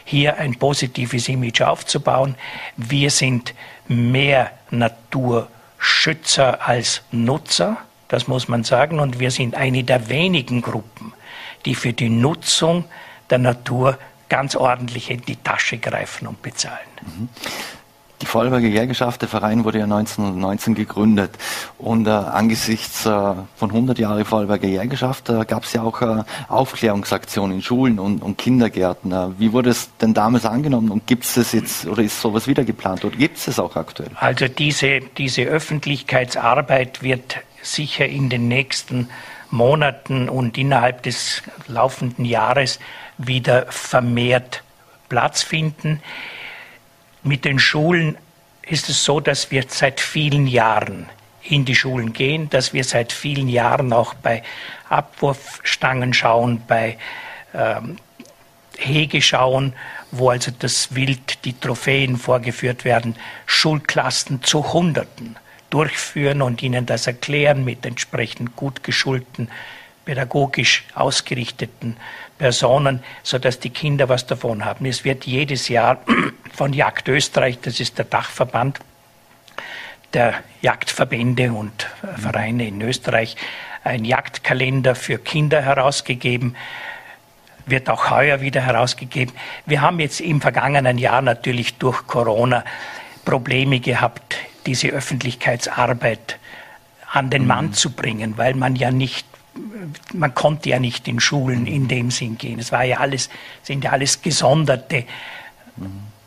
hier 0.05 0.37
ein 0.39 0.57
positives 0.57 1.29
Image 1.29 1.61
aufzubauen. 1.61 2.35
Wir 2.77 3.11
sind 3.11 3.55
mehr 3.89 4.51
Naturschützer 4.71 6.67
als 6.67 7.03
Nutzer, 7.11 7.79
das 8.09 8.29
muss 8.29 8.49
man 8.49 8.65
sagen, 8.65 9.01
und 9.01 9.19
wir 9.19 9.31
sind 9.31 9.55
eine 9.55 9.83
der 9.85 10.09
wenigen 10.09 10.61
Gruppen, 10.61 11.13
die 11.65 11.75
für 11.75 11.93
die 11.93 12.11
Nutzung 12.11 12.85
der 13.31 13.39
Natur 13.39 13.99
ganz 14.29 14.57
ordentlich 14.57 15.11
in 15.11 15.23
die 15.23 15.37
Tasche 15.37 15.79
greifen 15.79 16.27
und 16.27 16.43
bezahlen. 16.43 16.79
Mhm. 17.03 17.29
Die 18.25 18.31
Vorarlberger 18.31 18.69
Jägerschaft, 18.69 19.21
der 19.21 19.29
Verein 19.29 19.65
wurde 19.65 19.81
ja 19.81 19.85
1919 19.85 20.75
gegründet 20.75 21.33
und 21.77 22.07
äh, 22.07 22.11
angesichts 22.11 23.05
äh, 23.05 23.11
von 23.11 23.69
100 23.71 23.99
Jahren 23.99 24.25
Vorarlberger 24.25 24.67
Jägerschaft 24.67 25.29
äh, 25.29 25.45
gab 25.45 25.65
es 25.65 25.75
ja 25.75 25.83
auch 25.83 26.01
äh, 26.01 26.23
Aufklärungsaktionen 26.49 27.57
in 27.57 27.63
Schulen 27.63 27.99
und, 27.99 28.23
und 28.23 28.39
Kindergärten. 28.39 29.13
Äh, 29.13 29.39
wie 29.39 29.53
wurde 29.53 29.69
es 29.69 29.95
denn 29.99 30.15
damals 30.15 30.47
angenommen 30.47 30.91
und 30.91 31.07
gibt 31.07 31.25
es 31.25 31.35
das 31.35 31.53
jetzt 31.53 31.87
oder 31.87 32.03
ist 32.03 32.19
sowas 32.19 32.47
wieder 32.47 32.65
geplant 32.65 33.05
oder 33.05 33.15
gibt 33.15 33.37
es 33.37 33.47
es 33.47 33.59
auch 33.59 33.77
aktuell? 33.77 34.09
Also 34.15 34.49
diese, 34.49 35.01
diese 35.19 35.43
Öffentlichkeitsarbeit 35.43 37.03
wird 37.03 37.37
sicher 37.61 38.07
in 38.07 38.31
den 38.31 38.49
nächsten 38.49 39.11
Monaten 39.51 40.31
und 40.31 40.57
innerhalb 40.57 41.03
des 41.03 41.43
laufenden 41.69 42.25
Jahres 42.25 42.81
wieder 43.19 43.67
vermehrt 43.69 44.63
Platz 45.11 45.43
finden. 45.43 46.01
Mit 47.25 47.47
den 47.47 47.59
Schulen 47.59 48.19
ist 48.63 48.91
es 48.91 49.03
so, 49.03 49.19
dass 49.19 49.51
wir 49.51 49.65
seit 49.67 50.01
vielen 50.01 50.47
Jahren 50.47 51.09
in 51.43 51.65
die 51.65 51.75
Schulen 51.75 52.13
gehen, 52.13 52.51
dass 52.51 52.75
wir 52.75 52.85
seit 52.85 53.13
vielen 53.13 53.49
Jahren 53.49 53.95
auch 53.95 54.13
bei 54.13 54.43
Abwurfstangen 54.91 56.13
schauen, 56.13 56.63
bei 56.67 56.99
ähm, 57.55 57.97
Hege 58.77 59.23
schauen, 59.23 59.73
wo 60.11 60.29
also 60.29 60.51
das 60.59 60.95
Wild, 60.95 61.45
die 61.47 61.59
Trophäen 61.59 62.19
vorgeführt 62.19 62.85
werden, 62.85 63.17
Schulklassen 63.47 64.43
zu 64.43 64.75
Hunderten 64.75 65.37
durchführen 65.71 66.43
und 66.43 66.63
ihnen 66.63 66.85
das 66.85 67.07
erklären 67.07 67.65
mit 67.65 67.87
entsprechend 67.87 68.55
gut 68.55 68.85
geschulten, 68.85 69.49
pädagogisch 70.05 70.85
ausgerichteten 70.95 71.97
Personen, 72.39 73.03
sodass 73.23 73.61
die 73.61 73.71
Kinder 73.71 74.09
was 74.09 74.27
davon 74.27 74.65
haben. 74.65 74.87
Es 74.87 75.05
wird 75.05 75.25
jedes 75.25 75.69
Jahr 75.69 75.99
von 76.53 76.73
Jagd 76.73 77.09
Österreich, 77.09 77.61
das 77.61 77.81
ist 77.81 77.99
der 77.99 78.05
Dachverband 78.05 78.81
der 80.15 80.35
Jagdverbände 80.63 81.53
und 81.53 81.89
Vereine 82.17 82.69
in 82.69 82.81
Österreich, 82.81 83.37
ein 83.83 84.05
Jagdkalender 84.05 84.95
für 84.95 85.19
Kinder 85.19 85.61
herausgegeben, 85.61 86.57
wird 87.67 87.91
auch 87.91 88.11
heuer 88.11 88.41
wieder 88.41 88.61
herausgegeben. 88.61 89.35
Wir 89.67 89.81
haben 89.81 90.01
jetzt 90.01 90.21
im 90.21 90.41
vergangenen 90.41 90.99
Jahr 90.99 91.23
natürlich 91.23 91.75
durch 91.79 92.07
Corona 92.07 92.65
Probleme 93.25 93.81
gehabt, 93.81 94.37
diese 94.67 94.89
Öffentlichkeitsarbeit 94.89 96.39
an 97.11 97.31
den 97.31 97.47
Mann 97.47 97.67
mhm. 97.67 97.73
zu 97.73 97.91
bringen, 97.91 98.37
weil 98.37 98.55
man 98.55 98.77
ja 98.77 98.91
nicht 98.91 99.27
man 100.13 100.35
konnte 100.35 100.71
ja 100.71 100.79
nicht 100.79 101.09
in 101.09 101.21
Schulen 101.21 101.67
in 101.67 101.89
dem 101.89 102.11
Sinn 102.11 102.39
gehen. 102.39 102.59
Es 102.59 102.73
war 102.73 102.85
ja 102.85 102.99
alles, 102.99 103.31
sind 103.63 103.85
ja 103.85 103.91
alles 103.91 104.23
gesonderte 104.23 105.05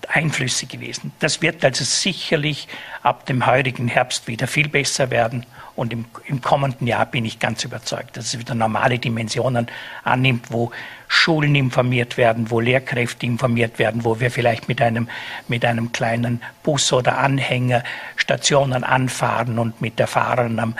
Einflüsse 0.07 0.67
gewesen. 0.67 1.11
Das 1.19 1.41
wird 1.41 1.63
also 1.65 1.83
sicherlich 1.83 2.67
ab 3.03 3.25
dem 3.25 3.45
heurigen 3.45 3.87
Herbst 3.87 4.27
wieder 4.27 4.47
viel 4.47 4.69
besser 4.69 5.09
werden. 5.09 5.45
Und 5.75 5.93
im, 5.93 6.05
im 6.25 6.41
kommenden 6.41 6.87
Jahr 6.87 7.05
bin 7.05 7.23
ich 7.25 7.39
ganz 7.39 7.63
überzeugt, 7.63 8.17
dass 8.17 8.25
es 8.25 8.39
wieder 8.39 8.55
normale 8.55 8.97
Dimensionen 8.97 9.67
annimmt, 10.03 10.45
wo 10.49 10.71
Schulen 11.07 11.53
informiert 11.53 12.17
werden, 12.17 12.49
wo 12.49 12.59
Lehrkräfte 12.59 13.25
informiert 13.25 13.77
werden, 13.77 14.03
wo 14.03 14.19
wir 14.19 14.31
vielleicht 14.31 14.67
mit 14.67 14.81
einem, 14.81 15.07
mit 15.47 15.63
einem 15.65 15.91
kleinen 15.91 16.41
Bus 16.63 16.91
oder 16.91 17.19
Anhänger 17.19 17.83
Stationen 18.15 18.83
anfahren 18.83 19.59
und 19.59 19.79
mit 19.79 19.99
der 19.99 20.07
Fahrern 20.07 20.59
am, 20.59 20.75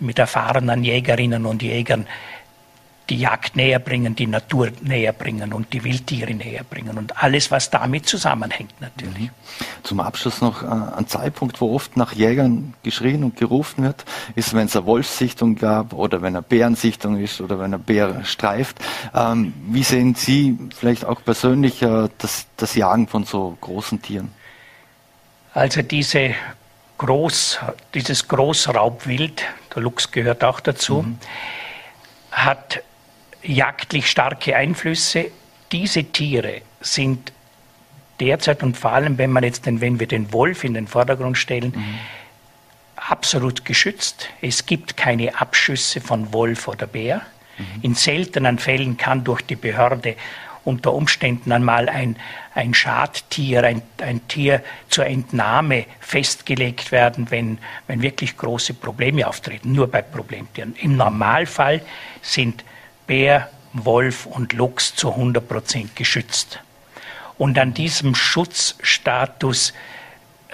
mit 0.00 0.18
erfahrenen 0.18 0.84
Jägerinnen 0.84 1.46
und 1.46 1.62
Jägern 1.62 2.06
die 3.10 3.18
Jagd 3.18 3.56
näher 3.56 3.80
bringen, 3.80 4.14
die 4.14 4.28
Natur 4.28 4.70
näher 4.82 5.12
bringen 5.12 5.52
und 5.52 5.72
die 5.72 5.82
Wildtiere 5.82 6.32
näher 6.32 6.62
bringen 6.62 6.96
und 6.96 7.22
alles, 7.22 7.50
was 7.50 7.68
damit 7.68 8.06
zusammenhängt 8.06 8.80
natürlich. 8.80 9.24
Mhm. 9.24 9.30
Zum 9.82 10.00
Abschluss 10.00 10.40
noch 10.40 10.62
äh, 10.62 10.66
ein 10.66 11.08
Zeitpunkt, 11.08 11.60
wo 11.60 11.74
oft 11.74 11.96
nach 11.96 12.12
Jägern 12.12 12.74
geschrien 12.84 13.24
und 13.24 13.36
gerufen 13.36 13.84
wird, 13.84 14.04
ist, 14.36 14.54
wenn 14.54 14.66
es 14.66 14.76
eine 14.76 14.86
Wolfssichtung 14.86 15.56
gab 15.56 15.92
oder 15.92 16.22
wenn 16.22 16.36
eine 16.36 16.42
Bärensichtung 16.42 17.18
ist 17.18 17.40
oder 17.40 17.58
wenn 17.58 17.74
ein 17.74 17.82
Bär 17.82 18.24
streift. 18.24 18.78
Ähm, 19.12 19.52
wie 19.68 19.82
sehen 19.82 20.14
Sie 20.14 20.56
vielleicht 20.74 21.04
auch 21.04 21.22
persönlich 21.24 21.82
äh, 21.82 22.08
das, 22.18 22.46
das 22.56 22.76
Jagen 22.76 23.08
von 23.08 23.24
so 23.24 23.56
großen 23.60 24.00
Tieren? 24.00 24.30
Also 25.52 25.82
diese 25.82 26.34
Groß, 27.00 27.60
dieses 27.94 28.28
Großraubwild, 28.28 29.42
der 29.74 29.82
Luchs 29.82 30.10
gehört 30.10 30.44
auch 30.44 30.60
dazu, 30.60 31.00
mhm. 31.00 31.18
hat 32.30 32.82
jagdlich 33.42 34.10
starke 34.10 34.54
Einflüsse. 34.54 35.30
Diese 35.72 36.04
Tiere 36.04 36.60
sind 36.82 37.32
derzeit 38.20 38.62
und 38.62 38.76
vor 38.76 38.92
allem, 38.92 39.16
wenn 39.16 39.32
man 39.32 39.44
jetzt 39.44 39.64
den, 39.64 39.80
wenn 39.80 39.98
wir 39.98 40.08
den 40.08 40.30
Wolf 40.34 40.62
in 40.62 40.74
den 40.74 40.86
Vordergrund 40.86 41.38
stellen, 41.38 41.72
mhm. 41.74 41.98
absolut 42.96 43.64
geschützt. 43.64 44.28
Es 44.42 44.66
gibt 44.66 44.98
keine 44.98 45.40
Abschüsse 45.40 46.02
von 46.02 46.34
Wolf 46.34 46.68
oder 46.68 46.86
Bär. 46.86 47.22
Mhm. 47.56 47.64
In 47.80 47.94
seltenen 47.94 48.58
Fällen 48.58 48.98
kann 48.98 49.24
durch 49.24 49.40
die 49.40 49.56
Behörde 49.56 50.16
unter 50.64 50.92
Umständen 50.92 51.52
einmal 51.52 51.88
ein, 51.88 52.16
ein 52.54 52.74
Schadtier, 52.74 53.64
ein, 53.64 53.82
ein 53.98 54.26
Tier 54.28 54.62
zur 54.88 55.06
Entnahme 55.06 55.86
festgelegt 56.00 56.92
werden, 56.92 57.30
wenn, 57.30 57.58
wenn 57.86 58.02
wirklich 58.02 58.36
große 58.36 58.74
Probleme 58.74 59.26
auftreten, 59.26 59.72
nur 59.72 59.90
bei 59.90 60.02
Problemtieren. 60.02 60.74
Im 60.76 60.96
Normalfall 60.96 61.82
sind 62.22 62.64
Bär, 63.06 63.50
Wolf 63.72 64.26
und 64.26 64.52
Luchs 64.52 64.94
zu 64.94 65.10
100 65.10 65.46
Prozent 65.46 65.96
geschützt. 65.96 66.60
Und 67.38 67.58
an 67.58 67.72
diesem 67.72 68.14
Schutzstatus 68.14 69.72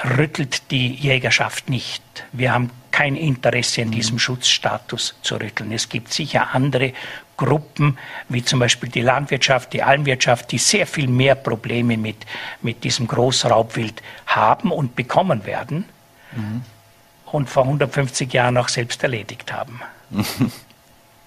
rüttelt 0.04 0.70
die 0.70 0.94
Jägerschaft 0.94 1.68
nicht. 1.68 2.02
Wir 2.32 2.52
haben 2.52 2.70
kein 2.90 3.16
Interesse 3.16 3.82
an 3.82 3.90
diesem 3.90 4.18
Schutzstatus 4.18 5.14
zu 5.22 5.36
rütteln. 5.36 5.72
Es 5.72 5.88
gibt 5.88 6.12
sicher 6.12 6.54
andere 6.54 6.92
Gruppen, 7.36 7.98
wie 8.28 8.44
zum 8.44 8.58
Beispiel 8.58 8.88
die 8.88 9.02
Landwirtschaft, 9.02 9.72
die 9.72 9.82
Almwirtschaft, 9.82 10.50
die 10.52 10.58
sehr 10.58 10.86
viel 10.86 11.08
mehr 11.08 11.34
Probleme 11.34 11.96
mit, 11.96 12.16
mit 12.62 12.84
diesem 12.84 13.06
Großraubwild 13.06 14.02
haben 14.26 14.70
und 14.70 14.96
bekommen 14.96 15.44
werden 15.46 15.84
mhm. 16.34 16.62
und 17.26 17.50
vor 17.50 17.64
150 17.64 18.32
Jahren 18.32 18.56
auch 18.56 18.68
selbst 18.68 19.02
erledigt 19.02 19.52
haben. 19.52 19.80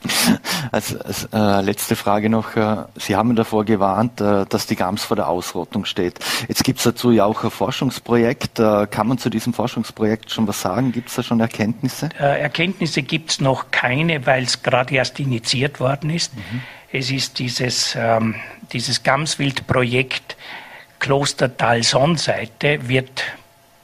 Als, 0.72 0.96
als 0.96 1.28
äh, 1.34 1.62
letzte 1.62 1.96
Frage 1.96 2.30
noch, 2.30 2.56
äh, 2.56 2.84
Sie 2.96 3.16
haben 3.16 3.36
davor 3.36 3.66
gewarnt, 3.66 4.22
äh, 4.22 4.46
dass 4.48 4.68
die 4.68 4.76
Gams 4.76 5.04
vor 5.04 5.16
der 5.16 5.28
Ausrottung 5.28 5.86
steht. 5.86 6.20
Jetzt 6.48 6.64
gibt 6.64 6.80
es 6.80 6.84
dazu 6.84 7.12
ja 7.12 7.26
auch 7.26 7.44
ein 7.44 7.50
Forschungsprojekt. 7.50 8.60
Äh, 8.60 8.88
kann 8.88 9.08
man 9.08 9.18
zu 9.18 9.30
diesem 9.30 9.54
Forschungsprojekt 9.54 10.32
schon 10.32 10.48
was 10.48 10.62
sagen? 10.62 10.92
Gibt 10.92 11.10
es 11.10 11.16
da 11.16 11.24
schon 11.24 11.40
Erkenntnisse? 11.40 12.10
Äh, 12.20 12.42
Erkenntnisse 12.42 13.02
gibt 13.02 13.32
es 13.32 13.42
noch 13.42 13.72
keine, 13.72 14.26
weil 14.26 14.44
es 14.44 14.62
gerade 14.62 14.94
erst 14.94 15.20
initiiert 15.20 15.80
worden 15.80 16.12
ist. 16.12 16.36
Mhm. 16.36 16.62
Es 16.92 17.12
ist 17.12 17.40
dieses, 17.40 17.96
ähm, 17.98 18.36
dieses 18.72 19.04
Gamswild-Projekt 19.04 20.38
Klostertal-Sonnseite 21.00 22.88
wird 22.88 23.24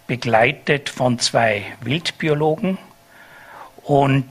begleitet 0.08 0.90
von 0.90 1.20
zwei 1.20 1.64
Wildbiologen 1.82 2.78
und 3.84 4.26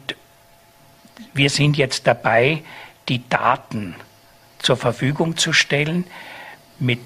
wir 1.32 1.50
sind 1.50 1.76
jetzt 1.76 2.06
dabei, 2.06 2.62
die 3.08 3.28
Daten 3.28 3.94
zur 4.58 4.76
Verfügung 4.76 5.36
zu 5.36 5.52
stellen 5.52 6.04
mit 6.78 7.00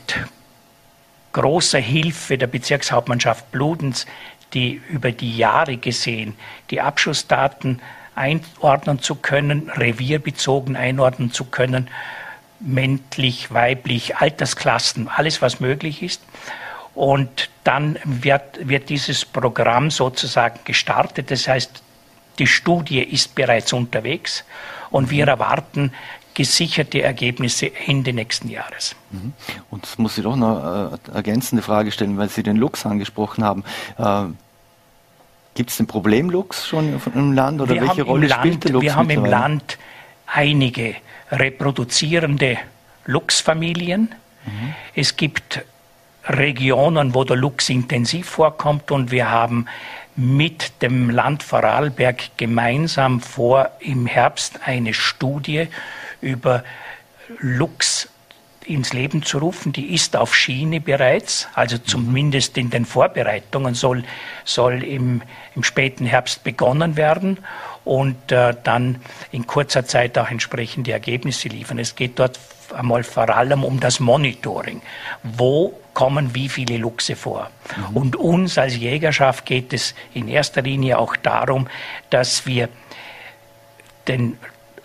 großer 1.32 1.78
Hilfe 1.78 2.38
der 2.38 2.46
Bezirkshauptmannschaft 2.46 3.50
Bludens, 3.50 4.06
die 4.54 4.80
über 4.88 5.12
die 5.12 5.36
Jahre 5.36 5.76
gesehen 5.76 6.36
die 6.70 6.80
Abschussdaten 6.80 7.80
einordnen 8.14 9.00
zu 9.00 9.14
können, 9.14 9.70
revierbezogen 9.70 10.76
einordnen 10.76 11.32
zu 11.32 11.44
können, 11.44 11.88
männlich, 12.60 13.52
weiblich, 13.52 14.16
Altersklassen, 14.16 15.08
alles 15.08 15.42
was 15.42 15.60
möglich 15.60 16.02
ist. 16.02 16.22
Und 16.94 17.50
dann 17.62 17.98
wird, 18.04 18.68
wird 18.68 18.88
dieses 18.88 19.24
Programm 19.24 19.90
sozusagen 19.90 20.58
gestartet. 20.64 21.30
Das 21.30 21.46
heißt, 21.46 21.82
die 22.38 22.46
Studie 22.46 23.00
ist 23.00 23.34
bereits 23.34 23.72
unterwegs 23.72 24.44
und 24.90 25.10
wir 25.10 25.26
erwarten 25.26 25.92
gesicherte 26.34 27.02
Ergebnisse 27.02 27.72
Ende 27.86 28.12
nächsten 28.12 28.48
Jahres. 28.48 28.94
Mhm. 29.10 29.32
Und 29.70 29.82
das 29.82 29.98
muss 29.98 30.16
ich 30.18 30.24
doch 30.24 30.36
noch 30.36 30.62
eine 30.62 30.98
äh, 31.12 31.16
ergänzende 31.16 31.62
Frage 31.62 31.90
stellen, 31.90 32.16
weil 32.16 32.28
Sie 32.28 32.44
den 32.44 32.56
Lux 32.56 32.86
angesprochen 32.86 33.42
haben. 33.44 33.64
Äh, 33.98 34.26
Gibt 35.54 35.70
es 35.70 35.78
den 35.78 35.88
Problemlux 35.88 36.68
schon 36.68 37.00
im 37.14 37.32
Land 37.32 37.60
oder 37.60 37.74
wir 37.74 37.82
welche 37.82 38.02
Rolle 38.04 38.28
Land, 38.28 38.40
spielt 38.40 38.64
der 38.64 38.70
Lux? 38.70 38.84
Wir 38.84 38.94
haben 38.94 39.10
im 39.10 39.24
Land 39.24 39.78
einige 40.26 40.94
reproduzierende 41.32 42.58
Luchsfamilien. 43.06 44.14
Mhm. 44.46 44.74
Es 44.94 45.16
gibt 45.16 45.64
Regionen, 46.28 47.14
wo 47.14 47.24
der 47.24 47.36
Luchs 47.36 47.68
intensiv 47.68 48.28
vorkommt 48.28 48.92
und 48.92 49.10
wir 49.10 49.30
haben 49.30 49.66
mit 50.18 50.82
dem 50.82 51.10
Land 51.10 51.44
Vorarlberg 51.44 52.36
gemeinsam 52.36 53.20
vor, 53.20 53.70
im 53.78 54.06
Herbst 54.06 54.58
eine 54.64 54.92
Studie 54.92 55.68
über 56.20 56.64
Luchs 57.38 58.08
ins 58.66 58.92
Leben 58.92 59.22
zu 59.22 59.38
rufen. 59.38 59.72
Die 59.72 59.94
ist 59.94 60.16
auf 60.16 60.34
Schiene 60.34 60.80
bereits, 60.80 61.46
also 61.54 61.76
mhm. 61.76 61.84
zumindest 61.86 62.58
in 62.58 62.68
den 62.68 62.84
Vorbereitungen 62.84 63.74
soll, 63.74 64.02
soll 64.44 64.82
im, 64.82 65.22
im 65.54 65.62
späten 65.62 66.04
Herbst 66.04 66.42
begonnen 66.42 66.96
werden 66.96 67.38
und 67.84 68.32
äh, 68.32 68.56
dann 68.64 69.00
in 69.30 69.46
kurzer 69.46 69.86
Zeit 69.86 70.18
auch 70.18 70.32
entsprechende 70.32 70.90
Ergebnisse 70.90 71.46
liefern. 71.46 71.78
Es 71.78 71.94
geht 71.94 72.18
dort 72.18 72.40
einmal 72.72 73.02
vor 73.02 73.28
allem 73.30 73.64
um 73.64 73.80
das 73.80 74.00
Monitoring. 74.00 74.82
Wo 75.22 75.78
kommen 75.94 76.34
wie 76.34 76.48
viele 76.48 76.76
Luchse 76.76 77.16
vor? 77.16 77.50
Mhm. 77.90 77.96
Und 77.96 78.16
uns 78.16 78.58
als 78.58 78.76
Jägerschaft 78.76 79.46
geht 79.46 79.72
es 79.72 79.94
in 80.14 80.28
erster 80.28 80.62
Linie 80.62 80.98
auch 80.98 81.16
darum, 81.16 81.68
dass 82.10 82.46
wir 82.46 82.68
den 84.06 84.38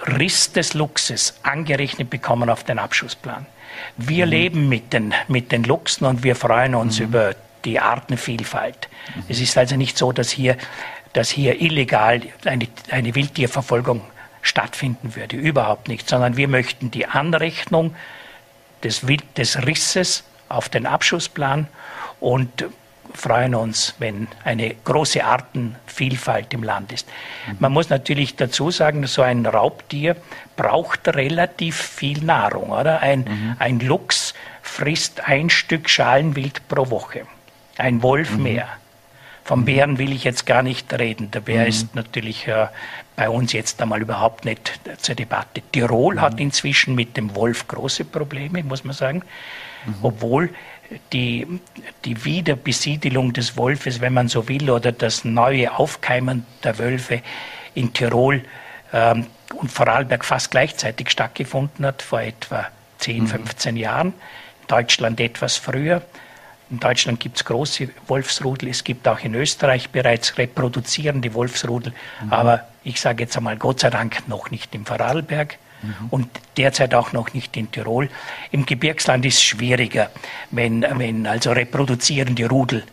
Riss 0.06 0.52
des 0.52 0.74
Luchses 0.74 1.40
angerechnet 1.44 2.10
bekommen 2.10 2.50
auf 2.50 2.64
den 2.64 2.80
Abschussplan. 2.80 3.46
Wir 3.98 4.26
mhm. 4.26 4.32
leben 4.32 4.70
mit 4.70 4.94
den, 4.94 5.14
mit 5.28 5.52
den 5.52 5.64
Luchsen 5.64 6.06
und 6.06 6.24
wir 6.24 6.36
freuen 6.36 6.76
uns 6.76 7.00
mhm. 7.00 7.06
über 7.06 7.36
die 7.66 7.80
Artenvielfalt. 7.80 8.90
Mhm. 9.16 9.24
Es 9.30 9.40
ist 9.40 9.58
also 9.58 9.76
nicht 9.76 9.98
so, 9.98 10.12
dass 10.12 10.30
hier, 10.30 10.58
dass 11.14 11.30
hier 11.30 11.62
illegal 11.62 12.22
eine, 12.46 12.68
eine 12.90 13.16
Wildtierverfolgung 13.16 14.02
stattfinden 14.44 15.16
würde. 15.16 15.36
Überhaupt 15.36 15.88
nicht, 15.88 16.08
sondern 16.08 16.38
wir 16.38 16.48
möchten 16.48 16.92
die 16.92 17.08
Anrechnung 17.08 17.96
des, 18.84 19.02
des 19.36 19.66
Risses 19.66 20.24
auf 20.50 20.70
den 20.70 20.86
Abschussplan 20.86 21.68
und 22.20 22.66
freuen 23.14 23.56
uns, 23.56 23.96
wenn 24.00 24.28
eine 24.44 24.76
große 24.84 25.24
Artenvielfalt 25.24 26.54
im 26.54 26.64
Land 26.64 26.92
ist. 26.92 27.08
Mhm. 27.48 27.58
Man 27.60 27.72
muss 27.72 27.90
natürlich 27.90 28.36
dazu 28.36 28.72
sagen, 28.72 29.06
so 29.08 29.22
ein 29.22 29.46
Raubtier 29.46 30.16
braucht 30.56 31.08
relativ 31.10 31.76
viel 31.76 32.24
Nahrung, 32.24 32.70
oder? 32.70 33.02
Ein, 33.02 33.20
mhm. 33.20 33.56
ein 33.60 33.80
Luchs 33.80 34.34
frisst 34.62 35.28
ein 35.28 35.50
Stück 35.50 35.90
Schalenwild 35.90 36.68
pro 36.68 36.90
Woche, 36.90 37.26
ein 37.78 38.02
Wolf 38.02 38.32
mhm. 38.32 38.44
mehr. 38.44 38.68
Vom 39.44 39.62
mhm. 39.62 39.66
Bären 39.66 39.98
will 39.98 40.14
ich 40.14 40.24
jetzt 40.24 40.46
gar 40.46 40.64
nicht 40.64 40.94
reden. 40.94 41.30
Der 41.32 41.42
Bär 41.42 41.64
mhm. 41.64 41.68
ist 41.68 41.96
natürlich 41.96 42.48
äh, 42.48 42.68
bei 43.16 43.30
uns 43.30 43.54
jetzt 43.54 43.82
einmal 43.82 44.02
überhaupt 44.02 44.46
nicht 44.46 44.80
zur 44.98 45.16
Debatte. 45.16 45.62
Tirol 45.72 46.16
mhm. 46.16 46.22
hat 46.22 46.40
inzwischen 46.40 46.96
mit 46.96 47.16
dem 47.18 47.36
Wolf 47.36 47.68
große 47.68 48.06
Probleme, 48.06 48.64
muss 48.64 48.84
man 48.84 48.94
sagen, 48.94 49.24
mhm. 49.86 49.96
obwohl 50.02 50.50
die, 51.12 51.48
die 52.06 52.26
Wiederbesiedelung 52.26 53.34
des 53.34 53.58
Wolfes, 53.58 54.02
wenn 54.02 54.14
man 54.14 54.28
so 54.28 54.48
will, 54.48 54.70
oder 54.70 54.92
das 54.92 55.26
neue 55.26 55.78
Aufkeimen 55.78 56.46
der 56.64 56.78
Wölfe 56.80 57.22
in 57.74 57.94
Tirol 57.94 58.44
ähm, 58.92 59.28
und 59.56 59.72
Vorarlberg 59.72 60.26
fast 60.26 60.52
gleichzeitig 60.52 61.10
stattgefunden 61.10 61.86
hat, 61.86 62.02
vor 62.02 62.22
etwa 62.22 62.68
10, 63.00 63.28
15 63.28 63.76
mhm. 63.76 63.82
Jahren. 63.82 64.08
In 64.08 64.68
Deutschland 64.68 65.20
etwas 65.20 65.58
früher. 65.58 66.02
In 66.70 66.80
Deutschland 66.80 67.20
gibt 67.20 67.38
es 67.38 67.46
große 67.46 67.90
Wolfsrudel, 68.08 68.70
es 68.70 68.84
gibt 68.84 69.08
auch 69.08 69.20
in 69.20 69.36
Österreich 69.36 69.90
bereits 69.90 70.38
reproduzierende 70.38 71.34
Wolfsrudel, 71.34 71.94
mhm. 72.24 72.34
aber 72.34 72.68
ich 72.84 73.00
sage 73.00 73.24
jetzt 73.24 73.38
einmal 73.38 73.58
Gott 73.58 73.80
sei 73.80 73.90
Dank 73.90 74.28
noch 74.28 74.52
nicht 74.52 74.74
im 74.76 74.86
Vorarlberg 74.86 75.58
mhm. 75.82 75.94
und 76.10 76.30
derzeit 76.58 76.94
auch 76.94 77.14
noch 77.14 77.34
nicht 77.34 77.56
in 77.58 77.72
Tirol. 77.72 78.10
Im 78.52 78.66
Gebirgsland 78.66 79.26
ist 79.26 79.36
es 79.36 79.44
schwieriger, 79.44 80.10
wenn, 80.52 80.86
wenn 80.98 81.28
also 81.28 81.52
reproduzierende 81.52 82.48
Rudel 82.50 82.84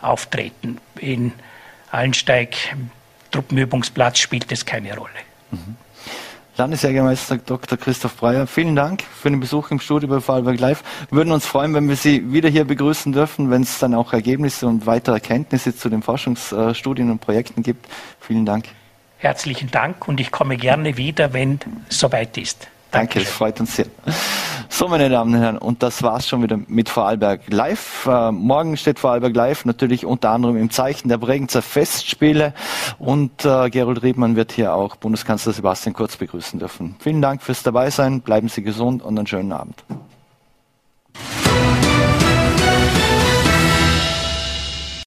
auftreten. 0.00 0.78
In 1.00 1.32
Allensteig, 1.90 2.56
Truppenübungsplatz, 3.30 4.18
spielt 4.18 4.50
es 4.52 4.64
keine 4.64 4.96
Rolle. 4.96 5.10
Mhm. 5.50 5.76
Landesjägermeister 6.56 7.38
Dr. 7.38 7.78
Christoph 7.78 8.16
Breyer, 8.16 8.48
vielen 8.48 8.74
Dank 8.74 9.04
für 9.04 9.30
den 9.30 9.38
Besuch 9.38 9.70
im 9.70 9.78
Studio 9.78 10.08
bei 10.08 10.18
Vorarlberg 10.18 10.58
Live. 10.58 10.82
Wir 11.08 11.18
würden 11.18 11.30
uns 11.30 11.46
freuen, 11.46 11.72
wenn 11.72 11.88
wir 11.88 11.94
Sie 11.94 12.32
wieder 12.32 12.48
hier 12.48 12.64
begrüßen 12.64 13.12
dürfen, 13.12 13.48
wenn 13.52 13.62
es 13.62 13.78
dann 13.78 13.94
auch 13.94 14.12
Ergebnisse 14.12 14.66
und 14.66 14.84
weitere 14.84 15.14
Erkenntnisse 15.14 15.76
zu 15.76 15.88
den 15.88 16.02
Forschungsstudien 16.02 17.12
und 17.12 17.20
Projekten 17.20 17.62
gibt. 17.62 17.86
Vielen 18.18 18.44
Dank. 18.44 18.64
Herzlichen 19.18 19.70
Dank 19.70 20.06
und 20.06 20.20
ich 20.20 20.30
komme 20.30 20.56
gerne 20.56 20.96
wieder, 20.96 21.32
wenn 21.32 21.58
es 21.88 21.98
soweit 21.98 22.38
ist. 22.38 22.68
Danke, 22.90 23.20
es 23.20 23.28
freut 23.28 23.60
uns 23.60 23.76
sehr. 23.76 23.86
So, 24.70 24.88
meine 24.88 25.10
Damen 25.10 25.34
und 25.34 25.40
Herren, 25.40 25.58
und 25.58 25.82
das 25.82 26.02
war's 26.02 26.28
schon 26.28 26.42
wieder 26.42 26.58
mit 26.68 26.88
Vorarlberg 26.88 27.40
Live. 27.48 28.06
Äh, 28.06 28.30
morgen 28.30 28.76
steht 28.76 28.98
Vorarlberg 28.98 29.34
Live 29.34 29.64
natürlich 29.64 30.06
unter 30.06 30.30
anderem 30.30 30.56
im 30.56 30.70
Zeichen 30.70 31.08
der 31.08 31.18
Bregenzer 31.18 31.62
Festspiele 31.62 32.54
und 32.98 33.44
äh, 33.44 33.70
Gerold 33.70 34.02
Riedmann 34.02 34.36
wird 34.36 34.52
hier 34.52 34.72
auch 34.74 34.96
Bundeskanzler 34.96 35.52
Sebastian 35.52 35.94
Kurz 35.94 36.16
begrüßen 36.16 36.58
dürfen. 36.58 36.96
Vielen 37.00 37.20
Dank 37.20 37.42
fürs 37.42 37.62
Dabeisein, 37.62 38.20
bleiben 38.20 38.48
Sie 38.48 38.62
gesund 38.62 39.02
und 39.02 39.18
einen 39.18 39.26
schönen 39.26 39.52
Abend. 39.52 39.82